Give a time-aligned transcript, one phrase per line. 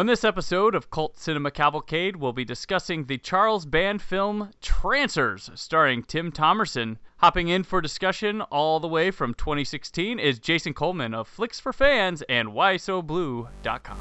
[0.00, 5.50] On this episode of Cult Cinema Cavalcade, we'll be discussing the Charles Band film Trancers,
[5.54, 6.96] starring Tim Thomerson.
[7.18, 11.74] Hopping in for discussion all the way from 2016 is Jason Coleman of Flicks for
[11.74, 13.98] Fans and WhySoBlue.com.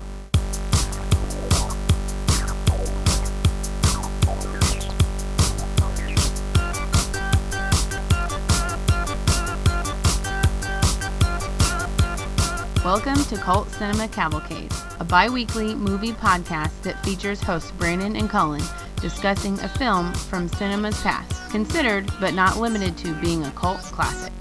[12.85, 18.29] Welcome to Cult Cinema Cavalcade, a bi weekly movie podcast that features hosts Brandon and
[18.29, 18.61] Cullen
[18.99, 24.33] discussing a film from cinema's past, considered but not limited to being a cult classic.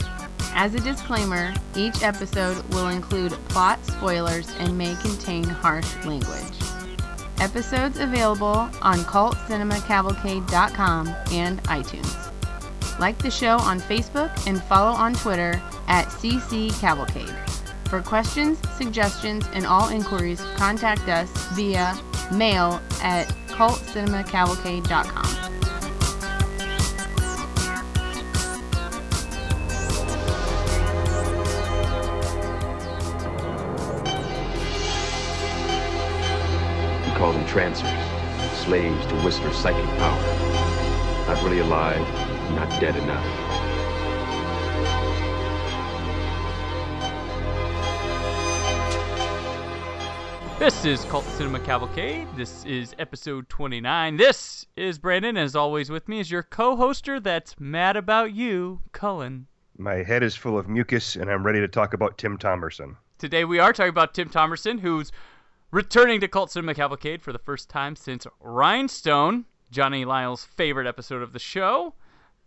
[0.54, 6.58] As a disclaimer, each episode will include plot spoilers and may contain harsh language.
[7.40, 12.32] Episodes available on cultcinemacavalcade.com and iTunes.
[12.98, 17.32] Like the show on Facebook and follow on Twitter at CC Cavalcade.
[17.88, 21.98] For questions, suggestions, and all inquiries, contact us via
[22.30, 25.24] mail at cultcinemacavalcade.com.
[37.06, 37.88] We call them trancers,
[38.66, 40.20] slaves to Whistler's psychic power.
[41.26, 42.06] Not really alive,
[42.54, 43.67] not dead enough.
[50.58, 52.26] This is Cult Cinema Cavalcade.
[52.34, 54.16] This is episode 29.
[54.16, 55.36] This is Brandon.
[55.36, 59.46] As always, with me is your co hoster that's mad about you, Cullen.
[59.78, 62.96] My head is full of mucus, and I'm ready to talk about Tim Thomerson.
[63.18, 65.12] Today we are talking about Tim Thomerson, who's
[65.70, 71.22] returning to Cult Cinema Cavalcade for the first time since Rhinestone, Johnny Lyle's favorite episode
[71.22, 71.94] of the show.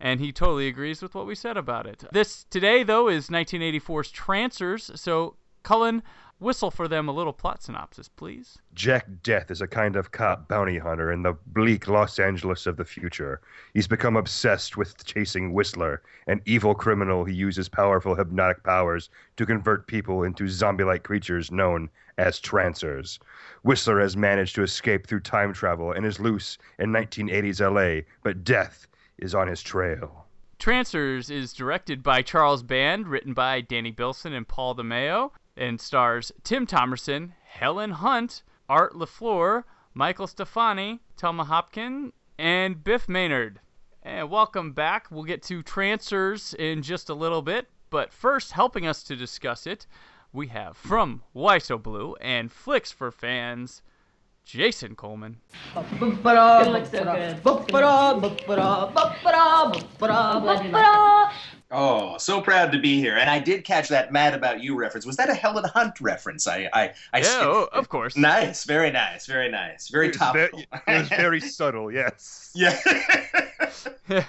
[0.01, 2.03] And he totally agrees with what we said about it.
[2.11, 4.91] This today, though, is 1984's Trancers.
[4.95, 6.03] So, Cullen,
[6.41, 8.57] whistle for them a little plot synopsis, please.
[8.73, 12.77] Jack Deth is a kind of cop bounty hunter in the bleak Los Angeles of
[12.77, 13.39] the future.
[13.75, 19.45] He's become obsessed with chasing Whistler, an evil criminal who uses powerful hypnotic powers to
[19.45, 23.19] convert people into zombie like creatures known as trancers.
[23.61, 28.43] Whistler has managed to escape through time travel and is loose in 1980s LA, but
[28.43, 28.87] Deth
[29.19, 30.25] is on his trail.
[30.57, 36.31] Trancers is directed by Charles Band, written by Danny Bilson and Paul DeMeo, and stars
[36.43, 39.63] Tim Thomerson, Helen Hunt, Art LaFleur,
[39.93, 43.57] Michael Stefani, Telma Hopkin, and Biff Manard.
[44.03, 45.11] And welcome back.
[45.11, 49.67] We'll get to Trancers in just a little bit, but first, helping us to discuss
[49.67, 49.85] it,
[50.33, 53.81] we have from Why So Blue and Flicks for Fans,
[54.45, 55.37] Jason Coleman.
[56.67, 57.41] It looks so good.
[61.73, 63.15] Oh, so proud to be here.
[63.15, 65.05] And I did catch that Mad About You reference.
[65.05, 66.45] Was that a Helen Hunt reference?
[66.45, 68.17] I, I, I Yeah, oh, of course.
[68.17, 70.81] Nice, very nice, very nice, very It was, very, topical.
[70.87, 72.51] it was very subtle, yes.
[72.53, 72.77] yeah.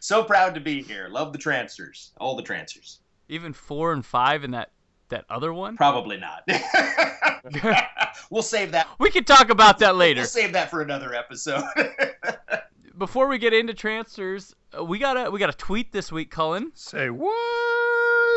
[0.00, 1.08] so proud to be here.
[1.08, 3.00] Love the Trancers, all the Trancers.
[3.28, 4.70] Even four and five in that
[5.12, 5.76] that other one.
[5.76, 6.42] Probably not.
[8.30, 8.88] we'll save that.
[8.98, 10.20] We can talk about that later.
[10.20, 11.64] We'll save that for another episode.
[12.98, 16.30] Before we get into trancers, uh, we got a we got a tweet this week,
[16.30, 16.72] Cullen.
[16.74, 17.32] Say what?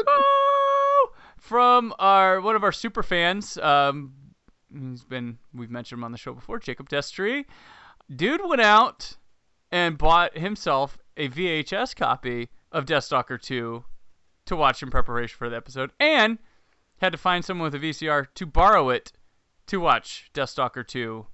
[0.07, 0.15] Woo!
[1.37, 3.57] From our one of our super fans.
[3.57, 4.13] Um,
[4.73, 7.45] he's been we've mentioned him on the show before, Jacob Destry.
[8.15, 9.17] Dude went out
[9.71, 13.83] and bought himself a VHS copy of Deathstalker 2
[14.45, 16.37] to watch in preparation for the episode, and
[16.97, 19.11] had to find someone with a VCR to borrow it
[19.67, 21.25] to watch Deathstalker 2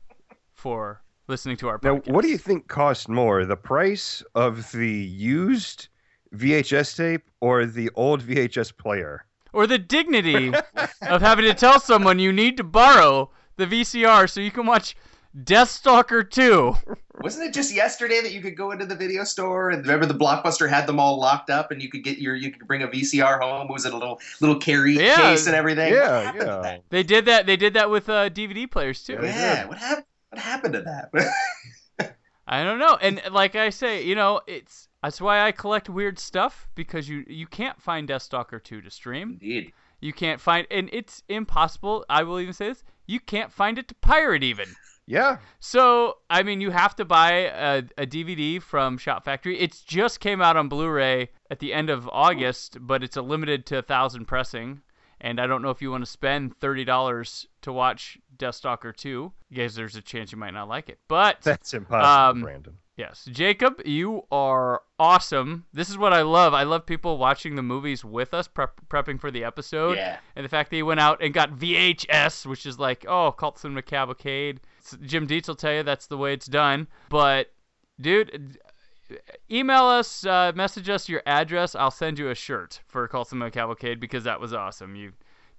[0.54, 2.12] for listening to our Now, podcast.
[2.12, 5.88] what do you think cost more, the price of the used
[6.36, 9.26] VHS tape or the old VHS player?
[9.54, 10.54] or the dignity
[11.02, 14.96] of having to tell someone you need to borrow the VCR so you can watch
[15.38, 16.76] Deathstalker 2.
[17.22, 20.16] Wasn't it just yesterday that you could go into the video store and remember the
[20.16, 22.88] blockbuster had them all locked up and you could get your you could bring a
[22.88, 23.68] VCR home?
[23.68, 25.16] Was it a little little carry Yeah.
[25.18, 25.94] case and everything?
[25.94, 26.78] Yeah, yeah.
[26.90, 27.46] They did that.
[27.46, 29.18] They did that with uh, DVD players too.
[29.22, 30.06] They Yeah, what happened?
[30.30, 32.16] What happened to that?
[32.48, 32.98] I don't know.
[33.00, 37.24] And like I say, you know, it's that's why I collect weird stuff because you
[37.28, 39.38] you can't find Deathstalker 2 to stream.
[39.42, 39.74] Indeed.
[40.00, 42.04] You can't find, and it's impossible.
[42.10, 44.68] I will even say this: you can't find it to pirate even.
[45.12, 45.38] Yeah.
[45.60, 49.60] So, I mean, you have to buy a, a DVD from Shout Factory.
[49.60, 53.66] It just came out on Blu-ray at the end of August, but it's a limited
[53.68, 54.82] to a thousand pressing.
[55.20, 59.32] And I don't know if you want to spend thirty dollars to watch Deathstalker 2,
[59.50, 60.98] because there's a chance you might not like it.
[61.08, 62.78] But That's impossible, Um, Brandon.
[62.98, 65.66] Yes, Jacob, you are awesome.
[65.74, 66.54] This is what I love.
[66.54, 69.98] I love people watching the movies with us, prep, prepping for the episode.
[69.98, 70.18] Yeah.
[70.36, 73.60] And the fact that he went out and got VHS, which is like, oh, Cult
[73.60, 74.60] Cinema Cavalcade.
[74.84, 76.88] S- Jim Dietz will tell you that's the way it's done.
[77.10, 77.52] But,
[78.00, 78.58] dude,
[79.50, 81.76] email us, uh, message us your address.
[81.76, 84.96] I'll send you a shirt for Cult Cinema Cavalcade because that was awesome.
[84.96, 85.12] You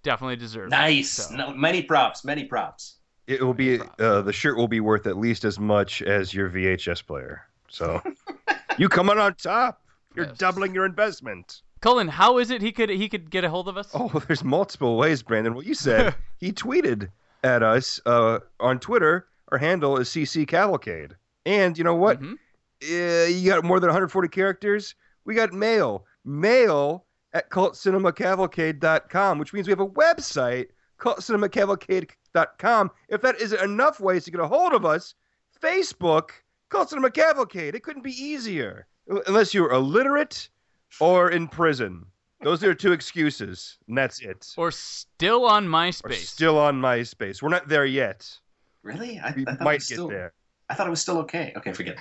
[0.03, 0.71] definitely deserve it.
[0.71, 1.11] Nice.
[1.11, 2.25] So- No, many props.
[2.25, 2.97] Many props.
[3.29, 6.51] It will be uh, the shirt will be worth at least as much as your
[6.51, 7.43] VHS player.
[7.69, 8.03] So
[8.79, 9.81] you coming on top.
[10.15, 10.37] You're Yes.
[10.37, 11.63] doubling your investment.
[11.81, 13.89] Cullen, how is it he could he could get a hold of us?
[13.95, 15.55] Oh, there's multiple ways, Brandon.
[15.55, 16.15] What you said.
[16.39, 17.11] he tweeted
[17.43, 19.27] at us uh, on Twitter.
[19.51, 21.15] Our handle is CC Cavalcade.
[21.45, 22.21] And you know what?
[22.21, 22.35] Mhm.
[22.83, 24.95] Uh, you got more than 140 characters.
[25.25, 26.05] We got mail.
[26.25, 30.69] Mail at cultcinemacavalcade.com, which means we have a website,
[30.99, 32.91] cultcinemacavalcade.com.
[33.09, 35.15] If that isn't enough ways to get a hold of us,
[35.61, 36.31] Facebook,
[36.71, 37.75] Cult Cinema Cavalcade.
[37.75, 38.87] It couldn't be easier.
[39.27, 40.49] Unless you're illiterate
[41.01, 42.07] or in prison.
[42.43, 44.53] Those are two excuses, and that's it.
[44.57, 46.27] Or still on Or MySpace.
[46.27, 47.41] still on MySpace.
[47.43, 48.29] We're not there yet.
[48.83, 49.19] Really?
[49.21, 50.33] I, We I thought it might was get still, there.
[50.69, 51.53] I thought it was still okay.
[51.57, 51.97] Okay, forget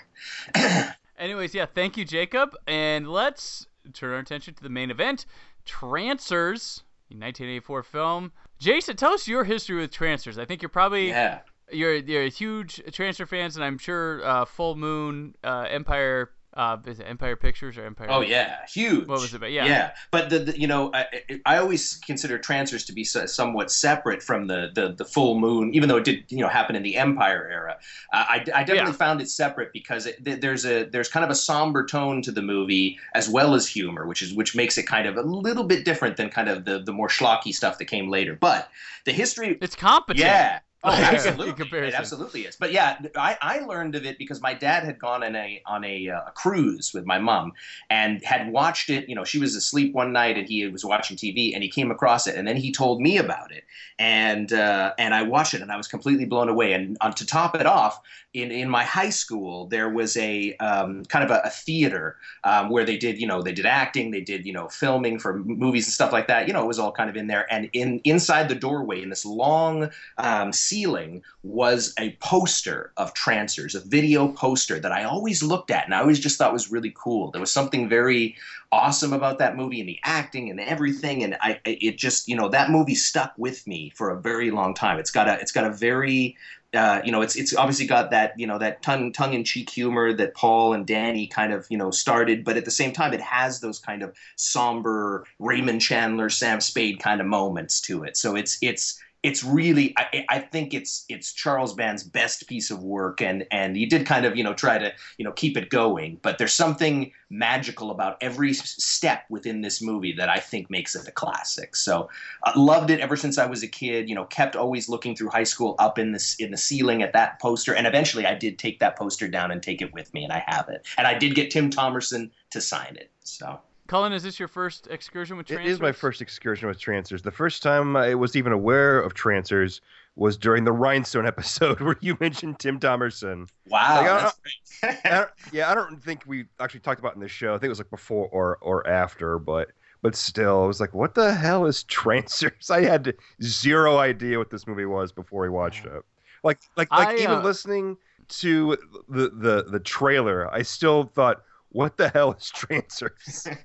[0.56, 0.96] it.
[1.20, 2.56] Anyways, yeah, thank you, Jacob.
[2.68, 5.26] And let's turn our attention to the main event
[5.66, 8.32] Trancers, the 1984 film.
[8.60, 10.38] Jason, tell us your history with Trancers.
[10.38, 11.40] I think you're probably yeah.
[11.72, 16.78] you're you're a huge Trancer fans, and I'm sure uh, Full Moon, uh, Empire, uh,
[16.86, 18.08] is it Empire Pictures or Empire?
[18.10, 19.08] Oh yeah, huge.
[19.08, 19.52] What was it about?
[19.52, 19.66] Yeah.
[19.66, 21.06] Yeah, but the, the you know I,
[21.46, 25.74] I always consider trancers to be so- somewhat separate from the, the the full moon,
[25.74, 27.78] even though it did you know happen in the Empire era.
[28.12, 28.92] Uh, I, I definitely Yeah.
[28.94, 32.42] found it separate because it, there's a there's kind of a somber tone to the
[32.42, 35.86] movie as well as humor, which is which makes it kind of a little bit
[35.86, 38.36] different than kind of the the more schlocky stuff that came later.
[38.36, 38.70] But
[39.06, 40.20] the history It's competent.
[40.26, 40.60] yeah.
[40.84, 41.66] Oh, absolutely.
[41.88, 42.56] It absolutely is.
[42.56, 45.84] But yeah, I, I learned of it because my dad had gone on a on
[45.84, 47.54] a, uh, a cruise with my mom
[47.90, 49.08] and had watched it.
[49.08, 51.92] You know, she was asleep one night and he was watching TV and he came
[51.92, 53.64] across it and then he told me about it
[54.00, 56.74] and uh, and I watched it and I was completely blown away.
[56.74, 58.02] And uh, to top it off,
[58.34, 62.70] in in my high school there was a um, kind of a, a theater um,
[62.70, 65.86] where they did you know they did acting, they did you know filming for movies
[65.86, 66.48] and stuff like that.
[66.48, 67.52] You know, it was all kind of in there.
[67.52, 73.76] And in inside the doorway in this long um, ceiling was a poster of Trancers,
[73.76, 76.94] a video poster that I always looked at and I always just thought was really
[76.96, 77.32] cool.
[77.32, 78.36] There was something very
[78.72, 82.50] awesome about that movie and the acting and everything and I it just you know
[82.50, 84.98] that movie stuck with me for a very long time.
[85.00, 86.38] It's got a it's got a very
[86.74, 89.70] uh, you know, it's it's obviously got that you know that tongue tongue in cheek
[89.70, 93.14] humor that Paul and Danny kind of you know started, but at the same time,
[93.14, 98.16] it has those kind of somber Raymond Chandler, Sam Spade kind of moments to it.
[98.16, 102.84] So it's it's it's really I, I think it's it's Charles Band's best piece of
[102.84, 105.70] work, and and he did kind of you know try to you know keep it
[105.70, 110.96] going, but there's something magical about every step within this movie that I think makes
[110.96, 111.76] it a classic.
[111.76, 112.10] So
[112.44, 114.10] I loved it ever since I was a kid.
[114.10, 117.14] You know, kept always looking through high school up in the in the ceiling at
[117.14, 120.24] that poster, and eventually I did take that poster down and take it with me,
[120.24, 120.86] and I have it.
[120.98, 123.12] And I did get Tim Thomerson to sign it.
[123.24, 123.60] So
[123.92, 125.74] Cullen, is this your first excursion with It Trancers?
[125.74, 127.22] is my first excursion with Trancers.
[127.24, 129.82] The first time I was even aware of Trancers
[130.16, 133.50] was during the Rhinestone episode where you mentioned Tim Thomerson.
[133.68, 137.16] wow, Like, I- that's I don't- yeah, I don't think we actually talked about it
[137.16, 137.50] in the show.
[137.54, 139.72] I think it was like before or or after, but
[140.02, 142.70] but still, I was like, what the hell is Trancers?
[142.72, 146.02] I had zero idea what this movie was before we watched it.
[146.46, 147.98] Like like like I, even uh, listening
[148.30, 148.78] to
[149.10, 153.48] the the the trailer, I still thought, what the hell is Trancers?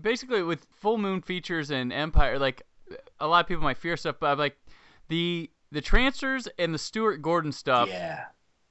[0.00, 2.62] basically with full moon features and empire like
[3.20, 4.56] a lot of people might fear stuff but I'm like
[5.08, 8.24] the the trancers and the stuart gordon stuff yeah,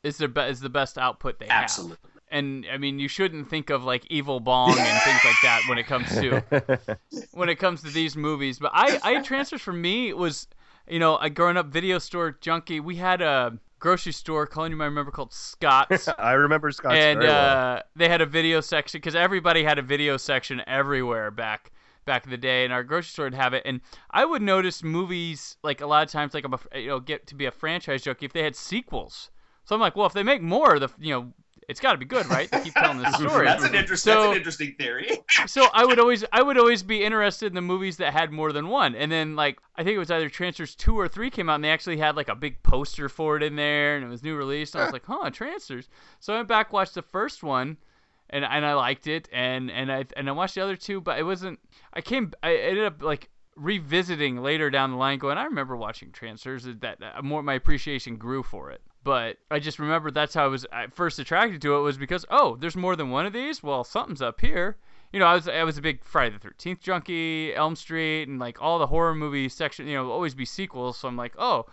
[0.04, 1.98] is the be- is the best output they have absolutely.
[2.30, 5.78] and i mean you shouldn't think of like evil bong and things like that when
[5.78, 6.98] it comes to
[7.32, 10.48] when it comes to these movies but i i trancers for me was
[10.88, 14.78] you know i growing up video store junkie we had a grocery store calling you
[14.78, 17.78] might remember called scott's I remember Scott and very well.
[17.78, 21.72] uh, they had a video section because everybody had a video section everywhere back
[22.06, 23.62] back in the day, and our grocery store would have it.
[23.66, 27.00] And I would notice movies like a lot of times, like I'm a, you know
[27.00, 29.30] get to be a franchise junkie if they had sequels.
[29.66, 31.34] So I'm like, well, if they make more, the you know
[31.70, 32.50] it's got to be good, right?
[32.50, 33.46] They keep telling this story.
[33.46, 34.12] That's an interesting.
[34.12, 35.20] So- that's an interesting theory.
[35.46, 38.52] so I would always I would always be interested in the movies that had more
[38.52, 38.96] than one.
[38.96, 41.64] And then like I think it was either Trancers two or three came out and
[41.64, 44.36] they actually had like a big poster for it in there and it was new
[44.36, 45.88] release and I was like, huh, Trancers.
[46.20, 47.78] So I went back watched the first one
[48.32, 51.20] and and I liked it and and I and I watched the other two, but
[51.20, 51.60] it wasn't
[51.94, 56.12] I came I ended up like revisiting later down the line going I remember watching
[56.12, 58.82] Trancers that, that more my appreciation grew for it.
[59.04, 62.26] But I just remember that's how I was I first attracted to it was because
[62.30, 63.64] oh, there's more than one of these.
[63.64, 64.78] Well, something's up here.
[65.14, 68.40] You know, I was I was a big Friday the Thirteenth junkie, Elm Street, and
[68.40, 69.88] like all the horror movie section.
[69.88, 70.98] You know, always be sequels.
[70.98, 71.66] So I'm like, oh,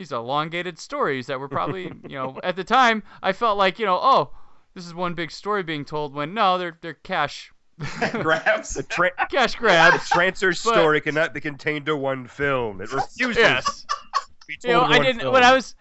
[0.00, 3.84] these elongated stories that were probably you know at the time I felt like you
[3.84, 4.30] know oh
[4.74, 7.52] this is one big story being told when no they're they're cash
[8.12, 8.74] grabs.
[8.74, 10.08] The tra- cash grabs.
[10.08, 12.80] Trancer's But- story cannot be contained to one film.
[12.80, 13.82] It refuses yes.
[13.82, 15.32] to be you know, told I one didn't film.
[15.34, 15.74] when I was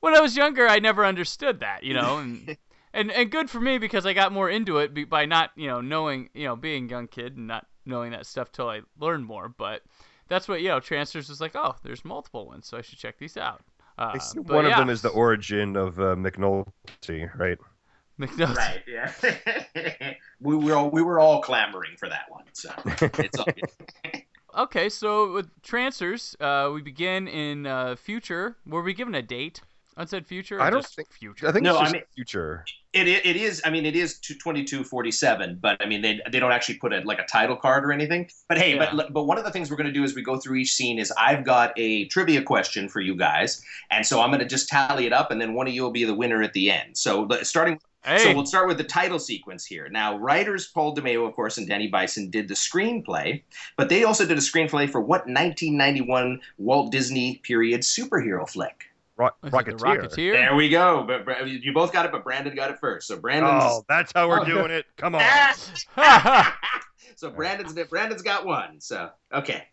[0.00, 0.66] when I was younger.
[0.66, 2.56] I never understood that, you know, and
[2.94, 5.80] and and good for me because I got more into it by not, you know,
[5.80, 9.26] knowing, you know, being a young kid and not knowing that stuff till I learned
[9.26, 9.48] more.
[9.48, 9.82] But
[10.28, 10.80] that's what you know.
[10.80, 13.62] Trancers was like, oh, there's multiple ones, so I should check these out.
[13.98, 17.58] Uh, I see one yeah, of them is the origin of uh, McNulty, right?
[18.18, 18.56] McNulty.
[18.56, 18.82] Right.
[18.86, 20.14] Yeah.
[20.40, 22.44] we were all we were all clamoring for that one.
[22.52, 22.70] So
[23.18, 24.22] it's all good.
[24.56, 28.56] Okay, so with trancers, uh, we begin in uh, future.
[28.64, 29.60] Were we given a date?
[29.96, 30.58] I said future.
[30.58, 31.48] or I don't just think- future.
[31.48, 32.64] I think No, it's I mean- future.
[32.92, 33.60] It, it, it is.
[33.64, 36.76] I mean, it is twenty two forty seven, but I mean, they, they don't actually
[36.78, 38.30] put a, like a title card or anything.
[38.48, 38.92] But hey, Yeah.
[38.94, 40.72] but but one of the things we're going to do as we go through each
[40.72, 44.46] scene is I've got a trivia question for you guys, and so I'm going to
[44.46, 46.70] just tally it up, and then one of you will be the winner at the
[46.70, 46.96] end.
[46.96, 49.88] So starting hey, So we'll start with the title sequence here.
[49.88, 53.42] Now, writers Paul DeMeo, of course, and Danny Bilson did the screenplay,
[53.76, 58.84] but they also did a screenplay for what 1991 Walt Disney period superhero flick?
[59.16, 59.78] Ro- Was the Rocketeer.
[59.78, 60.32] Rocketeer.
[60.32, 61.04] There we go.
[61.06, 63.06] But Bra- you both got it, but Brandon got it first.
[63.08, 63.62] So Brandon's.
[63.64, 64.44] Oh, that's how we're Oh.
[64.44, 64.86] doing it.
[64.96, 65.22] Come on.
[67.16, 68.80] so Brandon's Brandon's got one.
[68.80, 69.64] So okay.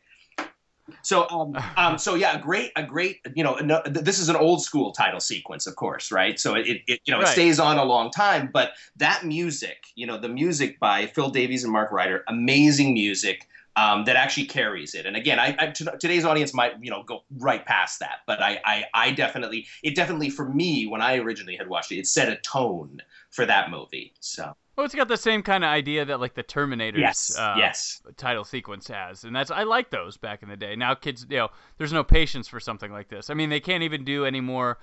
[1.03, 4.35] So um, um so yeah, a great a great you know no, this is an
[4.35, 6.39] old school title sequence, of course, right?
[6.39, 10.05] So it, it you know it stays on a long time, but that music, you
[10.05, 13.47] know, the music by Phil Davies and Mark Ryder, amazing music.
[13.77, 17.03] Um, that actually carries it, and again, I, I t- today's audience might you know
[17.03, 21.15] go right past that, but I, I I definitely it definitely for me when I
[21.17, 24.13] originally had watched it, it set a tone for that movie.
[24.19, 27.55] So Well, it's got the same kind of idea that like the Terminator's yes, uh,
[27.57, 30.75] yes, title sequence has, and that's I like those back in the day.
[30.75, 33.29] Now kids, you know, there's no patience for something like this.
[33.29, 34.79] I mean, they can't even do any more.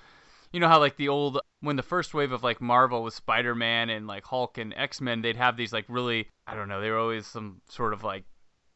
[0.52, 3.90] You know how like the old when the first wave of like Marvel with Spider-Man
[3.90, 6.98] and like Hulk and X-Men, they'd have these like really I don't know, they were
[6.98, 8.24] always some sort of like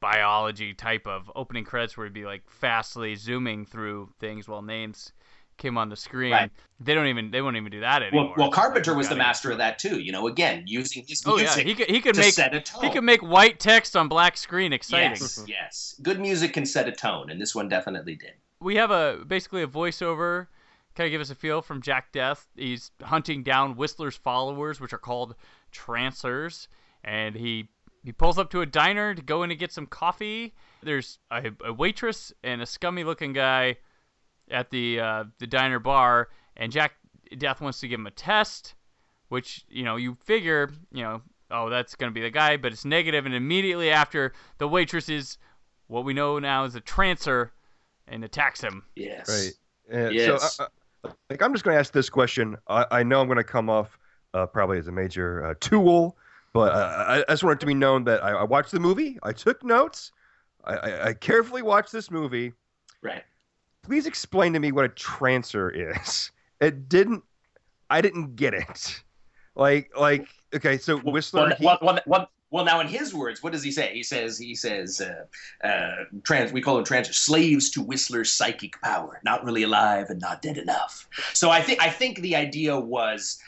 [0.02, 5.12] biology type of opening credits where it'd be like fastly zooming through things while names
[5.56, 6.32] came on the screen.
[6.32, 6.50] Right.
[6.80, 8.24] They don't even they won't even do that anymore.
[8.24, 10.00] Well, well, It's just like, Carpenter was the master of that too.
[10.00, 12.54] You know, again using his Oh yeah, music he could he could to make set
[12.54, 12.82] a tone.
[12.82, 15.10] he could make white text on black screen exciting.
[15.10, 15.96] Yes, yes.
[16.02, 18.32] Good music can set a tone, and this one definitely did.
[18.60, 20.48] we have a basically a voiceover
[20.94, 22.44] kind of give us a feel from Jack Deth.
[22.56, 25.34] He's hunting down Whistler's followers, which are called
[25.70, 26.68] trancers,
[27.04, 27.68] and he
[28.04, 30.54] he pulls up to a diner to go in to get some coffee.
[30.82, 33.76] There's a, a waitress and a scummy looking guy
[34.50, 36.92] at the uh, the diner bar, and Jack
[37.32, 38.74] Deth wants to give him a test,
[39.28, 42.84] which you know you figure you know oh that's gonna be the guy, but it's
[42.84, 45.38] negative, and immediately after the waitress is
[45.86, 47.50] what we know now is a trancer
[48.08, 48.82] and attacks him.
[48.96, 49.28] Yes.
[49.28, 49.52] Right.
[50.06, 50.56] Uh, Yes.
[50.56, 50.66] So, uh,
[51.04, 52.56] uh, like, I'm just going to ask this question.
[52.68, 53.98] I, I know I'm going to come off
[54.32, 56.16] uh, probably as a major uh, tool,
[56.52, 59.18] but I, I just want it to be known that I, I watched the movie.
[59.22, 60.12] I took notes.
[60.64, 62.52] I, I, I carefully watched this movie.
[63.02, 63.24] Right.
[63.82, 66.30] Please explain to me what a trancer is.
[66.60, 67.24] It didn't.
[67.90, 69.02] I didn't get it.
[69.56, 71.42] Like, like, okay, so Whistler.
[71.48, 73.92] Well, he- well, well, well, well, now in his words, what does he say?
[73.94, 76.52] He says, he says, uh, uh, trans.
[76.52, 80.58] We call them trans slaves to Whistler's psychic power, not really alive and not dead
[80.58, 81.08] enough.
[81.32, 83.38] So I think I think the idea was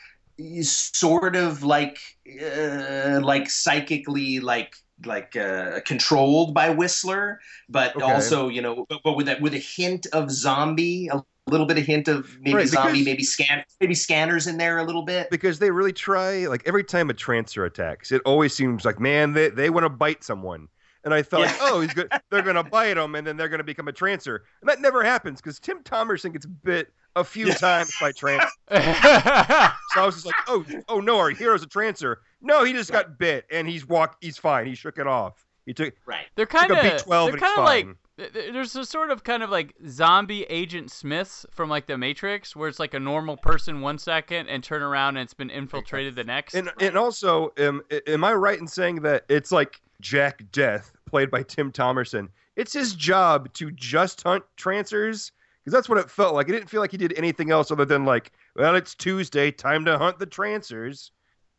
[0.62, 1.98] sort of like
[2.42, 4.74] uh, like psychically like
[5.04, 8.04] like uh, controlled by Whistler, but Okay.
[8.04, 11.76] also you know, but, but with a with a hint of zombie, a little bit
[11.78, 15.02] of hint of maybe Right, zombie, because- maybe scan, maybe scanners in there a little
[15.02, 15.28] bit.
[15.30, 19.32] because they really try like every time a trancer attacks it always seems like man
[19.34, 20.68] they, they want to bite someone
[21.04, 21.56] and i thought Yeah.
[21.60, 24.70] oh he's good they're gonna bite him and then they're gonna become a trancer and
[24.70, 27.54] that never happens because tim thomerson gets bit a few Yeah.
[27.56, 28.50] times by trans
[29.94, 32.90] so i was just like oh oh no our hero's a trancer no he just
[32.92, 36.26] got bit and he's walked he's fine he shook it off he took Right.
[36.34, 37.96] they're kind of b12 they're kind of like fine.
[38.18, 41.96] th- th- there's a sort of kind of like zombie agent Smiths from like the
[41.96, 45.48] Matrix, where it's like a normal person one second and turn around and it's been
[45.50, 46.54] infiltrated the next.
[46.54, 50.92] And and also, um, a- am I right in saying that it's like Jack Deth,
[51.06, 52.28] played by Tim Thomerson?
[52.56, 55.32] It's his job to just hunt trancers
[55.64, 56.48] because that's what it felt like.
[56.48, 59.84] It didn't feel like he did anything else other than like, well, it's Tuesday, time
[59.86, 61.10] to hunt the trancers.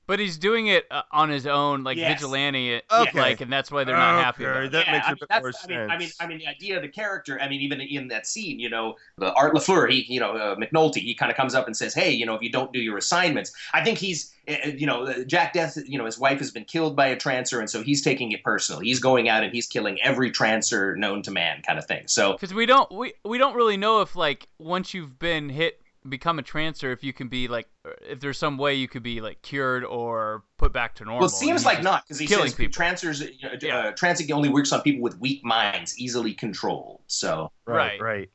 [0.07, 2.21] But he's doing it uh, on his own, like Yes.
[2.21, 3.19] vigilante, Okay.
[3.19, 4.71] like, and that's why they're not happy about it.
[4.73, 6.21] that yeah, makes I a mean, bit that's, more I mean, I mean, sense.
[6.21, 7.39] I mean, the idea of the character.
[7.41, 10.55] I mean, even in that scene, you know, the Art Lafleur, he, you know, uh,
[10.55, 12.79] McNulty, he kind of comes up and says, "Hey, you know, if you don't do
[12.79, 16.37] your assignments, I think he's, uh, you know, uh, Jack Deth, you know, his wife
[16.37, 18.81] has been killed by a trancer, and so he's taking it personal.
[18.81, 22.07] He's going out and he's killing every trancer known to man, kind of thing.
[22.07, 25.81] So because we don't we we don't really know if like once you've been hit
[26.09, 27.67] become a trancer if you can be like
[28.01, 31.27] if there's some way you could be like cured or put back to normal Well,
[31.29, 32.73] it seems like not because he killing says people.
[32.73, 33.77] trancers, you know, Yeah.
[33.77, 37.01] uh, transit only works on people with weak minds, easily controlled.
[37.07, 37.99] So right.
[37.99, 38.29] right.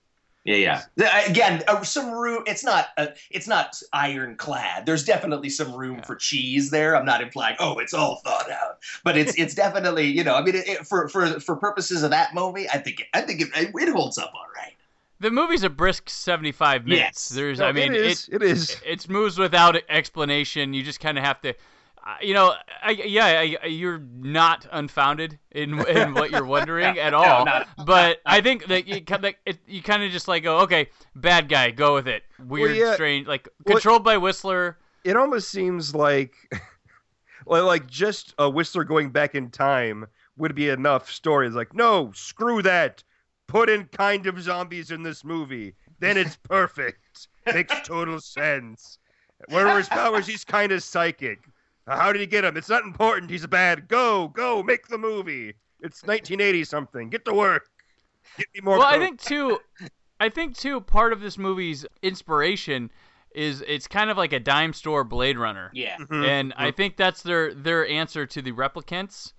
[0.44, 1.26] yeah, yeah.
[1.28, 2.42] Again, uh, some room.
[2.46, 2.88] It's not.
[2.96, 4.86] Uh, it's not ironclad.
[4.86, 6.04] There's definitely some room Yeah.
[6.04, 6.96] for cheese there.
[6.96, 7.56] I'm not implying.
[7.60, 10.34] Oh, it's all thought out, but it's it's definitely you know.
[10.34, 13.20] I mean, it, it, for for for purposes of that movie, I think it, I
[13.20, 14.72] think it, it holds up all right.
[15.20, 17.28] The movie's a brisk 75 minutes Yes.
[17.28, 18.28] there's No, i mean it is.
[18.32, 18.76] It is.
[18.84, 20.72] it moves without explanation.
[20.74, 25.38] You just kind of have to, uh, you know, I, yeah, I, you're not unfounded
[25.52, 27.44] in in what you're wondering at all.
[27.44, 30.60] not- but I think that you kind of it, you kind of just like go,
[30.60, 32.22] okay, bad guy, go with it.
[32.46, 32.94] Weird, yeah.
[32.94, 34.78] strange, like Well- controlled by Whistler.
[35.04, 36.34] It almost seems like,
[37.46, 41.54] well, like just a Whistler going back in time would be enough stories.
[41.54, 43.02] Like, no, screw that.
[43.50, 45.74] Put in kind of zombies in this movie.
[45.98, 47.26] Then it's perfect.
[47.52, 48.98] Makes total sense.
[49.48, 50.26] What are his powers?
[50.26, 51.40] He's kind of psychic.
[51.88, 52.56] How did he get him?
[52.56, 53.30] It's not important.
[53.30, 53.88] He's a bad.
[53.88, 55.54] Go, go, make the movie.
[55.80, 57.10] It's 1980 something.
[57.10, 57.68] Get to work.
[58.38, 58.78] Get me more.
[58.78, 59.58] Well, I think too,
[60.20, 62.90] I think too, part of this movie's inspiration
[63.34, 65.70] is it's kind of like a dime store Blade Runner.
[65.74, 65.96] Yeah.
[65.96, 66.24] Mhm.
[66.24, 69.32] and I think that's their their answer to the replicants,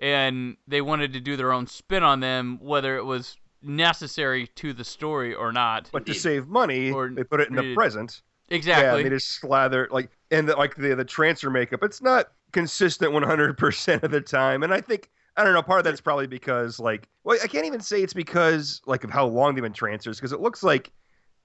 [0.00, 4.72] and they wanted to do their own spin on them, whether it was necessary to
[4.72, 5.88] the story or not.
[5.92, 8.22] But to save money, Or they put it in the read- present.
[8.48, 9.00] Exactly.
[9.00, 11.82] Yeah, they just slather like and the, like the the trancer makeup.
[11.82, 15.62] It's not consistent 100% of the time, and I think I don't know.
[15.62, 19.10] Part of that's probably because like well, I can't even say it's because like of
[19.10, 20.92] how long they've been trancers because it looks like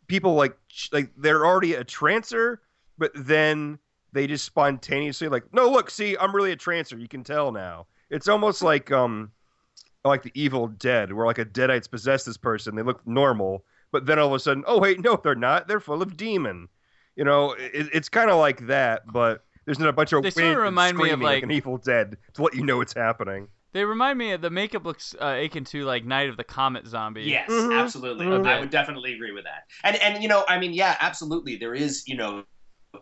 [0.08, 0.56] people like
[0.92, 2.58] like they're already a trancer,
[3.00, 3.80] but then
[4.14, 6.98] they just spontaneously like no look see I'm really a trancer.
[7.00, 7.88] You can tell now.
[8.12, 9.32] It's almost like um
[10.06, 12.76] like the Evil Dead, where like a deadites possess this person.
[12.76, 15.68] They look normal, but then all of a sudden, oh wait, no, they're not.
[15.68, 16.68] They're full of demon.
[17.16, 20.32] You know, it, it's kind of like that, but there's not a bunch of They
[20.32, 22.78] sorta wind and remind me of, screaming like- an Evil Dead to let you know
[22.78, 23.48] what's happening.
[23.74, 26.86] They remind me of the makeup looks uh, akin to like Night of the Comet
[26.88, 27.22] zombie.
[27.24, 28.26] Yes, Mhm, absolutely.
[28.26, 28.46] mhm.
[28.46, 29.64] I would definitely agree with that.
[29.86, 31.56] And and you know, I mean, yeah, absolutely.
[31.56, 32.44] There is, you know,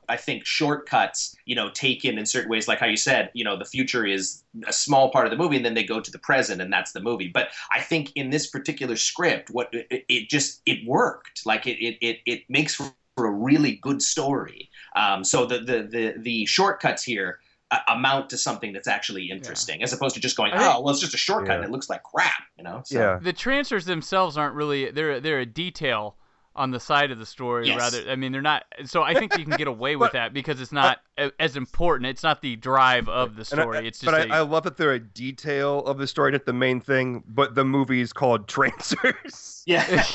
[0.07, 3.57] I think shortcuts, you know, taken in certain ways, like how you said, you know,
[3.57, 6.19] the future is a small part of the movie, and then they go to the
[6.19, 7.27] present, and that's the movie.
[7.27, 11.45] But I think in this particular script, what it, it just it worked.
[11.45, 14.69] Like it it it, it makes for a really good story.
[14.95, 17.39] Um, so the the the the shortcuts here.
[17.71, 20.99] Uh, amount to something that's actually interesting, as opposed to just going, oh, well, it's
[20.99, 21.55] just a shortcut Yeah.
[21.57, 22.81] and it looks like crap, you know?
[22.83, 26.15] So- Yeah, The trancers themselves aren't really they're they're a detail
[26.59, 27.77] on the side of the story Yes.
[27.79, 30.33] rather I mean they're not so I think you can get away with But- that
[30.33, 33.87] because it's not a- as important it's not the drive of the And I- story
[33.87, 36.45] it's just but a, I, I love that they're a detail of the story, not
[36.45, 37.23] the main thing.
[37.27, 39.63] But the movie's called Trancers.
[39.65, 40.03] Yeah.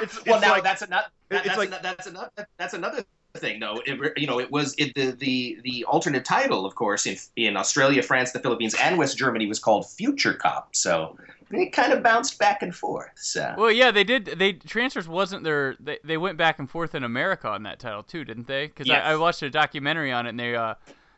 [0.00, 1.06] It's, well, it's now like- that's another.
[1.30, 2.30] it's that's, like- ano- that's another.
[2.58, 3.04] That's another
[3.36, 3.80] thing, though.
[3.86, 7.56] It, you know, it was it, the the the alternate title, of course, in in
[7.56, 10.74] Australia, France, the Philippines, and West Germany was called Future Cop.
[10.74, 11.16] So
[11.50, 13.10] it kind of bounced back and forth.
[13.16, 14.24] So Well, yeah, they did.
[14.26, 15.76] They trancers wasn't their.
[15.80, 18.66] They, they went back and forth in America on that title too, didn't they?
[18.68, 19.02] Because Yes.
[19.04, 20.74] I, I watched a documentary on it, and they uh,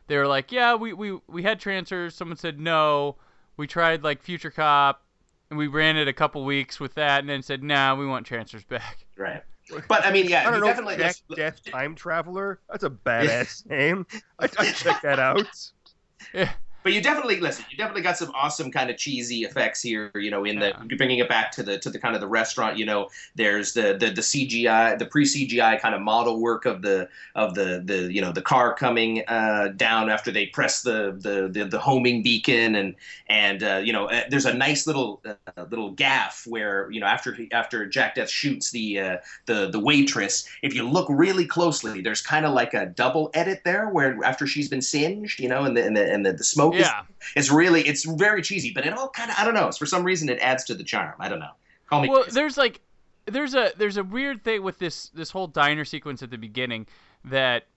[0.07, 2.15] they were like, yeah, we we we had trancers.
[2.15, 3.15] Someone said no.
[3.57, 5.03] We tried like Future Cop,
[5.49, 8.25] and we ran it a couple weeks with that, and then said, nah, we want
[8.25, 9.05] trancers back.
[9.17, 9.43] right.
[9.89, 10.67] But I mean, yeah, I don't you know.
[10.67, 10.95] definitely.
[10.95, 12.61] Jack let's- Deth Time Traveler.
[12.69, 14.05] That's a badass name.
[14.39, 15.43] I, I check that out.
[16.33, 16.51] Yeah.
[16.87, 17.65] But you definitely listen.
[17.69, 20.09] You definitely got some awesome kind of cheesy effects here.
[20.15, 20.95] You know, in the Yeah.
[20.95, 22.77] bringing it back to the to the kind of the restaurant.
[22.77, 26.81] You know, there's the the, the CGI, the pre CGI kind of model work of
[26.81, 31.17] the of the the you know the car coming uh, down after they press the
[31.19, 32.95] the the, the homing beacon and
[33.27, 37.07] and uh, you know uh, there's a nice little uh, little gaff where you know
[37.07, 41.99] after after Jack Deth shoots the uh, the the waitress, if you look really closely,
[41.99, 45.65] there's kind of like a double edit there where after she's been singed, you know,
[45.65, 47.03] and the and the and the, the smoke Yeah.
[47.35, 49.71] it's really it's very cheesy, but it all kind of I don't know.
[49.71, 51.15] For some reason, it adds to the charm.
[51.19, 51.51] I don't know.
[51.87, 52.09] Call me.
[52.09, 52.35] Well, crazy.
[52.35, 52.81] there's like
[53.25, 56.87] there's a there's a weird thing with this this whole diner sequence at the beginning
[57.25, 57.67] that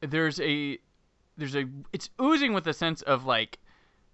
[0.00, 0.78] there's a
[1.36, 3.58] there's a it's oozing with a sense of like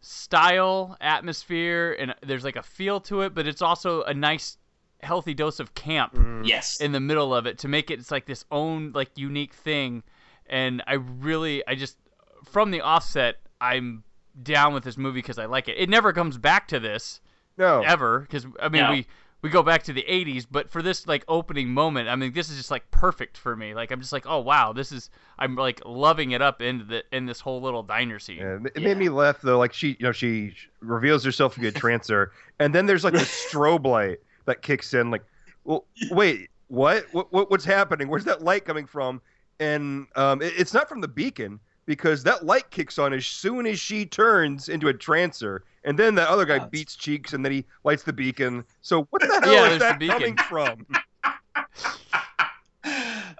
[0.01, 4.57] style, atmosphere, and there's like a feel to it, but it's also a nice
[5.03, 6.45] healthy dose of camp mm.
[6.45, 6.81] yes.
[6.81, 10.03] in the middle of it to make it it's like this own like unique thing
[10.49, 11.97] and I really, I just
[12.45, 14.03] from the offset, I'm
[14.43, 15.77] down with this movie because I like it.
[15.79, 17.21] It never comes back to this
[17.57, 17.83] No.
[17.83, 18.91] ever because I mean No.
[18.93, 19.07] we
[19.41, 22.51] we go back to the 80s but for this like opening moment I mean this
[22.51, 25.55] is just like perfect for me like I'm just like oh wow this is I'm
[25.55, 28.97] like loving it up in the in this whole little diner scene Yeah, it made
[28.99, 29.59] me laugh though.
[29.59, 33.15] Like she, you know, she reveals herself to be a trancer, and then there's like
[33.15, 35.11] a strobe light that kicks in.
[35.13, 35.23] Like,
[35.65, 37.07] well, wait, what?
[37.13, 37.33] What?
[37.33, 38.09] what what's happening?
[38.09, 39.21] Where's that light coming from?
[39.61, 43.67] And um, it- it's not from the beacon because that light kicks on as soon
[43.67, 47.43] as she turns into a trancer, and then the other guy Oh, beats cheeks, and
[47.43, 48.63] then he lights the beacon.
[48.83, 50.87] So what the hell Yeah, is that coming from?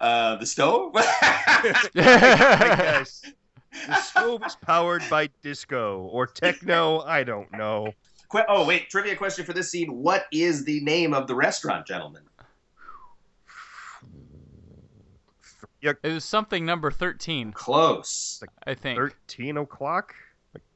[0.01, 0.93] Uh, the stove.
[0.97, 3.23] I guess.
[3.87, 7.01] The stove is powered by disco or techno.
[7.01, 7.93] I don't know.
[8.31, 11.87] Que- oh wait, trivia question for this scene: What is the name of the restaurant,
[11.87, 12.23] gentlemen?
[15.83, 18.43] It was something number 13 Close.
[18.67, 20.15] I think Thirteen o'clock.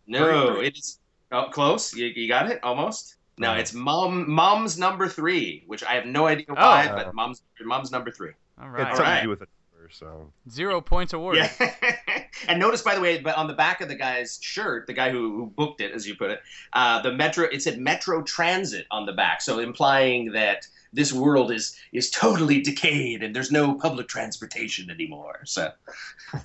[0.07, 0.99] No, it's
[1.31, 1.95] oh, close.
[1.95, 3.17] You, you got it almost.
[3.39, 3.57] No, Oh.
[3.57, 4.31] it's mom.
[4.31, 6.97] Mom's number three, which I have no idea why, Oh.
[6.97, 8.33] but mom's mom's number three.
[8.61, 9.21] all It right had something Alright.
[9.21, 9.49] to do with it.
[9.91, 11.95] So zero points awarded Yeah.
[12.49, 15.11] and notice, by the way, but on the back of the guy's shirt, the guy
[15.11, 16.41] who, who booked it, as you put it,
[16.73, 21.51] uh, the metro, it said Metro Transit on the back, so implying that this world
[21.51, 25.41] is is totally decayed and there's no public transportation anymore.
[25.45, 25.71] So,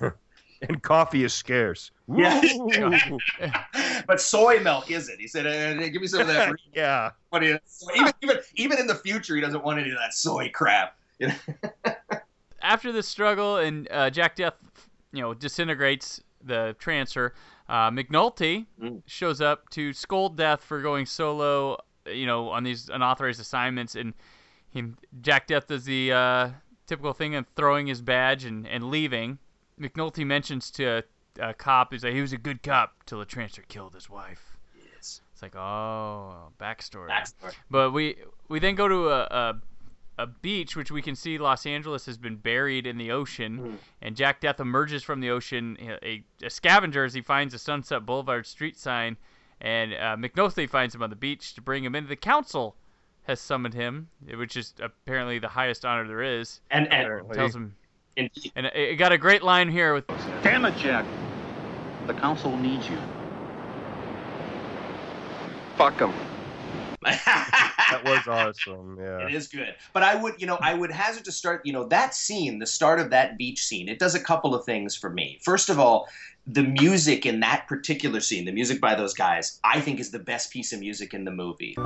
[0.62, 1.90] and coffee is scarce.
[2.14, 2.40] Yeah.
[4.06, 5.20] But soy milk isn't.
[5.20, 7.10] He said, uh, "Give me some of that." yeah.
[7.30, 10.50] But so even even even in the future, he doesn't want any of that soy
[10.54, 10.96] crap.
[11.18, 11.34] You know?
[12.62, 14.54] after this struggle and uh, Jack Deth,
[15.12, 17.32] you know, disintegrates the trancer,
[17.68, 19.02] uh, McNulty Mm.
[19.06, 24.14] shows up to scold Deth for going solo, you know, on these unauthorized assignments, and
[24.86, 26.50] he, Jack Deth does the uh,
[26.86, 29.38] typical thing of throwing his badge and, and leaving.
[29.80, 30.84] McNulty mentions to
[31.38, 34.10] a, a cop, he's like, he was a good cop till the trancer killed his
[34.10, 34.56] wife.
[34.94, 35.20] Yes.
[35.32, 37.08] It's like, oh, backstory.
[37.08, 37.54] Backstory.
[37.70, 38.16] But we
[38.48, 39.60] we then go to a, a
[40.20, 43.76] a beach, which we can see Los Angeles has been buried in the ocean, Mhm.
[44.02, 48.04] and Jack Deth emerges from the ocean, a, a scavenger as he finds a Sunset
[48.04, 49.16] Boulevard street sign,
[49.60, 52.74] and uh, McNulty finds him on the beach to bring him into The council
[53.28, 56.60] has summoned him, which is apparently the highest honor there is.
[56.70, 57.36] And and Apparently.
[57.36, 57.76] Tells him,
[58.16, 58.52] indeed.
[58.56, 60.06] and it, it got a great line here with
[60.42, 61.04] Damn it, Jack.
[62.06, 62.98] The council needs you.
[65.76, 66.12] Fuck him.
[67.90, 68.98] That was awesome.
[69.00, 69.26] Yeah.
[69.26, 69.74] It is good.
[69.94, 72.66] But I would, you know, I would hazard to start, you know, that scene, the
[72.66, 75.38] start of that beach scene, it does a couple of things for me.
[75.42, 76.06] First of all,
[76.46, 80.18] the music in that particular scene, the music by those guys, I think is the
[80.18, 81.76] best piece of music in the movie.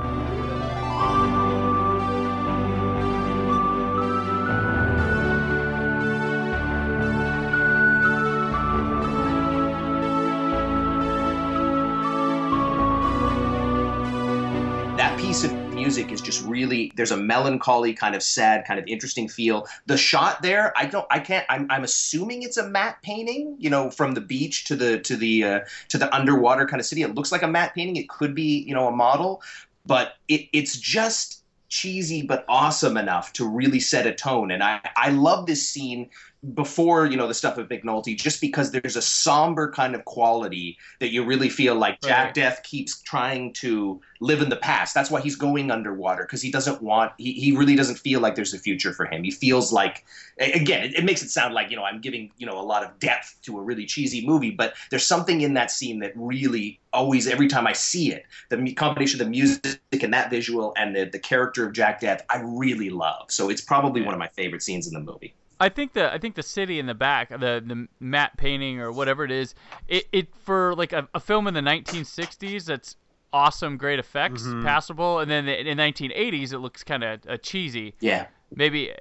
[14.97, 18.85] That piece of music is just really there's a melancholy kind of sad kind of
[18.87, 19.67] interesting feel.
[19.85, 23.69] The shot there i don't i can't i'm, I'm assuming it's a matte painting you
[23.69, 27.01] know from the beach to the to the uh, to the underwater kind of city.
[27.01, 27.97] It looks like a matte painting.
[27.97, 29.41] It could be you know a model
[29.85, 34.51] but it, it's just cheesy but awesome enough to really set a tone.
[34.51, 36.09] And i i love this scene
[36.53, 40.77] before you know the stuff with McNulty, just because there's a somber kind of quality
[40.99, 42.35] that you really feel like Jack Right.
[42.35, 44.93] Deth keeps trying to live in the past.
[44.93, 47.13] That's why he's going underwater because he doesn't want.
[47.17, 49.23] He, he really doesn't feel like there's a future for him.
[49.23, 50.03] He feels like
[50.37, 52.83] again, it, it makes it sound like you know I'm giving you know a lot
[52.83, 56.79] of depth to a really cheesy movie, but there's something in that scene that really
[56.91, 60.93] always every time I see it, the combination of the music and that visual and
[60.93, 63.31] the the character of Jack Deth, I really love.
[63.31, 65.33] So it's probably one of my favorite scenes in the movie.
[65.59, 68.91] I think the I think the city in the back, the the matte painting or
[68.91, 69.55] whatever it is,
[69.87, 72.95] it, it for like a, a film in the 1960s that's
[73.31, 74.63] awesome, great effects, Mhm.
[74.63, 77.95] passable, and then in the 1980s it looks kind of uh, cheesy.
[77.99, 78.27] Yeah.
[78.55, 78.95] Maybe uh,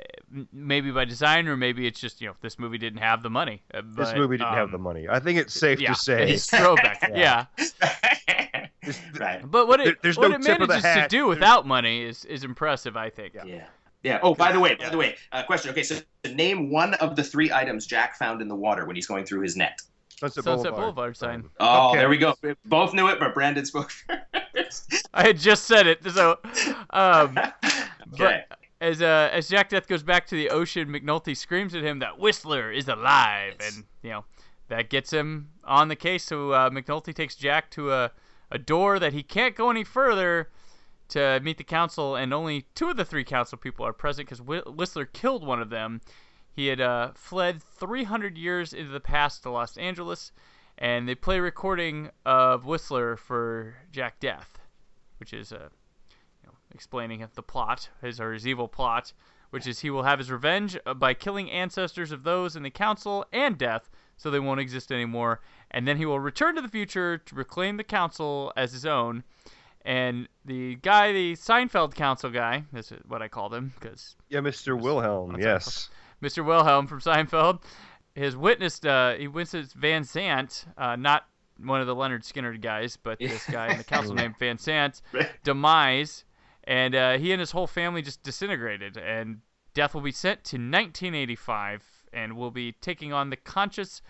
[0.52, 3.62] maybe by design or maybe it's just you know this movie didn't have the money.
[3.74, 5.06] Uh, This movie didn't have the um, money.
[5.10, 6.32] I think it's safe yeah, to say.
[6.32, 7.02] it's throwback.
[7.14, 7.46] Yeah.
[7.58, 8.66] yeah.
[9.20, 9.50] right.
[9.50, 11.66] But what There- it there's what no it tip of the manages to do without
[11.66, 13.34] money is is impressive, I think.
[13.34, 13.44] Yeah.
[13.44, 13.64] Yeah.
[14.22, 15.70] Oh, by the way, by the way, uh, question.
[15.70, 15.98] Okay, so
[16.34, 19.40] name one of the three items Jack found in the water when he's going through
[19.42, 19.80] his net.
[20.18, 21.48] Sunset, Sunset Boulevard sign.
[21.58, 21.98] Oh, Okay.
[21.98, 22.34] there we go.
[22.42, 25.08] We both knew it, but Brandon spoke first.
[25.14, 26.38] I had just said it, so
[26.90, 27.38] um,
[28.14, 28.44] okay.
[28.80, 32.18] As uh, as Jack Deth goes back to the ocean, McNulty screams at him that
[32.18, 34.24] Whistler is alive, and you know
[34.68, 36.24] that gets him on the case.
[36.24, 38.10] So uh, McNulty takes Jack to a
[38.50, 40.50] a door that he can't go any further
[41.12, 44.40] to meet the council, and only two of the three council people are present because
[44.40, 46.00] Whistler killed one of them.
[46.50, 50.32] He had uh, fled 300 years into the past to Los Angeles,
[50.78, 54.58] and they play a recording of Whistler for Jack Deth,
[55.18, 55.68] which is uh,
[56.42, 59.12] you know, explaining the plot, his or his evil plot,
[59.50, 62.70] which is he will have his revenge uh, by killing ancestors of those in the
[62.70, 66.68] council and Deth, so they won't exist anymore, and then he will return to the
[66.68, 69.24] future to reclaim the council as his own.
[69.84, 74.40] And the guy, the Seinfeld council guy, this is what I called him because Yeah,
[74.40, 74.80] Mr.
[74.80, 75.36] Wilhelm.
[75.40, 75.90] Yes.
[76.22, 76.44] Mr.
[76.44, 77.62] Wilhelm from Seinfeld
[78.16, 81.26] has witnessed uh, he witnessed Van Sant, uh, not
[81.58, 85.02] one of the Lynyrd Skynyrd guys, but this guy in the council named Van Sant,
[85.44, 86.24] demise,
[86.64, 88.96] and uh, he and his whole family just disintegrated.
[88.96, 89.40] And
[89.74, 94.02] Deth will be sent to 1985 and will be taking on the conscience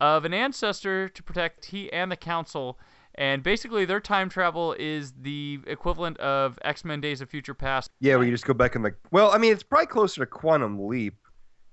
[0.00, 2.78] of an ancestor to protect he and the council.
[3.16, 7.90] And basically, their time travel is the equivalent of X Men: Days of Future Past.
[8.00, 8.94] Yeah, where you just go back in the.
[9.10, 11.14] Well, I mean, it's probably closer to Quantum Leap.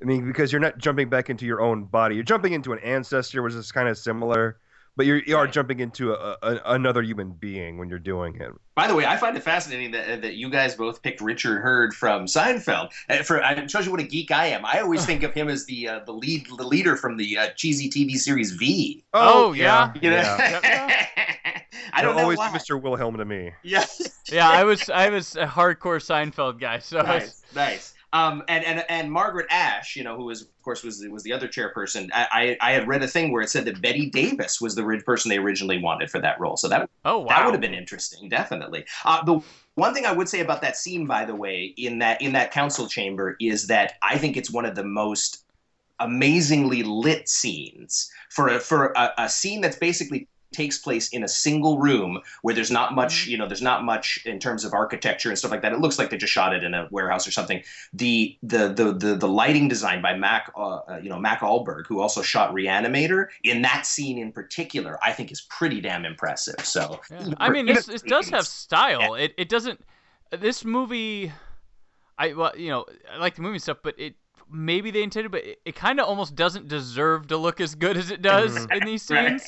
[0.01, 2.15] I mean, because you're not jumping back into your own body.
[2.15, 4.59] You're jumping into an ancestor, which is kind of similar,
[4.95, 8.51] but you're, you are jumping into a, a, another human being when you're doing it.
[8.75, 11.93] By the way, I find it fascinating that, that you guys both picked Richard Herd
[11.93, 12.91] from Seinfeld.
[13.09, 14.65] Uh, For it shows you what a geek I am.
[14.65, 17.47] I always think of him as the uh, the lead the leader from the uh,
[17.55, 19.03] cheesy TV series V.
[19.13, 19.91] Oh, yeah.
[20.01, 21.05] You know, yeah.
[21.93, 22.49] I don't know always why.
[22.49, 22.81] Mr.
[22.81, 23.51] Wilhelm to me.
[23.63, 23.85] Yeah,
[24.31, 27.93] Yeah, I was I was a hardcore Seinfeld guy, so I was- nice, nice.
[28.13, 31.31] Um, and, and and Margaret Ash, you know, who was of course was was the
[31.31, 32.09] other chairperson.
[32.13, 34.83] I, I I had read a thing where it said that Bette Davis was the
[35.05, 36.57] person they originally wanted for that role.
[36.57, 38.85] So that oh wow, That would have been interesting, definitely.
[39.05, 39.39] Uh, the
[39.75, 42.51] one thing I would say about that scene, by the way, in that in that
[42.51, 45.45] council chamber, is that I think it's one of the most
[46.01, 51.27] amazingly lit scenes for a, for a, a scene that's basically takes place in a
[51.27, 55.29] single room where there's not much you know there's not much in terms of architecture
[55.29, 57.31] and stuff like that it looks like they just shot it in a warehouse or
[57.31, 61.41] something the the the the, the lighting design by mac uh, uh, you know mac
[61.41, 66.05] Ahlberg who also shot reanimator in that scene in particular i think is pretty damn
[66.05, 67.33] impressive so Yeah.
[67.37, 69.15] I mean, this this does have style.
[69.15, 69.81] It it doesn't.
[70.31, 71.31] This movie,
[72.17, 74.15] I well, you know, I like the movie stuff, but it
[74.49, 77.97] maybe they intended, but it, it kind of almost doesn't deserve to look as good
[77.97, 79.47] as it does in these scenes.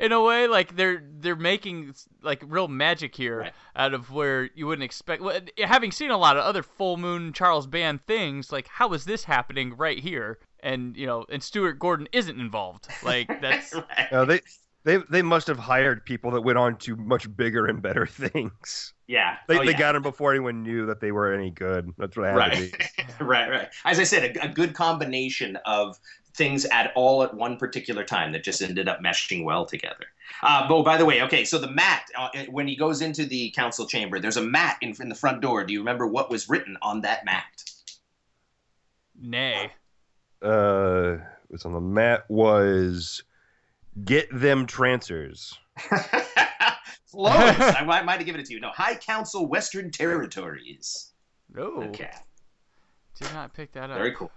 [0.00, 3.52] In a way, like they're they're making like real magic here Right.
[3.76, 5.22] out of where you wouldn't expect.
[5.22, 9.04] Well, having seen a lot of other full moon Charles Band things, like how is
[9.04, 10.38] this happening right here?
[10.62, 12.88] And you know, and Stuart Gordon isn't involved.
[13.02, 14.12] Like that's Right.
[14.12, 14.40] Uh, they
[14.84, 18.94] they they must have hired people that went on to much bigger and better things.
[19.06, 19.78] yeah They, Oh, they yeah.
[19.78, 21.90] got them before anyone knew that they were any good.
[21.98, 22.72] That's what happened.
[22.72, 25.98] right right right as i said a, a good combination of
[26.34, 30.06] things at all at one particular time that just ended up meshing well together
[30.42, 33.50] uh, but by the way okay so the mat uh, when he goes into the
[33.50, 36.48] council chamber there's a mat in, in the front door do you remember what was
[36.48, 37.44] written on that mat
[39.20, 39.70] nay.
[40.42, 41.16] Uh,
[41.48, 43.22] what's on the mat was
[44.04, 45.58] get them trancers.
[47.06, 47.58] Florence.
[47.60, 48.60] I might, might have given it to you.
[48.60, 51.12] No, High Council Western Territories.
[51.58, 52.10] Oh, Okay,
[53.20, 53.96] did not pick that up.
[53.98, 54.30] very cool.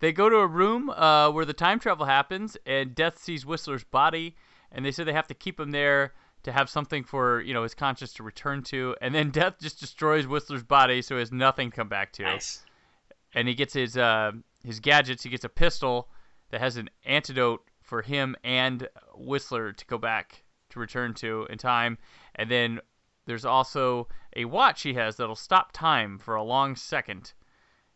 [0.00, 3.84] They go to a room uh, where the time travel happens, and Deth sees Whistler's
[3.84, 4.34] body,
[4.72, 7.62] and they say they have to keep him there to have something for you know
[7.62, 8.96] his conscience to return to.
[9.00, 12.22] And then Deth just destroys Whistler's body, so he has nothing to come back to.
[12.22, 12.64] Nice.
[13.34, 14.32] And he gets his uh,
[14.64, 15.22] his gadgets.
[15.22, 16.08] He gets a pistol
[16.50, 21.58] that has an antidote for him and Whistler to go back to return to in
[21.58, 21.98] time.
[22.36, 22.80] And then
[23.26, 27.32] there's also a watch he has that'll stop time for a long second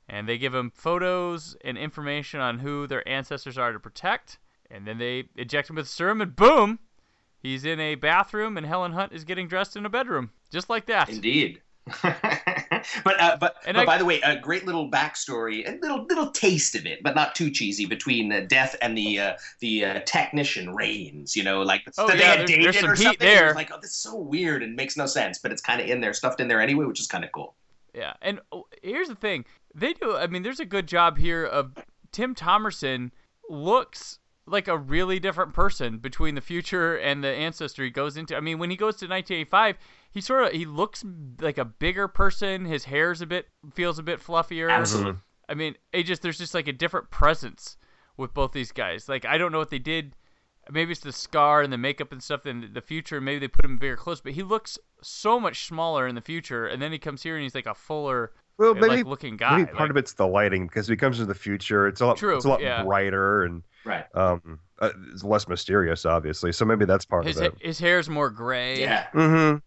[0.09, 4.39] and they give him photos and information on who their ancestors are to protect.
[4.71, 6.79] And then they eject him with serum, and boom,
[7.39, 10.87] he's in a bathroom, and Helen Hunt is getting dressed in a bedroom, just like
[10.87, 11.09] that.
[11.09, 11.61] Indeed.
[12.03, 16.05] but uh, but, And but I- by the way, a great little backstory, a little
[16.07, 19.85] little taste of it, but not too cheesy between uh, Deth and the uh, the
[19.85, 21.37] uh, technician Rains.
[21.37, 23.27] You know, like Oh, they yeah, had there's- there's some or heat something.
[23.29, 23.55] There.
[23.55, 26.01] like, oh, this is so weird and makes no sense, but it's kind of in
[26.01, 27.55] there, stuffed in there anyway, which is kind of cool.
[27.95, 30.17] Yeah, and oh, here's the thing: they do.
[30.17, 31.73] I mean, there's a good job here of
[32.13, 33.11] Tim Thomerson
[33.49, 38.37] looks like a really different person between the future and the ancestor he goes into.
[38.37, 39.77] I mean, when he goes to 1985,
[40.11, 41.05] he sort of he looks
[41.41, 42.65] like a bigger person.
[42.65, 44.71] His hair's a bit feels a bit fluffier.
[44.71, 45.15] Absolutely.
[45.49, 47.77] I mean, it just there's just like a different presence
[48.17, 49.09] with both these guys.
[49.09, 50.15] Like I don't know what they did.
[50.71, 53.21] Maybe it's the scar and the makeup and stuff in the future.
[53.21, 56.67] Maybe they put him bigger clothes, but he looks so much smaller in the future.
[56.67, 59.59] And then he comes here and he's like a fuller, Well, like maybe, looking guy.
[59.59, 61.87] maybe part like- of it's the lighting because he comes into the future.
[61.89, 62.17] It's a lot.
[62.17, 62.85] True, it's a lot yeah.
[62.85, 64.05] brighter and Right.
[64.15, 66.53] um, uh, it's less mysterious, obviously.
[66.53, 67.55] So maybe that's part his of it.
[67.61, 68.81] his hair's more gray.
[68.81, 69.07] Yeah.
[69.13, 69.59] Mm-hmm.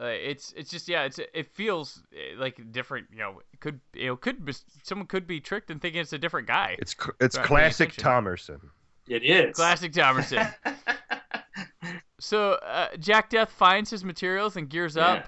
[0.00, 3.06] Uh, it's it's just yeah, it's it feels uh, like different.
[3.12, 6.12] You know, it could you know could be, someone could be tricked and thinking it's
[6.12, 6.76] a different guy.
[6.80, 8.04] It's cl- it's classic attention.
[8.24, 8.60] Thomerson.
[9.08, 9.54] It is.
[9.56, 10.52] Classic Thomerson.
[12.20, 15.26] so uh, Jack Deth finds his materials and gears up Yeah.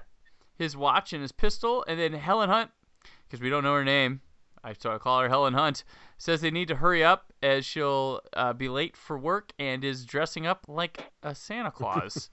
[0.54, 2.70] His watch and his pistol, and then Helen Hunt,
[3.26, 4.20] because we don't know her name,
[4.62, 5.84] I so I call her Helen Hunt,
[6.18, 10.04] says they need to hurry up as she'll uh, be late for work and is
[10.04, 12.30] dressing up like a Santa Claus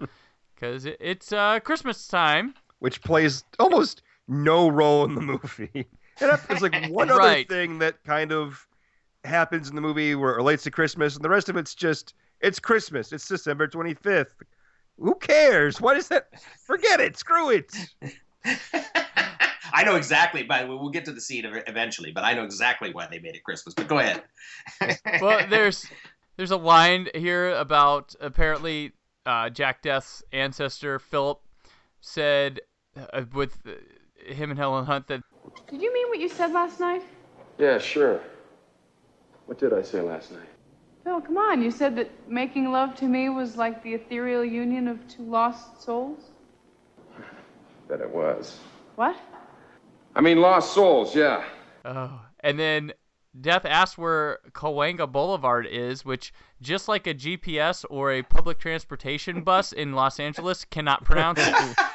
[0.55, 2.53] because it, it's uh, Christmas time.
[2.79, 5.87] which plays almost no role in the movie.
[6.19, 8.67] And there's like one other thing that kind of
[9.23, 12.13] happens in the movie where it relates to Christmas, and the rest of it's just
[12.41, 13.11] it's Christmas.
[13.11, 14.27] It's December 25th.
[15.01, 15.81] Who cares?
[15.81, 16.27] What is that?
[16.65, 17.17] Forget it.
[17.17, 17.73] Screw it.
[19.73, 22.11] I know exactly, but we'll get to the scene eventually.
[22.11, 23.73] But I know exactly why they made it Christmas.
[23.73, 24.21] But go ahead.
[25.21, 25.87] well, there's
[26.37, 28.91] there's a line here about apparently
[29.25, 31.41] uh, Jack Deth's ancestor Philip
[31.99, 32.59] said
[32.95, 35.23] uh, with uh, him and Helen Hunt that
[35.69, 37.03] Did you mean what you said last night?
[37.57, 38.21] Yeah, sure.
[39.47, 40.50] What did I say last night?
[41.03, 41.61] Phil, come on.
[41.61, 45.81] You said that making love to me was like the ethereal union of two lost
[45.81, 46.19] souls?
[47.87, 48.59] That it was.
[48.95, 49.15] What?
[50.15, 51.43] I mean, lost souls, yeah.
[51.85, 52.93] oh, and then
[53.39, 59.41] Deth asks where Cahuenga Boulevard is, which just like a GPS or a public transportation
[59.45, 61.77] bus in Los Angeles cannot pronounce it.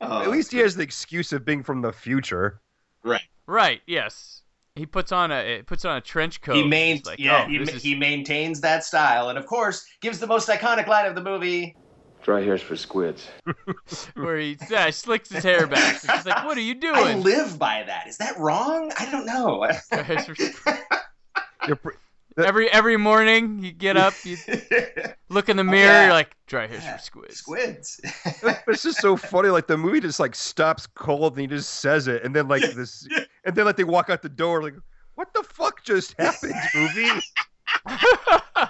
[0.00, 2.60] Oh, At least he has the excuse of being from the future.
[3.04, 3.22] right.
[3.46, 3.80] right?
[3.86, 4.42] Yes.
[4.76, 6.56] He puts on a it puts on a trench coat.
[6.56, 9.86] He main, like, yeah, oh, he, ma- is- he maintains that style, and of course
[10.00, 11.76] gives the most iconic line of the movie.
[12.24, 13.28] Dry hairs for squids.
[14.14, 16.00] where he yeah, slicks his hair back.
[16.00, 16.96] She's like, "What are you doing?
[16.96, 18.08] I live by that.
[18.08, 18.90] Is that wrong?
[18.98, 19.64] I don't know.
[22.36, 24.36] Every every morning you get up, you
[25.28, 26.04] look in the oh, mirror, yeah.
[26.06, 28.00] you're like, "Dry hairs Yeah, squids." Squids.
[28.66, 29.48] it's just so funny.
[29.48, 32.62] Like the movie just like stops cold and he just says it, and then like
[32.74, 33.06] this,
[33.44, 34.62] and then like they walk out the door.
[34.62, 34.74] Like,
[35.14, 37.08] what the fuck just happened, movie?
[37.86, 38.66] Uh,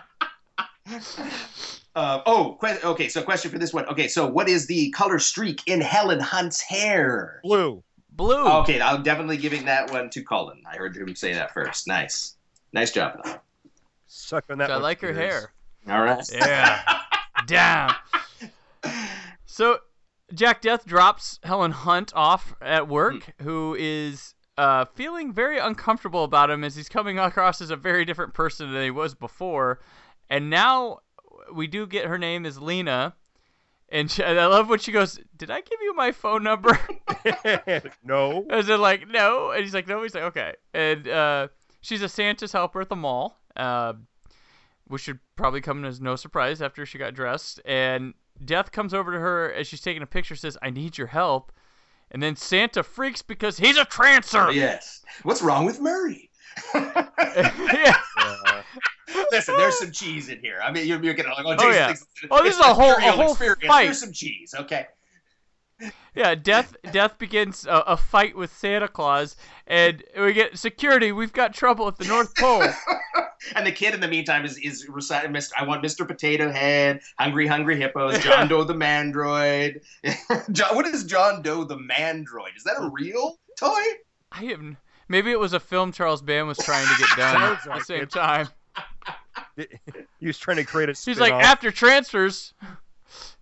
[2.27, 3.09] oh, que- okay.
[3.09, 3.87] So, question for this one.
[3.87, 7.41] Okay, so what is the color streak in Helen Hunt's hair?
[7.43, 7.83] Blue.
[8.13, 8.47] Blue.
[8.61, 10.63] Okay, I'm definitely giving that one to Cullen.
[10.71, 11.89] I heard him say that first.
[11.89, 12.37] Nice,
[12.73, 13.21] nice job.
[14.07, 14.71] Suck on that.
[14.71, 15.19] I like her Piers.
[15.33, 15.53] hair.
[15.89, 16.25] All right.
[16.33, 17.01] Yeah.
[17.47, 17.95] Damn.
[19.47, 19.79] So
[20.33, 26.51] Jack Deth drops Helen Hunt off at work, who is uh, feeling very uncomfortable about
[26.51, 29.81] him as he's coming across as a very different person than he was before.
[30.31, 31.01] And now
[31.53, 33.15] we do get her name is Lena.
[33.91, 36.79] And, she, and I love when she goes, Did I give you my phone number?
[38.05, 38.47] no.
[38.51, 39.51] I was like, no.
[39.51, 40.03] And he's like, no.
[40.03, 40.55] He's like, okay.
[40.73, 41.49] And uh,
[41.81, 43.95] she's a Santa's helper at the mall, uh,
[44.87, 47.61] which should probably come as no surprise after she got dressed.
[47.65, 51.07] And Deth comes over to her as she's taking a picture, says, I need your
[51.07, 51.53] help.
[52.11, 54.51] And then Santa freaks because he's a trancer.
[54.55, 55.03] Yes.
[55.23, 56.31] What's wrong with Murray?
[56.75, 57.97] yeah.
[58.19, 58.63] Uh,
[59.33, 60.61] Listen, there's some cheese in here.
[60.63, 61.95] I mean, you're, you're gonna like, oh, Oh, yeah.
[62.31, 63.65] Oh, this is a whole- a whole experience.
[63.67, 63.85] fight.
[63.85, 64.55] There's some cheese.
[64.59, 64.87] Okay.
[66.15, 71.11] Yeah, Deth Deth begins a, a fight with Santa Claus, and we get security.
[71.13, 72.65] We've got trouble at the North Pole.
[73.55, 76.09] And the kid in the meantime is is reciting, I want Mr.
[76.09, 79.83] Potato Head, Hungry Hungry Hippos, John Doe the Mandroid.
[80.53, 82.57] John, what is John Doe the Mandroid?
[82.57, 83.83] Is that a real toy?
[84.33, 84.79] I am.
[85.09, 88.07] Maybe it was a film Charles Band was trying to get done at the same
[88.07, 88.49] time.
[90.19, 90.95] he was trying to create a.
[90.95, 92.55] She's like, after trancers.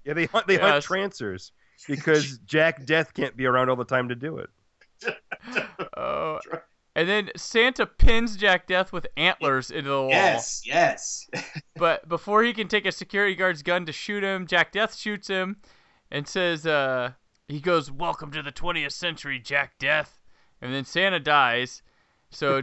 [0.05, 0.49] yeah, they hunt.
[0.49, 0.63] They Yes.
[0.63, 1.53] hunt trancers
[1.89, 4.51] because Jack Deth can't be around all the time to do it.
[5.97, 6.39] Oh.
[6.95, 10.11] And then Santa pins Jack Deth with antlers into the wall.
[10.11, 11.27] Yes, yes.
[11.77, 15.27] But before he can take a security guard's gun to shoot him, Jack Deth shoots
[15.27, 15.57] him
[16.11, 17.13] and says, uh,
[17.49, 20.19] he goes, Welcome to the 20th century, Jack Deth.
[20.61, 21.83] And then Santa dies.
[22.31, 22.63] So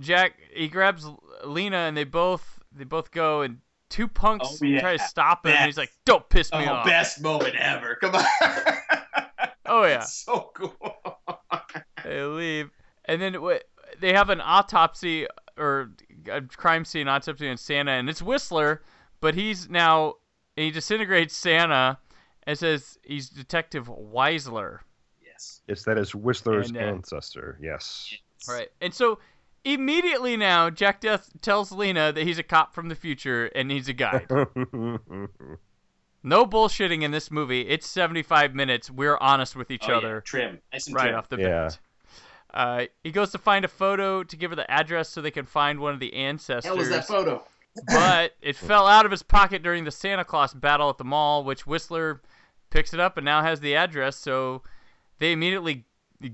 [0.00, 1.06] Jack, he grabs
[1.44, 3.58] Lena and they both, they both go and
[3.90, 4.80] two punks Oh, yeah.
[4.80, 5.52] try to stop him.
[5.52, 6.86] And he's like, Don't piss me Oh, off.
[6.86, 7.96] best moment ever.
[7.96, 8.24] Come on.
[9.70, 10.00] Oh, yeah.
[10.04, 10.74] so cool.
[12.02, 12.70] they leave,
[13.04, 13.58] and then wh-
[14.00, 15.26] they have an autopsy
[15.58, 15.90] or
[16.30, 18.82] a crime scene autopsy on Santa, and it's Whistler,
[19.20, 20.14] but he's now
[20.56, 21.98] he disintegrates Santa
[22.44, 24.78] and says he's Detective Weisler.
[25.22, 25.60] Yes.
[25.68, 27.58] Yes, that is Whistler's And, uh, ancestor.
[27.60, 28.14] Yes.
[28.48, 29.18] Right, and so
[29.64, 33.88] immediately now Jack Deth tells Lena that he's a cop from the future and needs
[33.88, 34.26] a guide.
[36.22, 37.62] no bullshitting in this movie.
[37.62, 38.90] It's 75 minutes.
[38.90, 39.96] We're honest with each Oh, yeah.
[39.98, 40.20] other.
[40.20, 40.58] Trim.
[40.72, 41.14] Nice and right trim.
[41.16, 41.48] off the Yeah.
[41.68, 41.78] bat.
[42.52, 45.44] Uh, he goes to find a photo to give her the address so they can
[45.44, 46.64] find one of the ancestors.
[46.64, 47.44] Hell was that photo?
[47.86, 51.44] but it fell out of his pocket during the Santa Claus battle at the mall,
[51.44, 52.20] which Whistler
[52.70, 54.16] picks it up and now has the address.
[54.16, 54.62] So
[55.18, 55.84] they immediately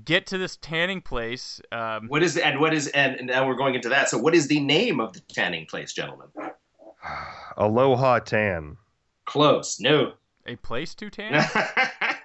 [0.03, 1.61] get to this tanning place.
[1.71, 4.09] Um, What is and what is and, and now we're going into that.
[4.09, 6.27] So what is the name of the tanning place, gentlemen?
[7.57, 8.77] Aloha Tan.
[9.25, 9.79] Close.
[9.79, 10.13] No.
[10.45, 11.43] a place to tan?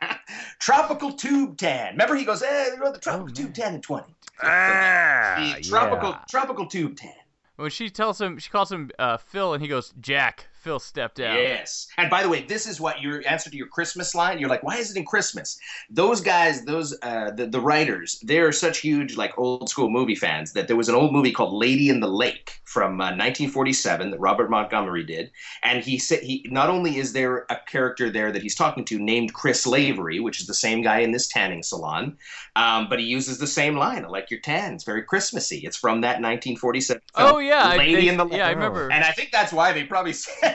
[0.59, 1.93] tropical tube tan.
[1.93, 3.53] Remember he goes, eh, you know, the tropical Oh, tube man.
[3.55, 4.15] tan in 20.
[4.43, 6.19] Ah, tropical yeah.
[6.31, 7.13] tropical tube tan.
[7.57, 10.47] when she tells him, she calls him uh, Phil, and he goes, Jack.
[10.61, 11.39] Phil stepped out.
[11.39, 11.89] Yes.
[11.97, 14.39] And by the way, this is what your answer to your Christmas line.
[14.39, 15.59] You're like, why is it in Christmas?
[15.89, 20.53] Those guys, those uh, the the writers, they're such huge like old school movie fans
[20.53, 24.21] that there was an old movie called Lady in the Lake from uh, 1947 that
[24.21, 25.31] Robert Montgomery did,
[25.63, 28.99] and he said he not only is there a character there that he's talking to
[28.99, 32.17] named Chris Lavery, which is the same guy in this tanning salon,
[32.57, 34.05] um, but he uses the same line.
[34.05, 34.75] I like your tan.
[34.75, 35.59] It's very Christmassy.
[35.65, 37.03] It's from that 1947.
[37.17, 38.39] film, Oh yeah, Lady they- in the Lake.
[38.39, 38.91] yeah, I remember.
[38.91, 40.50] And I think that's why they probably said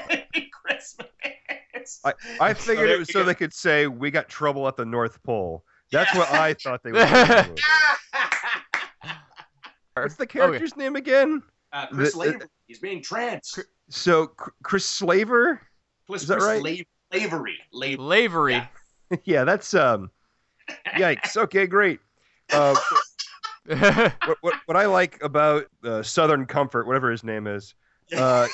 [0.52, 2.02] Christmas.
[2.04, 3.26] I, I figured there it was so go.
[3.26, 5.64] they could say we got trouble at the North Pole.
[5.92, 6.20] That's Yeah.
[6.20, 7.06] what I thought they were.
[7.06, 7.58] doing.
[9.94, 10.40] What's the Okay.
[10.40, 11.42] character's name again?
[11.72, 12.48] uh, Chris The- Lavery.
[12.68, 13.60] He's being trans.
[13.90, 14.28] So
[14.64, 15.62] Chris Slaver.
[16.10, 16.86] Chris, is that Chris right?
[17.12, 17.58] La- Lavery.
[17.72, 17.96] Lavery.
[17.98, 18.54] Lavery.
[18.54, 19.18] Yeah.
[19.24, 20.10] yeah, that's um.
[20.98, 21.38] Yikes.
[21.38, 22.00] Okay, great.
[22.52, 22.76] Uh,
[23.68, 27.76] what, what what I like about uh, Southern Comfort, whatever his name is,
[28.18, 28.48] uh,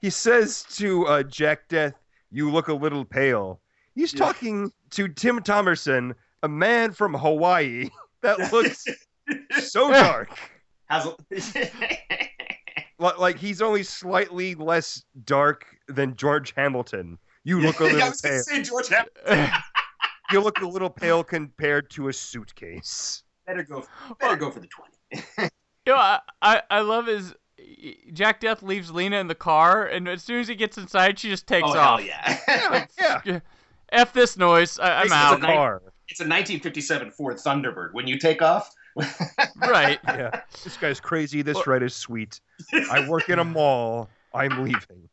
[0.00, 1.94] he, he says to uh, Jack Deth,
[2.30, 3.60] "You look a little pale."
[3.94, 4.20] He's Yeah.
[4.20, 7.88] talking to Tim Thomerson, a man from Hawaii
[8.22, 8.84] that looks
[9.60, 10.30] so dark.
[10.88, 11.70] Has a-
[12.98, 17.18] Like he's only slightly less dark than George Hamilton.
[17.44, 18.42] You look a Yeah, I little was gonna pale.
[18.42, 19.62] say George Ham-
[20.30, 23.22] You look a little pale compared to a suitcase.
[23.46, 23.86] better go.
[24.18, 25.50] Better go for the twenty.
[25.86, 27.34] You know, I, I, I love his.
[28.12, 31.28] Jack Deth leaves Lena in the car, and as soon as he gets inside, she
[31.28, 32.00] just takes oh off.
[32.00, 32.86] hell yeah!
[33.24, 33.40] Yeah,
[33.92, 34.78] F this noise.
[34.78, 35.38] I, I'm This is out.
[35.38, 35.82] a car.
[36.08, 37.92] it's a 1957 Ford Thunderbird.
[37.92, 38.70] When you take off,
[39.56, 39.98] right.
[40.06, 41.42] Yeah, this guy's crazy.
[41.42, 42.40] This Well- ride is sweet.
[42.90, 44.08] I work in a mall.
[44.34, 45.08] I'm leaving.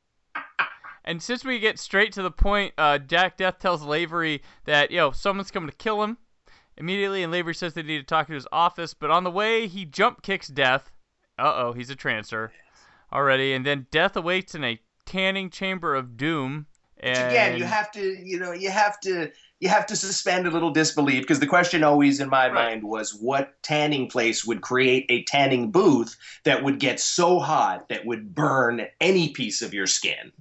[1.05, 5.11] And since we get straight to the point, uh, Jack Deth tells Lavery that, yo,
[5.11, 6.17] someone's coming to kill him
[6.75, 8.93] immediately, and Lavery says they need to talk to his office.
[8.93, 10.91] But on the way, he jump kicks Deth.
[11.37, 12.51] Uh oh, he's a trancer
[13.13, 13.53] already.
[13.53, 16.67] And then Deth awaits in a tanning chamber of doom.
[16.95, 20.47] Which And again, you have to, you know, you have to, you have to suspend
[20.47, 22.53] a little disbelief because the question always in my Right.
[22.53, 27.87] mind was what tanning place would create a tanning booth that would get so hot
[27.89, 30.31] that would burn any piece of your skin.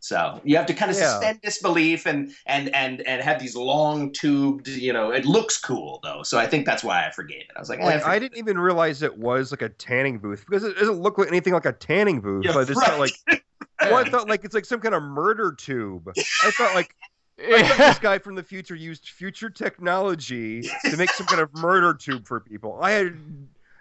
[0.00, 0.96] So you have to kind of Yeah.
[0.96, 6.00] suspend disbelief and and and and have these long tubed, you know, it looks cool
[6.02, 6.22] though.
[6.22, 7.50] So I think that's why I forgave it.
[7.56, 10.18] I was like, eh, Like, I forget didn't even realize it was like a tanning
[10.18, 12.54] booth because it doesn't look like anything like a tanning booth.
[12.54, 13.18] Yeah, I just thought like,
[13.84, 16.14] well, I thought like it's like some kind of murder tube.
[16.40, 16.96] I thought like
[17.52, 21.54] I thought this guy from the future used future technology to make some kind of
[21.54, 22.78] murder tube for people.
[22.82, 23.18] I had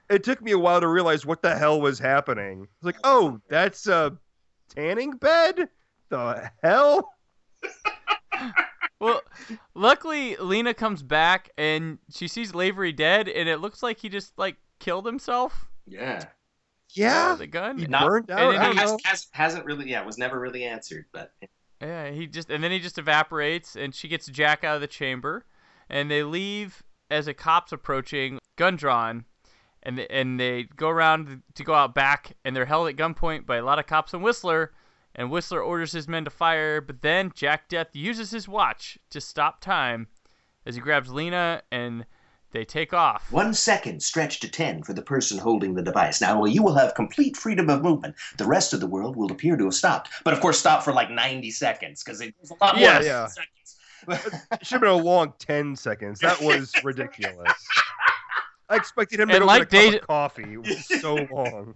[0.10, 2.64] it took me a while to realize what the hell was happening.
[2.64, 4.18] It's like, oh, that's a
[4.70, 5.70] tanning bed.
[6.10, 7.10] The hell?
[9.00, 9.22] well,
[9.76, 14.34] luckily, Lena comes back, and she sees Lavery dead, and it looks like he just,
[14.38, 15.68] like, killed himself.
[15.88, 16.26] yeah.
[16.96, 17.78] Yeah, with the gun.
[17.78, 18.56] he Not- burned out.
[18.56, 21.32] and he has, has, hasn't really, yeah, was never really answered, but
[21.80, 24.88] Yeah, he just and then he just evaporates, and she gets Jack out of the
[24.88, 25.46] chamber,
[25.88, 26.82] and they leave
[27.12, 29.26] as a cop's approaching, gun drawn,
[29.84, 33.58] and and they go around to go out back, and they're held at gunpoint by
[33.58, 34.72] a lot of cops and Whistler,
[35.20, 39.20] and Whistler orders his men to fire, but then Jack Deth uses his watch to
[39.20, 40.08] stop time,
[40.66, 42.06] as he grabs Lena and
[42.52, 43.30] they take off.
[43.30, 46.22] One second stretched to ten for the person holding the device.
[46.22, 48.16] Now, you will have complete freedom of movement.
[48.38, 50.94] The rest of the world will appear to have stopped, but of course, stop for
[50.94, 53.06] like ninety seconds because it's a lot more Yes.
[53.06, 53.28] Yeah.
[53.28, 53.56] seconds.
[54.54, 56.22] It should have been a long ten seconds.
[56.22, 57.52] That was ridiculous.
[58.70, 60.54] I expected him to And go like get a cup of coffee.
[60.54, 61.76] It was so long.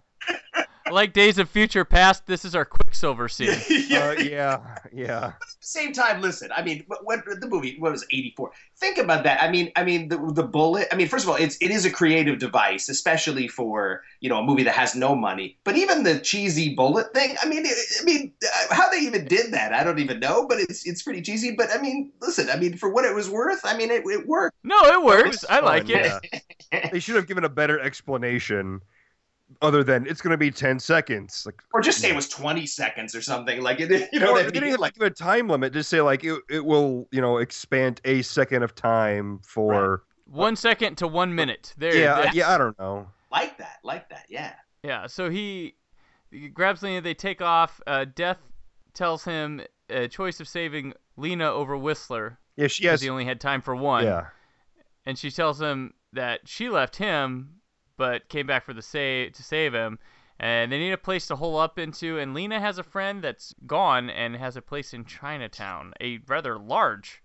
[0.93, 3.49] Like Days of Future Past, this is our Quicksilver scene.
[3.69, 3.99] yeah.
[4.09, 4.59] Uh, yeah,
[4.93, 5.25] yeah.
[5.25, 6.51] At the same time, listen.
[6.55, 7.77] I mean, what, what the movie?
[7.79, 8.51] What was eighty four?
[8.77, 9.41] Think about that.
[9.41, 10.87] I mean, I mean the the bullet.
[10.91, 14.37] I mean, first of all, it's it is a creative device, especially for you know
[14.37, 15.57] a movie that has no money.
[15.63, 17.35] But even the cheesy bullet thing.
[17.41, 20.47] I mean, it, I mean, uh, how they even did that, I don't even know.
[20.47, 21.51] But it's it's pretty cheesy.
[21.55, 22.49] But I mean, listen.
[22.49, 24.55] I mean, for what it was worth, I mean, it, it worked.
[24.63, 25.41] No, it works.
[25.41, 25.95] was I like fun,
[26.31, 26.43] it.
[26.71, 26.89] yeah.
[26.91, 28.81] They should have given a better explanation
[29.62, 31.43] other than it's going to be 10 seconds.
[31.45, 33.62] Like, Or just say it was twenty seconds or something.
[33.62, 35.74] Like it, you know, or what I they didn't like give a time limit.
[35.74, 40.04] Just say, like, it, it will, you know, expand a second of time for.
[40.26, 41.74] One second to one minute.
[41.78, 41.95] There.
[41.95, 43.08] Yeah, that- yeah, I don't know.
[43.32, 44.26] like that, like that.
[44.30, 44.54] Yeah.
[44.84, 45.76] Yeah, so he,
[46.32, 47.80] he grabs Lena, they take off.
[47.88, 48.38] Uh, Deth
[48.93, 52.38] tells him a choice of saving Lena over Whistler.
[52.56, 53.01] Yeah, she 'cause has.
[53.01, 54.04] he only had time for one.
[54.06, 54.26] Yeah.
[55.06, 57.56] and she tells him that she left him
[57.97, 59.99] but came back for the save to save him
[60.39, 63.53] and they need a place to hole up into and lena has a friend that's
[63.67, 67.21] gone and has a place in chinatown a rather large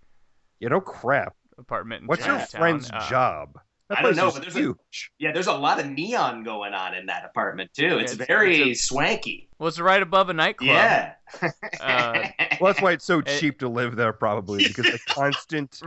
[0.59, 1.35] You know, crap.
[1.57, 3.59] apartment in What's your friend's Uh, job?
[3.89, 4.75] That I don't know, but there's a-
[5.17, 7.97] Yeah, there's a lot of neon going on in that apartment too.
[7.97, 9.49] It's, It's- very it's swanky.
[9.57, 11.13] well it's right above a nightclub Yeah.
[11.81, 12.27] Uh,
[12.61, 15.81] Well, that's why it's so It- cheap to live there, probably because the constant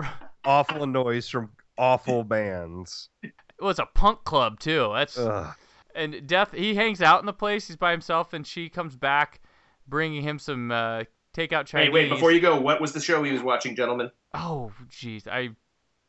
[0.44, 3.08] awful noise from awful bands.
[3.62, 5.54] Well was a punk club too that's Ugh.
[5.94, 9.40] and Deth he hangs out in the place he's by himself and she comes back
[9.86, 11.04] bringing him some uh
[11.36, 14.10] takeout Hey, wait, before you go, what was the show he was watching, gentlemen?
[14.34, 15.50] oh jeez i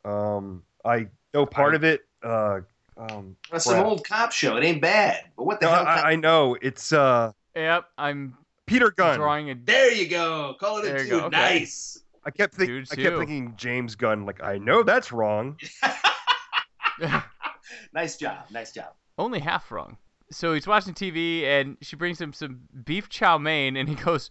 [0.07, 2.01] Um, I know part of it.
[2.21, 2.59] Uh,
[2.97, 4.57] um, That's some old cop show.
[4.57, 5.25] It ain't bad.
[5.37, 5.85] But what the No, hell?
[5.87, 8.35] I, I know it's uh yep i'm
[8.65, 9.17] Peter Gunn.
[9.17, 10.55] drawing a There you go.
[10.59, 11.23] Call it There a you dude.
[11.25, 11.37] okay.
[11.37, 11.99] Nice.
[12.25, 14.25] I kept think, Dude, I kept thinking James Gunn.
[14.25, 15.57] Like I know that's wrong.
[17.93, 18.45] Nice job.
[18.51, 18.93] Nice job.
[19.17, 19.97] only half wrong.
[20.31, 24.29] So he's watching TV and she brings him some beef chow mein and he goes,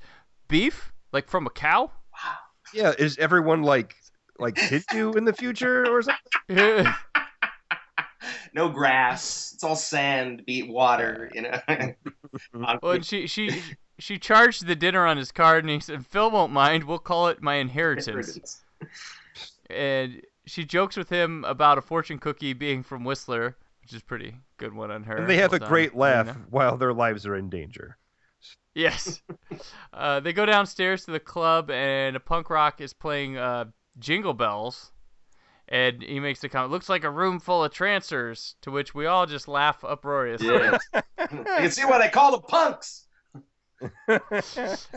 [0.48, 0.92] "Beef?
[1.12, 2.36] Like from a cow?" Wow.
[2.74, 3.94] Yeah, is everyone like
[4.38, 6.86] like hit you in the future or something?
[8.54, 9.52] No grass.
[9.54, 11.30] It's all sand, beat water.
[11.34, 11.60] You know.
[12.82, 13.62] well, and she she
[13.98, 16.84] she charged the dinner on his card and he said, "Phil won't mind.
[16.84, 18.62] We'll call it my inheritance."
[19.70, 24.34] And she jokes with him about a fortune cookie being from Whistler, which is pretty
[24.58, 25.16] good one on her.
[25.16, 26.38] And they have Well a done, great laugh Lena.
[26.50, 27.96] while their lives are in danger.
[28.74, 29.20] Yes.
[29.92, 33.66] uh, they go downstairs to the club, and a punk rock is playing uh,
[33.98, 34.90] Jingle Bells.
[35.68, 39.06] And he makes the comment, looks like a room full of trancers, to which we
[39.06, 40.48] all just laugh uproariously.
[40.48, 40.78] Yeah.
[40.92, 43.06] you can see why they call the punks.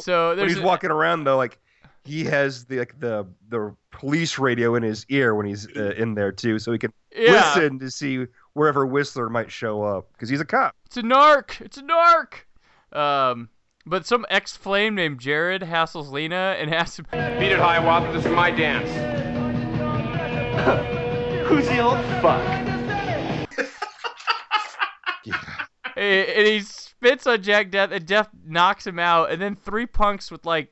[0.00, 1.58] So when there's he's a- walking around though, like
[2.04, 6.14] he has the like the the police radio in his ear when he's uh, in
[6.14, 10.28] there too, so he can yeah, listen to see wherever Whistler might show up because
[10.28, 10.74] he's a cop.
[10.86, 11.60] it's a narc.
[11.60, 12.96] It's a narc.
[12.96, 13.48] Um,
[13.86, 18.12] but some ex-flame named Jared hassles Lena and asks him, Beat it, Hiawatha.
[18.12, 18.88] This is my dance.
[21.46, 22.42] Who's the old fuck?
[25.96, 30.30] and he spits on Jack Deth, and Deth knocks him out, and then three punks
[30.30, 30.71] with like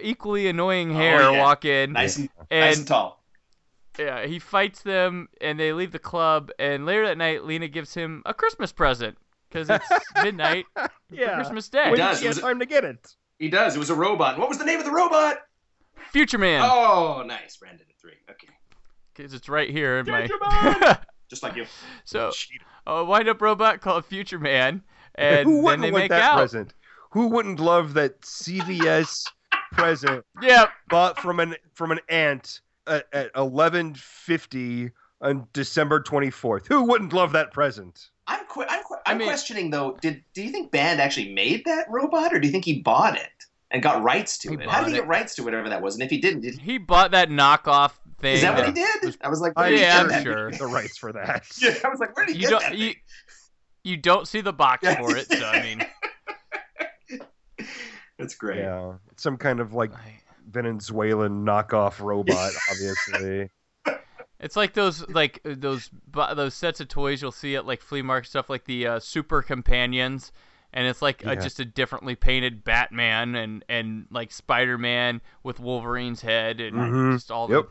[0.00, 1.38] equally annoying oh, hair Oh, yeah.
[1.42, 3.22] walk in, Nice and, and nice and tall.
[3.98, 6.50] yeah, he fights them, and they leave the club.
[6.58, 9.16] And later that night, Lena gives him a Christmas present
[9.50, 9.88] because it's
[10.22, 10.66] midnight,
[11.10, 11.90] Yeah, Christmas Day.
[11.90, 12.18] when does.
[12.18, 13.14] did he It was have a- time to get it?
[13.38, 13.76] He does.
[13.76, 14.38] It was a robot.
[14.38, 15.38] What was the name of the robot?
[16.12, 17.56] Future Man, Oh, nice.
[17.56, 18.14] Brandon at three.
[18.30, 18.48] Okay.
[19.14, 20.98] because it's right here in Future my.
[21.30, 21.66] Just like you.
[22.04, 22.32] so
[22.86, 24.82] a wind-up robot called Future Man,
[25.14, 26.38] and Who wouldn't they want make that out.
[26.38, 26.72] present?
[27.10, 29.26] Who wouldn't love that CVS
[29.72, 30.70] present Yep.
[30.88, 34.90] bought from an from an aunt at, at eleven fifty
[35.20, 36.66] on December twenty fourth?
[36.66, 38.10] Who wouldn't love that present?
[38.26, 39.96] I'm que- I'm, que- I I'm mean- questioning though.
[40.00, 43.16] Did do you think Band actually made that robot, or do you think he bought
[43.16, 43.28] it
[43.70, 44.68] and got rights to He it?
[44.68, 45.00] How did he it.
[45.00, 45.94] get rights to whatever that was?
[45.94, 46.72] And if he didn't, did he?
[46.72, 48.34] He bought that knockoff thing.
[48.36, 49.16] Is that what he that- did?
[49.22, 50.22] I was like, I'm where did he Yeah, get I'm that?
[50.22, 50.50] sure.
[50.52, 51.46] The rights for that.
[51.60, 52.62] Yeah, I was like, where did he You get don't.
[52.70, 52.76] that?
[52.78, 52.94] You,
[53.84, 55.84] you don't see the box for it, so I mean.
[58.18, 58.58] That's great.
[58.58, 59.92] Yeah, it's some kind of like
[60.48, 63.50] Venezuelan knockoff robot, obviously.
[64.40, 68.02] It's like those like uh, those those sets of toys you'll see at like flea
[68.02, 70.32] market stuff like the uh, Super Companions,
[70.72, 71.42] and it's like uh, Yeah.
[71.42, 77.10] just a differently painted Batman and and like Spider Man with Wolverine's head and Mhm.
[77.10, 77.64] just all Yep.
[77.64, 77.66] the,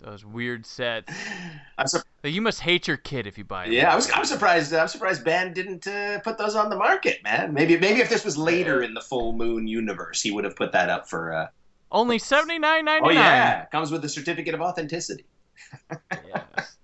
[0.00, 1.12] those weird sets.
[1.86, 3.72] Sur- you must hate your kid if you buy it.
[3.72, 4.10] yeah, I was.
[4.10, 4.72] I'm surprised.
[4.74, 7.52] I'm surprised Band didn't uh, put those on the market, man.
[7.52, 10.72] Maybe maybe if this was later in the Full Moon universe, he would have put
[10.72, 11.32] that up for.
[11.32, 11.46] Uh...
[11.90, 13.16] Only seventy nine ninety Oh nine.
[13.16, 15.26] yeah, comes with a certificate of authenticity.
[16.12, 16.76] yes.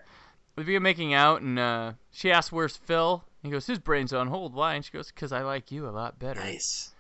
[0.57, 4.28] We begin making out, and uh, she asks, "Where's Phil?" He goes, "His brain's on
[4.28, 4.74] hold." Why?
[4.74, 6.93] And she goes, "Cause I like you a lot better." Nice.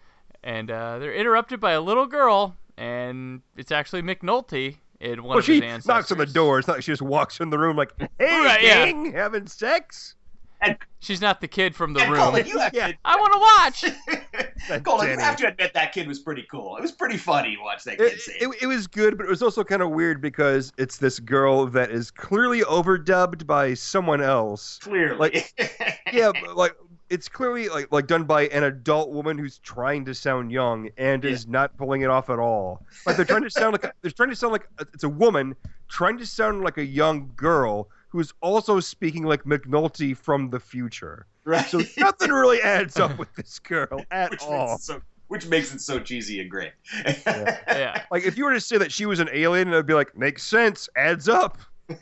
[0.42, 5.38] And uh, they're interrupted by a little girl, and it's actually McNulty in one Well,
[5.38, 5.86] of she his ancestors.
[5.88, 6.58] knocks on the door.
[6.58, 8.84] It's not like she just walks in the room like, "Hey, Right, yeah.
[8.86, 10.14] gang, having sex?"
[10.60, 12.20] And She's not the kid from the And room.
[12.20, 12.88] Colin, you have Yeah.
[12.88, 13.38] to, I want to
[13.86, 14.82] watch.
[14.84, 15.22] Colin, you Jenny.
[15.22, 16.76] have to admit that kid was pretty cool.
[16.76, 18.32] It was pretty funny to watch that kid It, say.
[18.40, 21.66] it, it was good, but it was also kind of weird because it's this girl
[21.66, 24.78] that is clearly overdubbed by someone else.
[24.82, 25.16] Clearly.
[25.16, 26.74] like- Yeah, like
[27.10, 31.24] it's clearly like like done by an adult woman who's trying to sound young and
[31.24, 32.84] is not pulling it off at all.
[33.06, 35.08] Like they're trying to sound like a, they're trying to sound like a, it's a
[35.08, 35.54] woman
[35.88, 41.26] trying to sound like a young girl who's also speaking like McNulty from the future.
[41.44, 41.66] right.
[41.66, 44.68] So nothing really adds up with this girl at Which all.
[44.70, 46.72] makes it so which makes it so cheesy and great.
[47.26, 48.02] Yeah.
[48.10, 50.42] Like if you were to say that she was an alien, it'd be like makes
[50.42, 51.58] sense, adds up.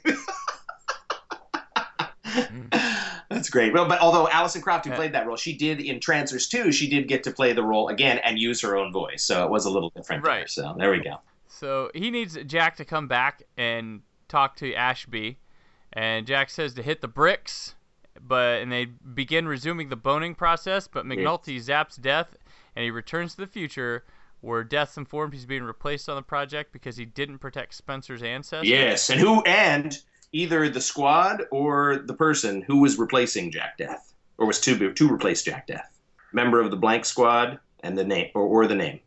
[2.27, 2.69] Mm.
[3.47, 3.73] That's great.
[3.73, 4.97] Well, but although Alyson Croft, who Yeah.
[4.97, 7.91] played that role, she did in Trancers 2, she did get to play the role
[7.91, 9.23] again and use her own voice.
[9.23, 10.33] So it was a little different there.
[10.33, 10.51] Right.
[10.51, 11.21] So there we go.
[11.47, 15.39] So he needs Jack to come back and talk to Ashby,
[15.93, 17.77] and Jack says to hit the bricks,
[18.21, 20.89] but and they begin resuming the boning process.
[20.89, 22.35] But McNulty zaps Deth,
[22.75, 24.05] and he returns to the future,
[24.41, 28.69] where Deth's informed he's being replaced on the project because he didn't protect Spencer's ancestors.
[28.69, 29.97] Yes, and who and
[30.33, 34.93] either the squad or the person who was replacing Jack Deth, or was to be,
[34.93, 35.89] to replace Jack Deth,
[36.33, 39.01] member of the blank squad, and the name or, or the name.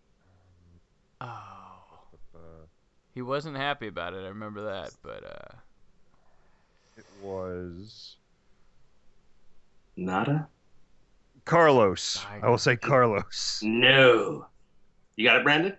[1.22, 1.82] Oh.
[3.14, 4.24] He wasn't happy about it.
[4.24, 5.56] I remember that, but uh,
[6.98, 8.16] It was
[9.98, 10.48] Nada.
[11.46, 12.24] Carlos.
[12.30, 13.60] I- I will say Carlos.
[13.64, 14.46] No.
[15.16, 15.76] You got it, Brandon?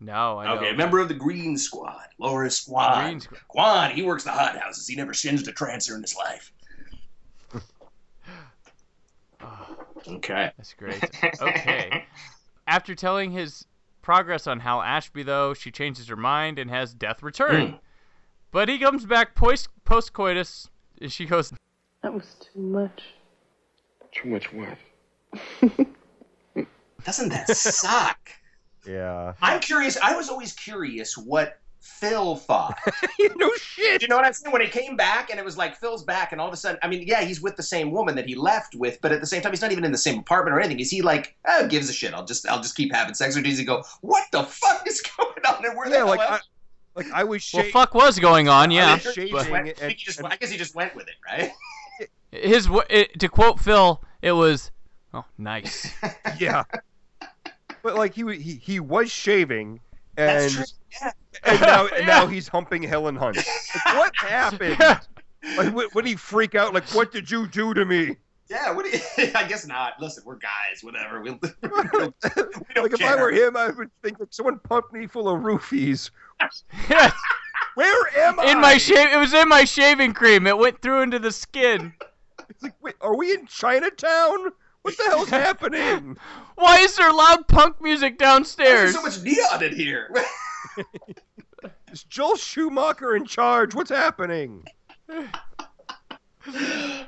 [0.00, 0.76] No, I Okay, don't.
[0.76, 3.02] member of the Green Squad, Laura Squad.
[3.04, 3.40] Green Squad.
[3.48, 4.86] Quan, he works the hothouses.
[4.86, 6.52] He never singed a trancer in his life.
[9.40, 9.76] Oh.
[10.06, 10.50] Okay.
[10.56, 11.04] That's great.
[11.42, 12.04] Okay.
[12.66, 13.66] After telling his
[14.00, 17.72] progress on Hap Ashby, though, she changes her mind and has Deth return.
[17.72, 17.78] Mm.
[18.50, 20.70] But he comes back post post coitus.
[21.02, 21.52] and She goes,
[22.02, 23.02] That was too much.
[24.12, 24.78] Too much what?
[27.04, 28.30] Doesn't that suck?
[28.88, 29.34] Yeah.
[29.42, 29.96] I'm curious.
[30.02, 32.78] I was always curious what Phil thought.
[33.36, 34.02] no shit.
[34.02, 34.52] you know what I'm saying?
[34.52, 36.78] When it came back and it was like Phil's back, and all of a sudden,
[36.82, 39.26] I mean, yeah, he's with the same woman that he left with, but at the
[39.26, 40.80] same time, he's not even in the same apartment or anything.
[40.80, 42.14] Is he like, oh, gives a shit?
[42.14, 45.02] I'll just, I'll just keep having sex, or does he go, what the fuck is
[45.18, 45.64] going on?
[45.64, 46.40] And where the Yeah, hell like am I,
[46.96, 49.76] like I was "Well, fuck was going on, I yeah." mean, he but went- and-
[49.82, 51.52] I he just- I guess he just went with it, right?
[52.32, 54.70] his it, to quote Phil, it was,
[55.14, 55.92] "Oh, nice."
[56.40, 56.64] yeah.
[57.88, 59.80] But like he he he was shaving,
[60.18, 60.52] and
[61.00, 61.10] Yeah.
[61.42, 63.38] and now and now he's humping Helen Hunt.
[63.38, 64.76] Like, what happened?
[64.78, 66.74] Like what, what did he freak out?
[66.74, 68.16] Like what did you do to me?
[68.50, 69.00] Yeah, what do you,
[69.34, 69.94] I guess not.
[69.98, 71.22] Listen, we're guys, whatever.
[71.22, 74.58] We'll, we don't, we don't Like if I were him, I would think like someone
[74.58, 76.10] pumped me full of roofies.
[76.90, 77.12] Yes.
[77.74, 78.50] Where am I?
[78.52, 80.46] in my shave, it was in my shaving cream.
[80.46, 81.94] It went through into the skin.
[82.50, 84.50] It's like, wait, are we in Chinatown?
[84.88, 86.16] What the hell's happening?
[86.54, 88.92] Why is there loud punk music Why is downstairs?
[88.94, 90.10] there so much neon in here?
[91.92, 93.74] Is Joel Schumacher in charge?
[93.74, 94.64] What's happening?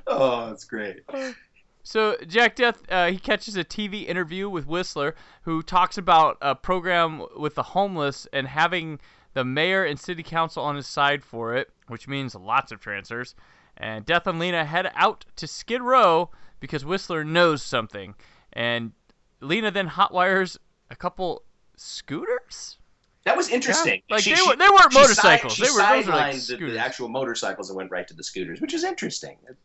[0.06, 1.00] oh, that's great.
[1.82, 6.54] So Jack Deth, uh, he catches a TV interview with Whistler, who talks about a
[6.54, 9.00] program with the homeless and having
[9.32, 13.34] the mayor and city council on his side for it, which means lots of trancers.
[13.76, 18.14] And Deth and Lena head out to Skid Row because Whistler knows something,
[18.52, 18.92] and
[19.40, 20.56] Lena then hotwires
[20.90, 21.42] a couple
[21.76, 22.76] scooters.
[23.24, 24.02] That was interesting.
[24.08, 25.56] like, She- they she- were- they weren't she motorcycles.
[25.56, 26.72] Side, They were- those were, like, the- scooters.
[26.72, 29.36] the, actual motorcycles that went right to the scooters, which is interesting.
[29.48, 29.56] It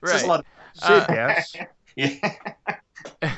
[0.00, 0.12] Right.
[0.12, 0.46] says a lot.
[0.74, 1.42] Sid, Uh.
[1.96, 2.40] Yeah.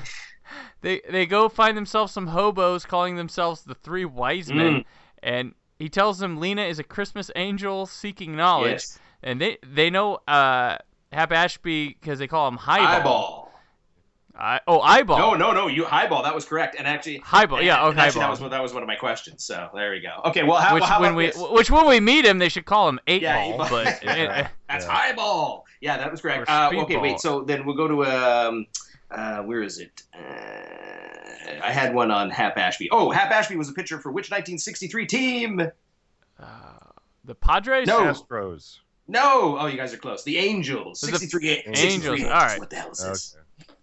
[0.82, 4.84] they they go find themselves some hobos calling themselves the three wise men Mm.
[5.22, 8.98] and he tells them lena is a christmas angel seeking knowledge Yes.
[9.22, 10.76] and they they know uh
[11.12, 13.42] hap ashby because they call him highball Eyeball.
[14.34, 15.66] I, oh eyeball No, no, no.
[15.68, 16.22] You highball.
[16.22, 16.74] That was correct.
[16.78, 18.96] And actually, Highball, and- yeah, okay, actually, that was one- that was one of my
[18.96, 19.44] questions.
[19.44, 20.22] So there we go.
[20.24, 21.36] Okay, well, how, which well, how when about we this?
[21.50, 23.78] which when we meet him they should call him eight Yeah, ball eight but ball.
[23.80, 23.84] uh,
[24.68, 24.90] That's Yeah.
[24.90, 25.66] highball.
[25.82, 26.48] Yeah, that was correct.
[26.48, 27.02] Uh, okay, speedball.
[27.02, 27.20] wait.
[27.20, 28.66] So then we'll go to um,
[29.10, 30.02] uh, where is it?
[30.14, 30.18] Uh,
[31.62, 32.88] I had one on Hap Ashby.
[32.90, 35.60] Oh, Hap Ashby was a pitcher for which 1963 team?
[36.40, 36.44] uh,
[37.24, 38.00] the padres No.
[38.04, 38.78] Astros.
[39.12, 39.58] No.
[39.58, 40.24] Oh, you guys are close.
[40.24, 41.00] The Angels.
[41.00, 42.58] The 63 Angels, 63 all right.
[42.58, 43.36] What the hell is this?
[43.60, 43.74] Okay.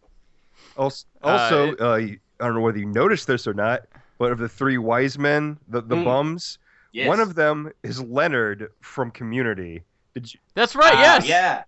[0.75, 1.93] Also, Uh, also it- uh,
[2.41, 3.81] I don't know whether you noticed this or not,
[4.17, 6.05] but of the three wise men, the, the Mm.
[6.05, 6.57] bums,
[6.93, 7.07] Yes.
[7.07, 9.83] one of them is Leonard from Community.
[10.15, 11.63] Did you that's right Ah, yes Yeah.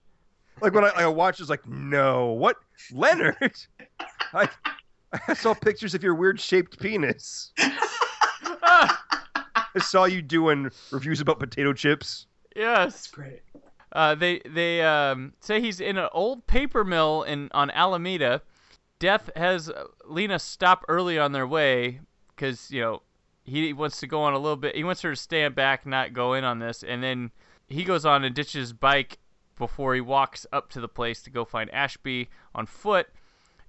[0.61, 1.39] like when I, I watched?
[1.41, 2.55] It's like, no, what
[2.91, 3.37] Leonard?
[4.33, 4.49] I,
[5.27, 7.51] I saw pictures of your weird shaped penis.
[8.63, 9.03] Ah,
[9.75, 12.25] I saw you doing reviews about potato chips.
[12.55, 13.41] yes Great.
[13.91, 18.41] Uh, they they um, say he's in an old paper mill in on Alameda.
[18.99, 21.99] Deth has uh, Lena stop early on their way
[22.35, 23.01] because you know
[23.43, 24.75] he wants to go on a little bit.
[24.75, 27.31] He wants her to stand back, not go in on this, and then
[27.67, 29.17] he goes on and ditches his bike
[29.57, 33.07] before he walks up to the place to go find Ashby on foot.